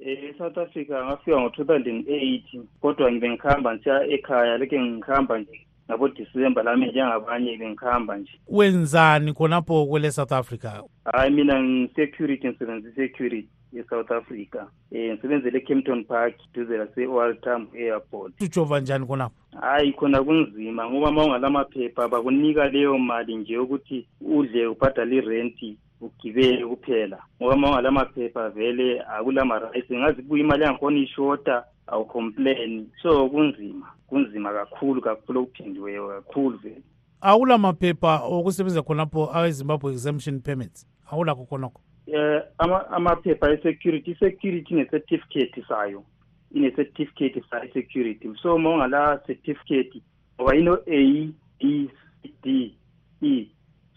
E-south 0.00 0.58
africa 0.58 0.94
ngafika 1.06 1.36
ngo-2008 1.40 2.62
kodwa 2.80 3.12
ngibe 3.12 3.30
ngihamba 3.30 3.74
ntsha 3.74 4.04
ekhaya 4.14 4.58
leke 4.58 4.80
ngihamba 4.80 5.38
nje 5.38 5.66
ngabodisemba 5.90 6.62
lami 6.62 6.86
njengabanye 6.86 7.56
bengihamba 7.56 8.16
nje. 8.16 8.32
Wenzani 8.48 9.32
khonapho 9.32 9.86
kwele 9.86 10.10
south 10.10 10.32
africa? 10.32 10.82
Hayi 11.04 11.30
mina 11.30 11.62
ngi-security 11.62 12.48
ngisebenza 12.48 12.88
i-security 12.88 13.48
e-south 13.72 14.10
africa. 14.10 14.66
Um 14.92 14.98
ngisebenzele 14.98 15.58
ecampton 15.58 16.04
park 16.04 16.34
duze 16.54 16.76
lase-oral 16.76 17.40
tam 17.40 17.66
airport. 17.74 18.40
Ujova 18.40 18.80
njani 18.80 19.06
khonapho? 19.06 19.34
Hayi 19.60 19.92
khona 19.92 20.22
kunzima 20.22 20.90
ngoba 20.90 21.10
ma 21.12 21.24
ungalamaphepha 21.24 22.08
bakunika 22.08 22.68
leyo 22.68 22.98
mali 22.98 23.36
nje 23.36 23.52
yokuthi 23.52 24.06
udle 24.20 24.66
ubhadale 24.66 25.16
irenti 25.16 25.76
ugibele 26.00 26.66
kuphela. 26.66 27.18
Ngoba 27.42 27.56
ma 27.56 27.68
ungalamaphepha 27.68 28.50
vele 28.50 29.00
akulama-rights 29.00 29.90
ngazi 29.92 30.22
kubuya 30.22 30.44
imali 30.44 30.62
yangakhona 30.62 30.98
ishota 30.98 31.64
awucomplain 31.86 32.86
so 33.02 33.28
kunzima 33.28 33.86
kunzima 34.06 34.52
kakhulu 34.52 35.00
kakhulu 35.02 35.40
okuphindiweyo 35.40 36.08
kakhulu 36.08 36.58
vele. 36.58 36.82
Awula 37.20 37.58
maphepha 37.58 38.20
okusebenza 38.24 38.82
khonapho 38.82 39.30
awezimbabwe 39.34 39.92
exemption 39.92 40.40
permits? 40.40 40.86
Awulakho 41.10 41.44
khonokho? 41.44 41.80
Um 42.58 42.72
amaphepha 42.90 43.52
e-security 43.52 44.10
i-security 44.10 44.74
ine-certificate 44.74 45.64
sayo. 45.68 46.04
Ine-certificate 46.54 47.42
sayo 47.50 47.64
i-security. 47.64 48.28
So 48.42 48.58
ma 48.58 48.70
ungala 48.70 49.20
certificate 49.26 50.02
ngoba 50.38 50.56
ino-a 50.56 51.32
b 51.58 51.90
d 52.42 52.76
e. 53.22 53.48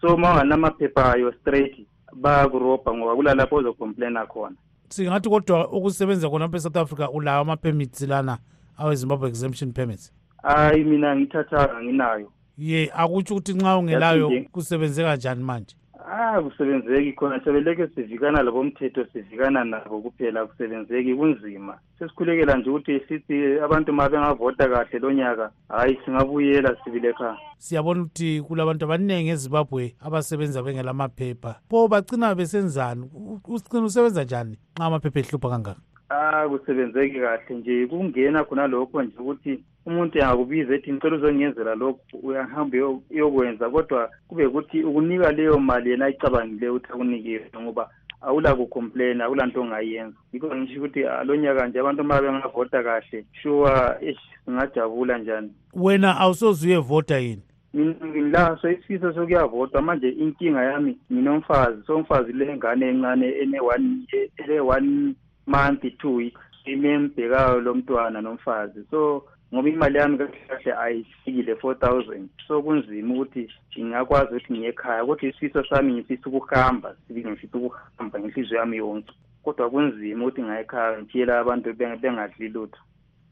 So 0.02 0.18
ma 0.18 0.32
unganamaphepha 0.32 1.14
ayo 1.14 1.34
straight 1.42 1.86
bayakurobha 2.14 2.94
ngoba 2.94 3.16
kulalapho 3.16 3.56
ozocomplaina 3.56 4.26
khona. 4.26 4.56
Singathi 4.90 5.30
kodwa 5.30 5.72
ukusebenza 5.72 6.30
khonapho 6.30 6.58
e-south 6.58 6.78
africa 6.78 7.10
ulawo 7.14 7.42
ama-permits 7.42 8.02
lana 8.02 8.38
awezimbabwe 8.78 9.30
exemption 9.30 9.72
permits? 9.72 10.14
Hayi 10.44 10.84
mina 10.84 11.16
ngithathanga 11.16 11.84
nginayo. 11.84 12.32
Ye 12.58 12.92
akutsho 12.94 13.34
ukuthi 13.34 13.54
nxa 13.54 13.78
ungelayo 13.78 14.32
kusebenzeka 14.52 15.16
njani 15.16 15.44
manje? 15.44 15.76
Ah 16.08 16.42
kusebenzeki 16.42 17.14
khona 17.14 17.40
sebeleke 17.44 17.88
sivikana 17.96 18.44
labomthetho 18.44 19.06
sivikana 19.14 19.64
nabo 19.64 20.02
kuphela 20.02 20.46
kusebenzeki 20.46 21.16
kunzima. 21.16 21.78
Sesikhulekela 22.00 22.58
nje 22.58 22.70
ukuthi 22.70 23.00
sithi 23.08 23.60
abantu 23.60 23.94
ma 23.94 24.10
bengavota 24.10 24.70
kahle 24.70 25.00
lo 25.00 25.12
nyaka 25.12 25.52
hhayi 25.70 26.00
singabuyela 26.06 26.76
sibile 26.84 27.10
ekhaya. 27.10 27.38
Siyabona 27.58 28.02
ukuthi 28.02 28.42
kulabantu 28.42 28.86
abaningi 28.86 29.30
ezimbabwe 29.30 29.96
abasebenza 30.00 30.64
bengelamaphepha 30.64 31.56
pho 31.70 31.88
bagcina 31.88 32.36
besenzani? 32.36 33.10
Ucina 33.48 33.86
usebenza 33.86 34.24
njani? 34.24 34.58
Nxa 34.78 34.86
amaphepha 34.86 35.20
ehlupha 35.20 35.50
kangaka? 35.50 35.89
Ah 36.10 36.48
kusebenzeki 36.50 37.20
kahle 37.20 37.56
nje. 37.56 37.88
Kungena 37.88 38.44
khona 38.44 38.68
lokho 38.68 39.04
nje 39.04 39.18
ukuthi 39.20 39.64
umuntu 39.86 40.24
angakubiza 40.24 40.76
ethi 40.76 40.94
ngicela 40.94 41.16
uzongenzela 41.16 41.76
lokhu 41.76 42.18
uyahamba 42.24 42.78
uyokwenza 43.12 43.70
kodwa 43.70 44.10
kube 44.28 44.46
ukuthi 44.46 44.84
ukunika 44.84 45.32
leyo 45.32 45.60
mali 45.60 45.90
yena 45.90 46.06
ayicabangileyo 46.06 46.74
ukuthi 46.76 46.94
akunikile 46.94 47.50
ngoba 47.62 47.90
awula 48.22 48.56
kucomplaina 48.56 49.26
awula 49.26 49.46
nto 49.46 49.62
ongayenza. 49.62 50.18
Yikho 50.34 50.56
ngisho 50.56 50.80
ukuthi 50.80 51.00
lo 51.26 51.36
nyaka 51.36 51.68
nje 51.68 51.80
abantu 51.80 52.04
ma 52.04 52.22
bengavota 52.22 52.84
kahle 52.84 53.26
sure 53.42 53.72
ish 54.02 54.20
singajabula 54.46 55.18
njani. 55.18 55.54
Wena 55.74 56.18
awusoze 56.18 56.68
uyevota 56.68 57.18
yini? 57.18 57.42
Mina 57.74 58.06
ngilaso 58.06 58.72
isifiso 58.72 59.14
sokuyavota. 59.14 59.82
Manje 59.82 60.10
inkinga 60.10 60.64
yami 60.64 60.98
nginomfazi. 61.14 61.84
So 61.88 61.96
umfazi 61.96 62.34
le 62.34 62.58
ngane 62.58 62.90
encane 62.90 63.28
ene-one 63.42 64.06
ele-one 64.38 65.16
month 65.50 65.84
two 65.98 66.16
weeks 66.16 66.42
imembhekayo 66.66 67.62
lo 67.62 67.74
mntwana 67.74 68.22
nomfazi. 68.22 68.86
So 68.92 69.24
ngoba 69.54 69.70
imali 69.70 69.98
yami 69.98 70.18
kahle 70.18 70.38
kahle 70.48 70.74
ayifikile 70.74 71.56
four 71.56 71.80
thousand. 71.80 72.30
So 72.48 72.62
kunzima 72.62 73.14
ukuthi 73.14 73.50
ngingakwazi 73.78 74.32
ukuthi 74.32 74.54
ngiye 74.54 74.70
ekhaya 74.70 75.06
kodwa 75.06 75.30
isifiso 75.30 75.64
sami 75.70 75.94
ngifisa 75.94 76.30
ukuhamba 76.30 76.96
sibili 77.08 77.30
ngifisa 77.30 77.58
ukuhamba 77.58 78.20
ngenhliziyo 78.20 78.60
yami 78.60 78.78
yonke. 78.78 79.14
Kodwa 79.44 79.70
kunzima 79.70 80.26
ukuthi 80.26 80.42
ngaye 80.44 80.62
ekhaya 80.62 81.02
ngitshiyela 81.02 81.40
abantu 81.40 81.74
bengadli 81.74 82.50
lutho. 82.50 82.80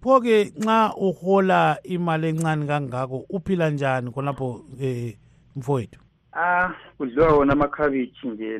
Pho-ke 0.01 0.53
nxa 0.57 0.93
uhola 0.95 1.77
imali 1.83 2.27
encane 2.27 2.65
kangako 2.65 3.25
uphila 3.29 3.69
njani 3.69 4.11
khonapho 4.11 4.65
um 4.81 5.13
mfowethu? 5.55 5.99
Ah 6.33 6.69
kudliwa 6.97 7.37
wona 7.37 7.53
amakhabithi 7.53 8.27
nje 8.27 8.59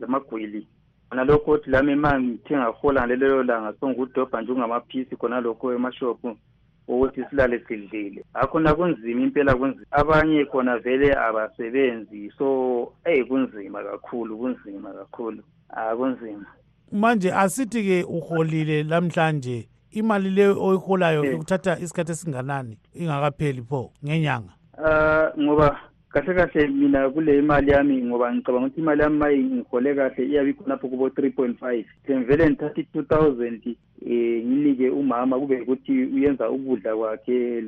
lamagwili. 0.00 0.66
Khona 1.10 1.24
lokho 1.24 1.52
ukuthi 1.52 1.70
lami 1.70 1.94
ma 1.94 2.20
ngithe 2.20 2.56
ngahola 2.56 3.00
ngalelo 3.06 3.42
langa 3.42 3.74
songudobha 3.80 4.42
nje 4.42 4.52
ungamaphisi 4.52 5.16
khona 5.16 5.40
lokho 5.40 5.72
emashophu 5.72 6.36
ukuthi 6.88 7.24
silale 7.30 7.58
sidlile. 7.68 8.24
Akhona 8.34 8.74
kunzima 8.74 9.22
impela 9.22 9.54
kunzima. 9.54 9.86
Abanye 9.90 10.44
khona 10.44 10.78
vele 10.78 11.14
abasebenzi 11.14 12.32
so 12.38 12.92
eyi 13.04 13.24
kunzima 13.24 13.82
kakhulu 13.82 14.38
kunzima 14.38 14.92
kakhulu. 14.92 15.42
Akunzima 15.68 16.46
manje 16.92 17.32
asithi-ke 17.32 18.04
uholile 18.04 18.82
lamhlanje 18.82 19.68
imali 19.90 20.30
leyo 20.30 20.64
oyiholayo 20.64 21.36
kuthatha 21.38 21.78
isikhathi 21.78 22.12
esinganani 22.12 22.78
ingakapheli 22.94 23.62
pho 23.62 23.92
ngenyanga? 24.04 24.52
Uh 24.78 25.42
ngoba 25.42 25.80
kahle 26.12 26.34
kahle 26.34 26.68
mina 26.68 27.10
kule 27.10 27.38
imali 27.38 27.70
yami 27.70 28.02
ngoba 28.02 28.34
ngicabanga 28.34 28.66
ukuthi 28.66 28.80
imali 28.80 29.02
yami 29.02 29.18
mayi 29.18 29.44
ngihole 29.44 29.94
kahle 29.94 30.26
iyabe 30.26 30.50
ikhonapho 30.50 30.88
kubo 30.88 31.10
three 31.10 31.30
point 31.30 31.58
five. 31.58 31.86
Ngivele 32.10 32.50
ngithatha 32.50 32.80
i-two 32.80 33.02
thousand 33.02 33.62
um 33.66 33.72
nginike 34.08 34.90
umama 34.90 35.38
kube 35.38 35.60
ukuthi 35.60 35.92
uyenza 35.92 36.50
ukudla 36.50 36.96
kwakhe 36.96 37.60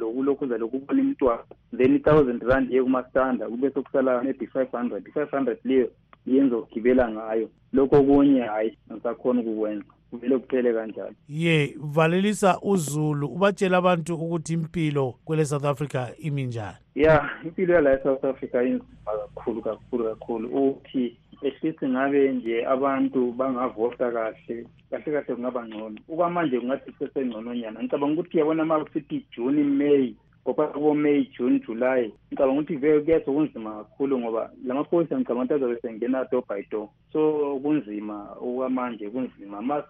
lokulokhuza 0.00 0.58
lokubona 0.58 1.00
imntwana 1.00 1.42
then 1.76 1.94
i-thousand 1.94 2.42
rand 2.42 2.70
ye 2.70 2.82
kumastanda 2.82 3.48
kube 3.48 3.70
sokusala 3.70 4.22
maybe 4.22 4.46
five 4.46 4.70
hundred 4.70 5.06
i-five 5.08 5.30
hundred 5.30 5.58
leyo 5.64 5.90
yenza 6.26 6.56
ukugibela 6.56 7.10
ngayo. 7.10 7.48
Lokho 7.72 7.96
okunye 7.96 8.40
hhayi 8.40 8.78
ngisakhona 8.92 9.40
ukukwenza. 9.40 9.84
Kumele 10.12 10.38
kuphele 10.38 10.72
kanjalo 10.72 11.14
ye 11.28 11.74
valelisa 11.80 12.58
uzulu 12.62 13.26
ubatshela 13.26 13.76
abantu 13.78 14.14
ukuthi 14.14 14.52
impilo 14.52 15.14
kwele 15.24 15.44
south 15.44 15.64
africa 15.64 16.08
imi 16.18 16.44
njani? 16.44 16.76
Ya 16.94 17.30
impilo 17.44 17.74
yala 17.74 17.92
e-south 17.92 18.24
africa 18.24 18.54
inzima 18.54 19.12
kakhulu 19.34 19.62
kakhulu 19.62 20.04
kakhulu. 20.04 20.48
Ukuthi 20.48 21.16
ehlisi 21.42 21.88
ngabe 21.88 22.32
nje 22.32 22.66
abantu 22.66 23.32
bangavota 23.32 24.10
kahle 24.12 24.66
kahle 24.90 25.12
kahle 25.12 25.34
kungaba 25.34 25.66
ngcono. 25.66 25.98
Okwamanje 26.08 26.60
kungathi 26.60 26.92
kusesengcononyana 26.92 27.80
ngicabanga 27.82 28.20
ukuthi 28.20 28.38
yabona 28.38 28.64
ma 28.64 28.84
kusithi 28.84 29.26
juni 29.36 29.64
may 29.64 30.14
ngoba 30.46 30.66
kubo 30.66 30.94
may 30.94 31.24
june 31.38 31.60
july 31.60 32.12
ngicabanga 32.26 32.60
ukuthi 32.60 32.76
vele 32.76 33.00
kuyeza 33.00 33.32
kunzima 33.32 33.70
kakhulu 33.74 34.18
ngoba 34.18 34.50
la 34.64 34.74
maphoyisa 34.74 35.18
ngicabanga 35.18 35.54
ukuthi 35.54 35.64
azobe 35.64 35.80
sengena 35.80 36.24
door 36.30 36.42
by 36.48 36.62
door. 36.70 36.88
So 37.12 37.60
kunzima 37.62 38.36
okwamanje 38.40 39.10
kunzima. 39.10 39.62
Ma 39.62 39.84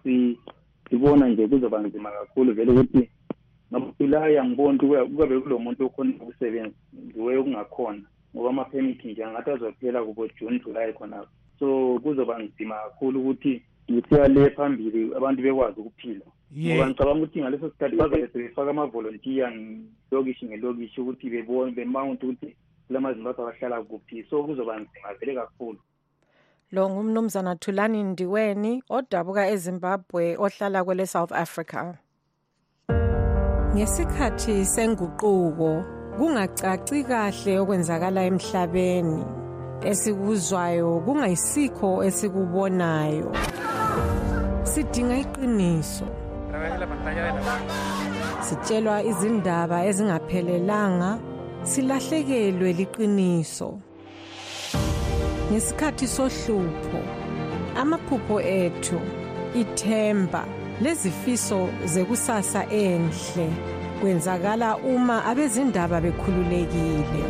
sibona 0.89 1.27
nje 1.27 1.47
kuzoba 1.47 1.79
nzima 1.79 2.11
kakhulu 2.11 2.53
vele 2.53 2.71
ukuthi 2.71 3.09
ngabujulayi 3.71 4.37
angiboni 4.37 4.79
ukuthi 4.79 5.11
kukabe 5.11 5.39
kulo 5.39 5.59
muntu 5.59 5.85
okhona 5.85 6.13
ukusebenza 6.21 6.75
ngiwe 7.05 7.37
okungakhona. 7.37 8.03
Ngoba 8.35 8.49
amaphemithi 8.49 9.07
nje 9.11 9.23
angathi 9.23 9.49
azophela 9.51 10.03
kubo 10.03 10.27
june 10.27 10.59
july 10.59 10.93
khonapho. 10.93 11.29
So 11.59 11.99
kuzoba 12.03 12.39
nzima 12.39 12.75
kakhulu 12.75 13.19
ukuthi 13.19 13.61
ngithiya 13.91 14.27
le 14.27 14.49
phambili 14.49 15.15
abantu 15.15 15.41
bekwazi 15.41 15.79
ukuphila. 15.79 16.25
Ngoba 16.57 16.87
ngicabanga 16.87 17.19
ukuthi 17.19 17.41
ngaleso 17.41 17.69
sikhathi 17.69 17.95
bazobe 17.95 18.27
sebefaka 18.27 18.69
amavolontiya 18.69 19.51
ngelokishi 19.51 20.45
ngelokishi 20.45 21.01
ukuthi 21.01 21.29
bebone 21.29 21.71
bemount 21.71 22.23
ukuthi 22.23 22.55
kula 22.87 22.99
mazimbabwe 22.99 23.43
abahlala 23.43 23.81
kuphi. 23.81 24.25
So 24.29 24.43
kuzoba 24.43 24.79
nzima 24.79 25.13
vele 25.19 25.35
kakhulu. 25.35 25.79
Lo 26.71 26.89
ngumnumzana 26.89 27.55
thulani 27.55 28.03
ndiweni 28.03 28.83
odabuka 28.89 29.49
ezimbabwe 29.49 30.37
ohlala 30.37 30.83
kwele 30.83 31.05
south 31.05 31.31
africa. 31.31 31.97
Ngesikhathi 33.73 34.65
senguquko 34.65 35.83
kungacaci 36.17 37.03
kahle 37.03 37.59
okwenzakala 37.59 38.21
emhlabeni. 38.29 39.25
Esikuzwayo 39.81 41.01
kungayisikho 41.05 42.03
esikubonayo. 42.03 43.31
Sidinga 44.63 45.17
iqiniso. 45.17 46.22
Sitshelwa 48.45 49.03
izindaba 49.11 49.77
ezingaphelelanga 49.89 51.11
silahlekelwe 51.69 52.69
liqiniso. 52.79 53.69
Ngesikhathi 55.49 56.07
sohlupho 56.15 56.99
amaphupho 57.81 58.37
ethu 58.41 58.99
ithemba 59.61 60.43
lezifiso 60.83 61.59
zekusasa 61.85 62.61
enhle 62.85 63.47
kwenzakala 63.99 64.69
uma 64.77 65.17
abezindaba 65.29 65.97
bekhululekile. 66.05 67.23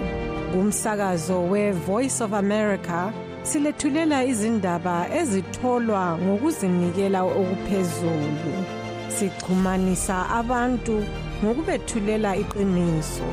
Kumsakazo 0.52 1.38
we-voice 1.52 2.22
of 2.26 2.34
america 2.34 3.00
silethulela 3.44 4.18
izindaba 4.32 4.96
ezitholwa 5.20 6.04
ngokuzinikela 6.24 7.22
okuphezulu. 7.24 8.83
Sixhumanisa 9.16 10.30
abantu 10.40 10.96
ngokubethulela 11.44 12.32
iqiniso. 12.44 13.28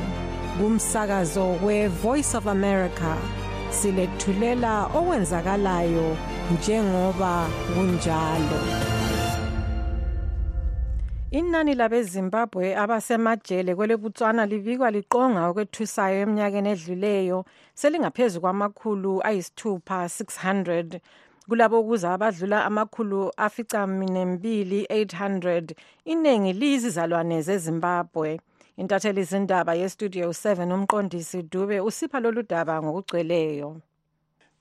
Kumsakazo 0.57 1.45
we-voice 1.65 2.37
of 2.37 2.47
america 2.47 3.11
silethulela 3.69 4.73
okwenzakalayo 4.97 6.17
njengoba 6.53 7.47
kunjalo. 7.73 8.59
Inani 11.31 11.73
labezimbabwe 11.75 12.75
abasemajele 12.75 13.75
kwele 13.75 13.97
botswana 13.97 14.45
libikwa 14.45 14.91
liqonga 14.91 15.47
okwethusayo 15.49 16.17
eminyakeni 16.23 16.69
edluleyo 16.69 17.45
selingaphezu 17.79 18.41
kwamakhulu 18.41 19.23
ayisithupha 19.27 19.97
600 20.05 20.99
kulabo 21.49 21.83
kuza 21.83 22.13
abadlula 22.13 22.65
amakhulu 22.65 23.31
aficaminembili 23.37 24.85
800 24.85 25.75
iningi 26.05 26.53
liyizizalwane 26.53 27.41
zezimbabwe. 27.41 28.39
Intatheli 28.77 29.23
zindaba 29.23 29.73
yestudio 29.75 30.29
7 30.29 30.73
umqondisi 30.73 31.43
dube 31.43 31.79
usipha 31.79 32.19
lolu 32.19 32.43
daba 32.43 32.81
ngokugcweleyo. 32.83 33.77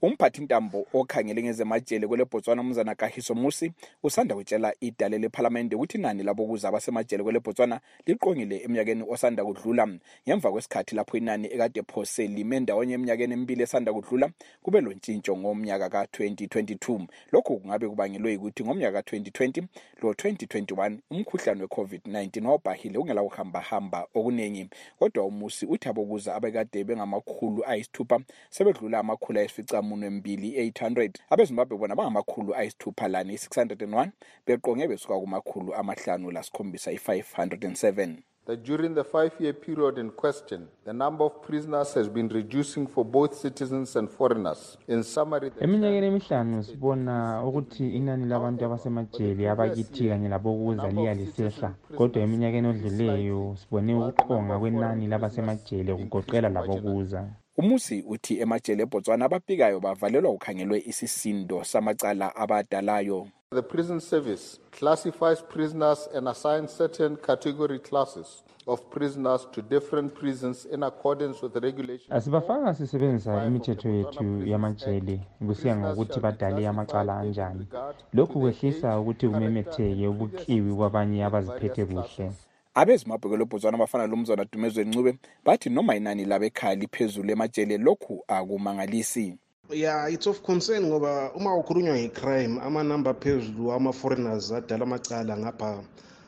Umphathintambo 0.02 0.86
okhangele 0.92 1.42
ngezemajele 1.42 2.06
kwele 2.06 2.24
botswana 2.24 2.62
umzana 2.62 2.94
kahiso 2.94 3.34
musi 3.34 3.72
usanda 4.02 4.34
kutshela 4.34 4.74
idale 4.80 5.18
lephalamende 5.18 5.76
ukuthi 5.76 5.98
inani 5.98 6.22
labokuza 6.22 6.68
abasemajele 6.68 7.22
kwele 7.22 7.40
botswana 7.40 7.80
liqongile 8.06 8.62
eminyakeni 8.64 9.04
osanda 9.08 9.44
kudlula. 9.44 9.88
Ngemva 10.28 10.50
kwesikhathi 10.50 10.94
lapho 10.94 11.16
inani 11.16 11.48
ekade 11.52 11.82
phose 11.82 12.26
lime 12.26 12.60
ndawonye 12.60 12.94
eminyakeni 12.94 13.32
emibili 13.32 13.62
esanda 13.62 13.92
kudlula 13.92 14.30
kube 14.62 14.80
lontshintsho 14.80 15.36
ngomnyaka 15.36 15.88
ka-2022 15.88 17.06
lokhu 17.32 17.58
kungabe 17.58 17.88
kubangelwe 17.88 18.32
yikuthi 18.32 18.64
ngomnyaka 18.64 19.02
ka-2020 19.02 19.64
lo-2021 20.02 20.98
umkhuhlane 21.10 21.62
we-covid-19 21.62 22.46
wawubhahile 22.46 22.98
ungela 22.98 23.22
kuhambahamba 23.22 24.06
okuningi 24.14 24.68
kodwa 24.98 25.24
umusi 25.24 25.66
uthi 25.66 25.88
abokuza 25.88 26.34
abekade 26.34 26.84
bengamakhulu 26.84 27.64
ayisithupha 27.66 28.20
sebedlula 28.50 28.98
amakhulu 28.98 29.38
ayisifica 29.38 29.82
munwe 29.90 30.10
mbili 30.10 30.48
800 30.70 31.10
abezimbabwe 31.32 31.78
bona 31.78 31.98
bangamakhulu 31.98 32.50
ayisithupha 32.58 33.08
lane 33.08 33.32
i-601 33.34 34.08
beqonge 34.46 34.88
besuka 34.90 35.20
kumakhulu 35.22 35.70
amahlanu 35.80 36.30
lasikhombisa 36.30 36.92
i-507 36.92 38.16
that 38.46 38.64
during 38.64 38.94
the 38.94 39.04
five-year 39.04 39.52
period 39.52 39.98
in 39.98 40.10
question, 40.10 40.66
the 40.84 40.92
number 40.92 41.24
of 41.24 41.42
prisoners 41.42 41.94
has 41.94 42.08
been 42.08 42.28
reducing 42.28 42.86
for 42.86 43.04
both 43.04 43.32
citizens 43.34 43.96
and 43.96 44.10
foreigners. 44.10 44.76
In 44.88 45.02
summary, 45.02 45.50
eminyakeni 45.60 46.06
emihlanu 46.06 46.62
sibona 46.64 47.42
ukuthi 47.44 47.88
inani 47.96 48.26
labantu 48.26 48.64
abasemajele 48.64 49.50
abakithi 49.50 50.08
kanye 50.08 50.28
labokuza 50.28 50.90
liya 50.90 51.14
lisehla 51.14 51.74
kodwa 51.96 52.22
eminyakeni 52.22 52.68
odluleyo 52.68 53.56
sibone 53.56 53.94
ukuqonga 53.94 54.58
kwenani 54.58 55.06
labasemajele 55.06 55.94
kugoqela 55.94 56.48
labokuza 56.48 57.28
umusi 57.60 58.04
uthi 58.08 58.40
emajele 58.40 58.82
ebotswana 58.82 59.24
abafikayo 59.24 59.80
bavalelwa 59.80 60.32
kukhangelwe 60.32 60.78
isisindo 60.90 61.64
samacala 61.64 62.36
abadalayo. 62.36 63.28
The 63.50 63.62
prison 63.62 64.00
service 64.00 64.58
classifies 64.70 65.42
prisoners 65.42 66.08
and 66.14 66.28
assigns 66.28 66.70
certain 66.72 67.16
category 67.16 67.78
classes 67.78 68.42
of 68.66 68.78
prisoners 68.90 69.46
to 69.52 69.62
different 69.62 70.14
prisons 70.14 70.66
in 70.66 70.82
accordance 70.82 71.42
with 71.42 71.52
the 71.52 71.60
regulations. 71.60 72.10
asibafanga 72.10 72.74
sisebenzisa 72.74 73.44
imithetho 73.46 73.88
yethu 73.88 74.46
yamajele 74.46 75.20
kusiya 75.46 75.76
ngokuthi 75.76 76.20
badale 76.20 76.68
amacala 76.68 77.18
anjani. 77.18 77.66
Lokhu 78.12 78.40
kwehlisa 78.40 79.00
ukuthi 79.00 79.28
kumemetheke 79.28 80.08
ubukiwi 80.08 80.74
kwabanye 80.74 81.24
abaziphethe 81.24 81.84
kuhle 81.84 82.32
abezimbabwe 82.74 83.28
kwelobhotswana 83.28 83.76
abafana 83.76 84.06
lomzana 84.06 84.44
dumezweni 84.44 84.90
ncube 84.90 85.18
bathi 85.44 85.68
noma 85.70 85.96
inani 85.96 86.24
labekhaya 86.24 86.74
liphezulu 86.74 87.30
emajele 87.30 87.78
lokhu 87.78 88.24
akumangalisi. 88.28 89.38
Yeah 89.72 90.12
it's 90.12 90.26
of 90.26 90.42
concern 90.42 90.86
ngoba 90.86 91.32
uma 91.34 91.50
kukhulunywa 91.56 91.96
nge-crime 91.96 92.60
amanamba 92.62 93.14
phezulu 93.14 93.72
ama-foreigners 93.72 94.52
adala 94.52 94.84
amacala 94.84 95.36
ngapha 95.36 95.82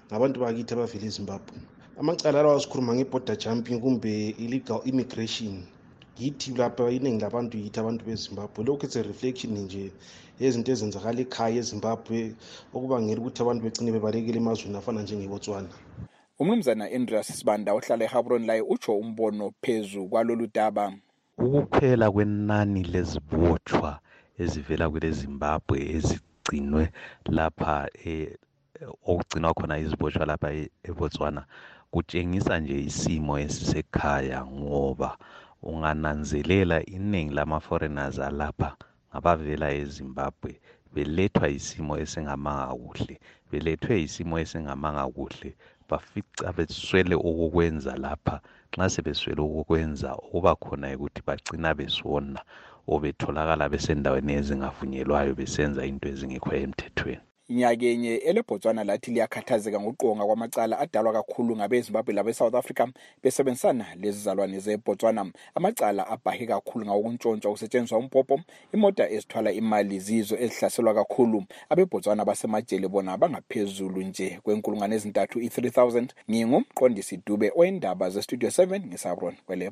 ngabantu 0.08 0.40
bakithi 0.40 0.74
abavela 0.74 1.06
ezimbabwe. 1.06 1.56
Amacala 2.00 2.42
lawa 2.42 2.60
sikhuluma 2.60 2.94
nge-border 2.94 3.36
jumping 3.38 3.80
kumbe 3.80 4.34
illegal 4.38 4.80
immigration. 4.84 5.62
Yithi 6.18 6.54
lapha 6.58 6.90
iningi 6.90 7.22
labantu 7.22 7.58
yithi 7.58 7.78
abantu 7.80 8.04
bezimbabwe. 8.04 8.64
Lokhu 8.64 8.84
it's 8.86 8.96
a 8.96 9.02
reflection 9.02 9.54
nje 9.58 9.92
yezinto 10.40 10.72
ezenzakala 10.72 11.20
ekhaya 11.20 11.58
ezimbabwe 11.62 12.34
okubangela 12.74 13.20
ukuthi 13.20 13.42
abantu 13.42 13.62
begcine 13.62 13.92
bebalekile 13.92 14.38
emazweni 14.42 14.76
afana 14.78 15.02
njengebotswana 15.02 15.70
umnumzana 16.42 16.84
andreas 16.96 17.28
sibanda 17.38 17.74
ohlala 17.74 18.04
ehabron 18.04 18.46
laye 18.46 18.62
utsho 18.62 18.98
umbono 18.98 19.52
phezu 19.62 20.08
kwalolu 20.08 20.46
daba. 20.54 20.92
Ukuphela 21.38 22.10
kwenani 22.10 22.82
lezibotshwa 22.92 24.00
ezivela 24.42 24.90
kwelezimbabwe 24.90 25.78
ezigcinwe 25.96 26.84
lapha 27.36 27.88
e, 28.06 28.36
okugcinwa 29.10 29.54
khona 29.54 29.78
izibotshwa 29.78 30.26
lapha 30.26 30.48
e- 30.52 30.70
ebotswana 30.88 31.42
kutshengisa 31.92 32.58
nje 32.58 32.78
isimo 32.90 33.38
esisekhaya 33.44 34.46
ngoba 34.46 35.10
ungananzelela 35.62 36.78
iningi 36.96 37.34
lama-foreigners 37.34 38.18
alapha 38.18 38.70
ngabavela 39.10 39.68
ezimbabwe 39.80 40.52
belethwa 40.94 41.48
isimo 41.58 41.94
esingamanga 42.02 42.74
kuhle 42.82 43.14
belethwe 43.50 43.94
isimo 44.06 44.34
esingamanga 44.42 45.04
kuhle 45.16 45.50
bafica 45.92 46.46
beswele 46.56 47.14
okokwenza 47.28 47.92
lapha. 48.04 48.36
Nxa 48.74 48.86
sebeswele 48.94 49.40
okokwenza 49.48 50.08
okuba 50.24 50.52
khona 50.62 50.86
ukuthi 50.96 51.20
bagcina 51.26 51.70
besona 51.78 52.40
or 52.90 53.00
betholakala 53.02 53.64
besendaweni 53.72 54.32
ezingavunyelwayo 54.40 55.32
besenza 55.40 55.82
into 55.90 56.06
ezingekho 56.12 56.50
emthethweni. 56.62 57.24
Nyakenye 57.52 58.14
elebhotswana 58.14 58.84
lathi 58.84 59.10
liyakhathazeka 59.10 59.80
ngokuqonga 59.80 60.24
kwamacala 60.24 60.78
adalwa 60.78 61.12
kakhulu 61.12 61.56
ngabezimbabwe 61.56 62.14
labe-south 62.14 62.54
africa 62.54 62.86
besebenzisana 63.22 63.86
lezizalwane 64.00 64.58
zebhotswana 64.58 65.32
amacala 65.54 66.06
abhahe 66.06 66.46
kakhulu 66.46 66.86
ngawokuntshontshwa 66.86 67.52
kusetshenziswa 67.52 67.98
umbhobho 67.98 68.40
imota 68.74 69.10
ezithwala 69.10 69.52
imali 69.52 70.00
zizo 70.00 70.36
ezihlaselwa 70.36 70.94
kakhulu. 70.94 71.44
Abebhotswana 71.68 72.24
basemajele 72.24 72.88
bona 72.88 73.16
bangaphezulu 73.16 74.02
nje 74.02 74.40
kwenkulungwane 74.42 74.94
ezintathu 74.96 75.40
i-3000 75.40 76.08
ngingumqondisi 76.30 77.20
dube 77.26 77.52
oyendaba 77.54 78.10
zestudio 78.10 78.48
7 78.48 78.86
ngisabron 78.86 79.36
kwele 79.46 79.70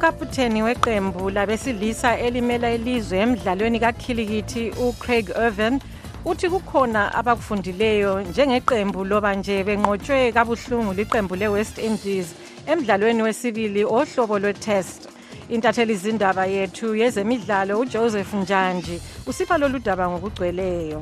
ukaputeni 0.00 0.62
weqembu 0.62 1.30
labesilisa 1.30 2.18
elimela 2.18 2.70
ilizwe 2.72 3.18
emdlalweni 3.18 3.80
kakhilikithi 3.80 4.72
ucraig 4.86 5.28
irvin 5.28 5.80
uthi 6.24 6.48
kukhona 6.48 7.14
abakufundileyo 7.14 8.22
njengeqembu 8.22 9.04
loba 9.04 9.34
nje 9.34 9.64
benqotshwe 9.64 10.32
kabuhlungu 10.32 10.92
liqembu 10.92 11.34
le-west 11.36 11.78
indies 11.78 12.28
emdlalweni 12.66 13.22
wesibili 13.22 13.84
ohlobo 13.84 14.38
lwe-test. 14.38 15.00
Intatheli 15.48 15.94
zindaba 15.96 16.46
yethu 16.46 16.96
yezemidlalo 16.96 17.80
ujoseph 17.80 18.34
njanji 18.34 18.96
usipha 19.26 19.58
lolu 19.58 19.78
daba 19.78 20.08
ngokugcweleyo 20.08 21.00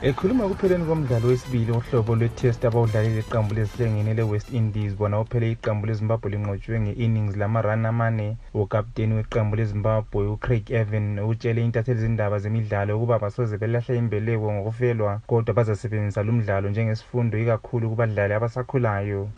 ekhuluma 0.00 0.44
ekupheleni 0.44 0.84
komdlalo 0.86 1.28
wesibili 1.28 1.72
wohlobo 1.72 2.14
lwe-test 2.14 2.64
abawudlalile 2.64 3.18
iqembu 3.18 3.54
lezihlengene 3.54 4.14
le-west 4.14 4.52
indies. 4.52 4.94
Bona 4.96 5.20
uphele 5.20 5.50
iqembu 5.50 5.86
lezimbabwe 5.86 6.30
linqotshwe 6.30 6.80
nge-innings 6.80 7.36
lamarani 7.36 7.86
amane. 7.86 8.36
Ukapteni 8.54 9.14
weqembu 9.14 9.56
lezimbabwe 9.56 10.26
ucraig 10.26 10.70
evan 10.70 11.18
utshele 11.18 11.64
intatheli 11.64 12.00
zindaba 12.00 12.38
zemidlalo 12.38 12.96
ukuba 12.96 13.18
basoze 13.18 13.58
belahla 13.58 13.94
imbeleko 13.94 14.52
ngokufelwa 14.52 15.20
kodwa 15.26 15.54
bazasebenzisa 15.54 16.22
lo 16.22 16.32
mdlalo 16.32 16.70
njengesifundo 16.70 17.38
ikakhulu 17.38 17.90
kubadlali 17.90 18.34
abasakhulayo. 18.34 19.28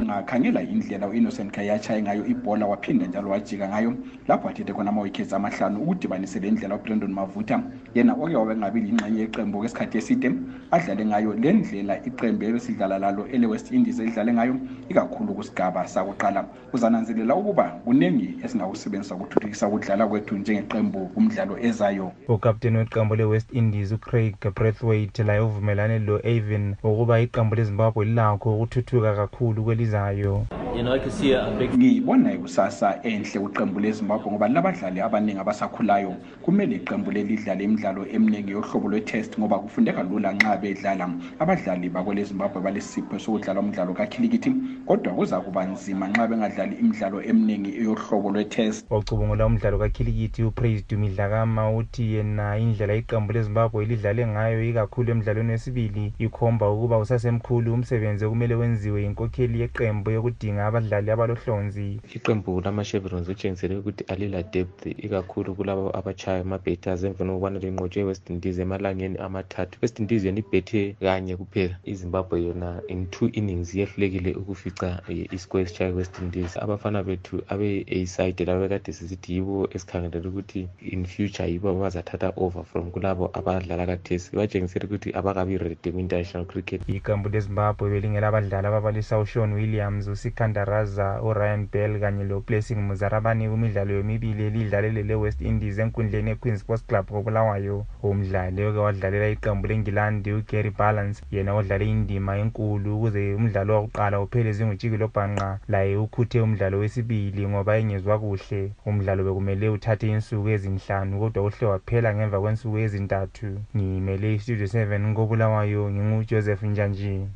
Ungakhangela 0.00 0.62
indlela 0.62 1.06
u-innocent 1.08 1.54
kayatshaye 1.54 2.02
ngayo 2.02 2.26
ibhola 2.26 2.66
waphinda 2.66 3.06
njalo 3.06 3.30
wajika 3.30 3.68
ngayo. 3.68 3.94
Lapho 4.28 4.48
athethe 4.48 4.72
khona 4.72 4.90
ama-wickets 4.90 5.32
amahlanu 5.32 5.80
ukudibanise 5.82 6.40
le 6.40 6.50
ndlela 6.50 6.74
ubrandon 6.74 7.12
mavutha 7.12 7.62
yena 7.94 8.14
oke 8.14 8.36
wabe 8.36 8.56
ngabi 8.56 8.80
lingxenye 8.80 9.19
yeqembu 9.20 9.58
kwesikhathi 9.58 9.98
eside 9.98 10.32
adlale 10.70 11.04
ngayo 11.06 11.34
le 11.34 11.52
ndlela 11.52 11.94
iqembu 12.06 12.44
ebesidlala 12.44 12.98
lalo 12.98 13.26
ele-west 13.26 13.72
indies 13.72 13.98
elidlale 14.00 14.32
ngayo 14.32 14.54
ikakhulu 14.88 15.34
kusigaba 15.34 15.86
sakuqala. 15.88 16.44
Uzananzelela 16.72 17.34
ukuba 17.34 17.64
kuningi 17.84 18.36
esingakusebenzisa 18.44 19.14
ukuthuthukisa 19.14 19.68
ukudlala 19.68 20.06
kwethu 20.06 20.36
njengeqembu 20.38 21.06
kumdlalo 21.14 21.58
ezayo. 21.58 22.12
Ukapteni 22.28 22.78
weqembu 22.78 23.14
le-west 23.16 23.52
indies 23.52 23.92
ucraig 23.92 24.36
brathwaite 24.54 25.22
laye 25.22 25.40
uvumelane 25.40 25.98
lo-avin 25.98 26.74
ukuba 26.82 27.20
iqembu 27.20 27.54
lezimbabwe 27.56 28.04
lilakho 28.04 28.54
ukuthuthuka 28.54 29.14
kakhulu 29.16 29.64
kwelizayo. 29.64 30.46
Ngiyibona 30.70 32.32
ikusasa 32.32 33.02
enhle 33.02 33.40
kuqembu 33.40 33.80
lezimbabwe 33.80 34.30
ngoba 34.30 34.48
labadlali 34.48 35.00
abaningi 35.00 35.40
abasakhulayo 35.40 36.14
kumele 36.42 36.76
iqembu 36.76 37.10
leli 37.10 37.36
lidlale 37.36 37.64
imidlalo 37.64 38.06
eminingi 38.06 38.52
yohlobo 38.52 38.88
lwe-test 38.88 39.38
ngoba 39.38 39.58
kufundeka 39.58 40.02
lula 40.02 40.32
nxa 40.32 40.56
bedlala. 40.56 41.10
Abadlali 41.38 41.88
bakwelezimbabwe 41.88 42.62
balesipho 42.62 43.18
sokudlala 43.18 43.60
umdlalo 43.60 43.94
kakhilikithi 43.94 44.54
kodwa 44.86 45.12
kuza 45.12 45.40
kuba 45.40 45.64
nzima 45.64 46.08
nxa 46.08 46.28
bengadlali 46.28 46.76
imidlalo 46.76 47.22
eminingi 47.22 47.82
yohlobo 47.84 48.30
lwe-test. 48.30 48.86
Wacubungula 48.90 49.46
umdlalo 49.46 49.78
kakhilikithi 49.78 50.42
upraise 50.42 50.84
dumidlakama 50.88 51.70
uthi 51.76 52.14
yena 52.14 52.58
indlela 52.58 52.94
iqembu 52.94 53.32
lezimbabwe 53.32 53.84
lidlale 53.84 54.26
ngayo 54.26 54.64
ikakhulu 54.64 55.10
emdlalweni 55.10 55.50
wesibili 55.52 56.12
ikhomba 56.18 56.70
ukuba 56.70 56.98
usasemkhulu. 56.98 57.74
Umsebenzi 57.74 58.24
okumele 58.24 58.54
wenziwe 58.54 59.02
yinkokheli 59.02 59.60
yeqembu 59.60 60.10
yokudinga 60.10 60.59
abadlali 60.66 61.10
abalohlonzi 61.10 62.00
iqembu 62.14 62.60
lama-chevrons 62.60 63.28
utshengisele 63.28 63.76
ukuthi 63.76 64.04
alila 64.08 64.42
depth 64.42 64.86
ikakhulu 64.86 65.54
kulabo 65.54 65.90
abachaya 65.98 66.40
ama-betters 66.40 67.04
emveni 67.04 67.30
kokubana 67.30 67.58
linqotshwe 67.58 68.02
i-west 68.02 68.30
indies 68.30 68.58
emalangeni 68.58 69.18
amathathu. 69.18 69.78
West 69.82 69.98
indies 70.00 70.24
yona 70.24 70.38
ibhethe 70.38 70.96
kanye 71.00 71.36
kuphela. 71.36 71.76
Izimbabwe 71.84 72.42
yona 72.46 72.82
in 72.88 73.06
two 73.06 73.28
innings 73.32 73.74
yehlulekile 73.74 74.34
ukufica 74.34 75.02
iscore 75.08 75.62
esitshayo 75.62 75.94
west 75.94 76.18
indies. 76.18 76.56
Abafana 76.56 77.02
bethu 77.02 77.42
abe-aside 77.48 78.44
labo 78.44 78.60
bekade 78.60 78.92
sisithi 78.92 79.34
yibo 79.34 79.68
esikhangelele 79.74 80.28
ukuthi 80.28 80.68
in 80.80 81.04
future 81.06 81.48
yibo 81.48 81.70
abazathatha 81.70 82.32
over 82.36 82.64
from 82.64 82.90
kulabo 82.90 83.30
abadlala 83.32 83.86
kathesi 83.86 84.36
batshengisele 84.36 84.84
ukuthi 84.86 85.12
abakabi 85.14 85.58
ready 85.58 85.90
kwi-international 85.90 86.46
cricket. 86.46 86.82
Iqembu 86.88 87.28
lezimbabwe 87.28 87.90
belingela 87.90 88.28
abadlali 88.28 88.66
ababalisa 88.66 89.18
ushon 89.18 89.52
williams 89.52 90.08
usikandaraza 90.50 91.22
uryan 91.22 91.68
bell 91.72 92.00
kanye 92.00 92.24
loblessing 92.24 92.74
muzarabani 92.74 93.48
kumidlalo 93.48 93.94
yomibili 93.94 94.46
elidlalele 94.46 95.02
le-west 95.02 95.40
indies 95.40 95.78
enkundleni 95.78 96.30
equeen 96.30 96.56
sports 96.58 96.86
club 96.86 97.06
kobulawayo 97.06 97.86
umdlali 98.02 98.64
oke 98.64 98.78
wadlalela 98.78 99.28
iqembu 99.28 99.66
lengilandi 99.68 100.32
ugary 100.32 100.70
balance 100.70 101.22
yena 101.30 101.54
odlale 101.54 101.86
indima 101.86 102.38
enkulu 102.38 102.96
ukuze 102.96 103.34
umdlalo 103.34 103.74
wakuqala 103.74 104.20
uphele 104.20 104.52
zingutshikilo 104.52 105.06
bhanqa 105.14 105.58
laye 105.68 105.96
ukhuthe 105.96 106.40
umdlalo 106.40 106.78
wesibili 106.78 107.48
ngoba 107.48 107.78
engezwa 107.78 108.18
kuhle. 108.18 108.72
Umdlalo 108.86 109.24
bekumele 109.24 109.68
uthathe 109.68 110.06
insuku 110.08 110.48
ezinhlanu 110.48 111.18
kodwa 111.20 111.44
uhle 111.46 111.66
waphela 111.66 112.14
ngemva 112.14 112.40
kwensuku 112.40 112.78
ezintathu. 112.78 113.50
Ngimele 113.76 114.34
istudio 114.34 114.66
7 114.66 115.14
kobulawayo 115.14 115.90
ngingujoseph 115.90 116.62
njanji 116.62 117.26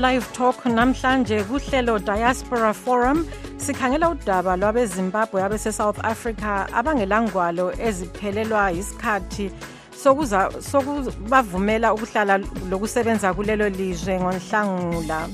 ku-live 0.00 0.32
talk 0.32 0.64
namhlanje 0.64 1.44
kuhlelo 1.44 1.98
diaspora 1.98 2.72
forum. 2.72 3.26
Sikhangela 3.58 4.08
udaba 4.10 4.56
lwabezimbabwe 4.56 5.42
abese-south 5.42 5.98
africa 6.12 6.66
abangelangwalo 6.72 7.66
eziphelelwa 7.86 8.70
yisikhathi 8.76 9.50
sokubavumela 10.70 11.92
ukuhlala 11.94 12.38
lokusebenza 12.70 13.34
kulelo 13.34 13.68
lizwe 13.68 14.14
ngonhlangula. 14.20 15.28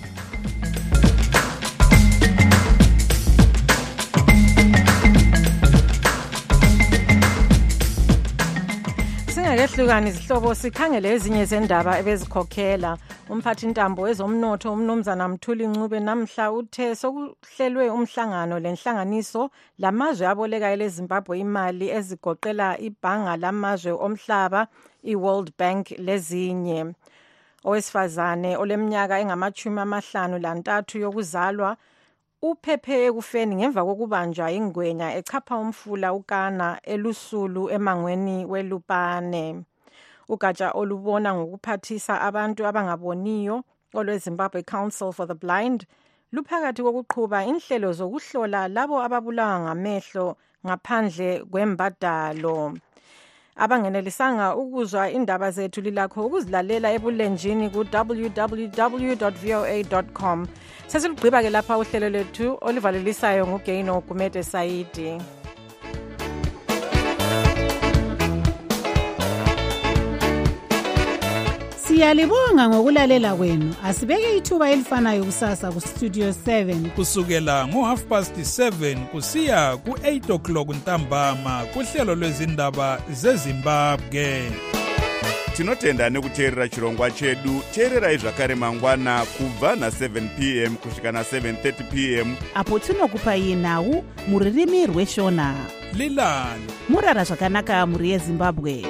Singakehlukani 9.32 10.08
izihlobo 10.10 10.54
sikhangele 10.54 11.08
ezinye 11.14 11.44
zendaba 11.44 11.98
ebezikhokhela. 12.00 12.98
Umphathintambo 13.28 14.02
wezomnotho 14.02 14.72
umnumzana 14.72 15.28
mthuli 15.28 15.66
ncube 15.66 16.00
namhla 16.00 16.52
uthe 16.52 16.94
sokuhlelwe 17.00 17.90
umhlangano 17.90 18.58
lenhlanganiso 18.64 19.50
lamazwe 19.82 20.26
aboleka 20.32 20.68
elezimbabwe 20.74 21.34
imali 21.44 21.86
ezigoqela 21.98 22.68
ibhanga 22.88 23.34
lamazwe 23.42 23.92
omhlaba 24.06 24.60
i-world 25.12 25.50
bank 25.58 25.84
lezinye. 26.06 26.80
Owesifazane 27.68 28.50
oleminyaka 28.62 29.18
engamachumi 29.22 29.80
amahlanu 29.80 30.36
lantathu 30.44 30.94
yokuzalwa 31.04 31.70
uphephe 32.48 32.94
ekufeni 33.08 33.54
ngemva 33.58 33.82
kokubanjwa 33.86 34.46
ingwenya 34.58 35.08
echapha 35.18 35.54
umfula 35.64 36.08
ukana 36.18 36.68
elusulu 36.92 37.62
emangweni 37.76 38.36
welupane. 38.52 39.44
Ugatsha 40.28 40.72
olubona 40.80 41.34
ngokuphathisa 41.34 42.20
abantu 42.20 42.60
abangaboniyo 42.66 43.56
olwezimbabwe 43.98 44.62
council 44.62 45.12
for 45.12 45.26
the 45.26 45.34
blind 45.34 45.86
luphakathi 46.32 46.82
kokuqhuba 46.82 47.44
inhlelo 47.50 47.92
zokuhlola 47.98 48.68
labo 48.68 48.96
ababulawa 49.06 49.56
ngamehlo 49.60 50.36
ngaphandle 50.66 51.44
kwembadalo. 51.50 52.74
Abangenelisanga 53.56 54.56
ukuzwa 54.56 55.10
indaba 55.10 55.50
zethu 55.50 55.80
lilakho 55.80 56.26
ukuzilalela 56.26 56.92
ebulenjini 56.96 57.70
ku-www 57.72 59.14
voa 59.42 60.02
com. 60.12 60.46
Sesilugqiba-ke 60.86 61.50
lapha 61.50 61.78
uhlelo 61.78 62.08
lwethu 62.10 62.58
oluvalelisayo 62.60 63.46
ngugaino 63.46 64.00
gumede 64.06 64.42
saidi 64.42 65.16
siyalibonga 71.96 72.68
ngokulalela 72.68 73.34
kwenu. 73.34 73.74
Asibeke 73.84 74.36
ithuba 74.36 74.70
elifanayo 74.70 75.24
kusasa 75.24 75.72
kustudio 75.72 76.30
7 76.30 76.90
kusukela 76.90 77.66
ngo-half 77.66 78.02
past 78.04 78.36
7 78.36 79.06
kusiya 79.06 79.76
ku-8 79.76 80.32
o'clock 80.32 80.68
ntambama 80.68 81.64
kuhlelo 81.72 82.14
lwezindaba 82.14 83.00
zezimbabwe. 83.12 84.52
Tinotenda 85.56 86.10
nekuteerera 86.10 86.68
chirongwa 86.68 87.10
chedu. 87.10 87.62
Teererai 87.74 88.16
zvakare 88.16 88.54
mangwana 88.54 89.24
kubva 89.36 89.74
na7 89.74 90.28
p 90.38 90.64
m 90.64 90.76
kusvika 90.76 91.12
na730 91.12 91.72
p 91.92 92.14
m. 92.20 92.36
Apo 92.54 92.78
tinokupai 92.78 93.54
nhau 93.54 94.04
muririmi 94.28 94.86
rweshona. 94.86 95.54
Lilani. 95.92 96.64
Murara 96.88 97.24
zvakanaka 97.24 97.86
mhuri 97.86 98.10
yezimbabwe 98.10 98.84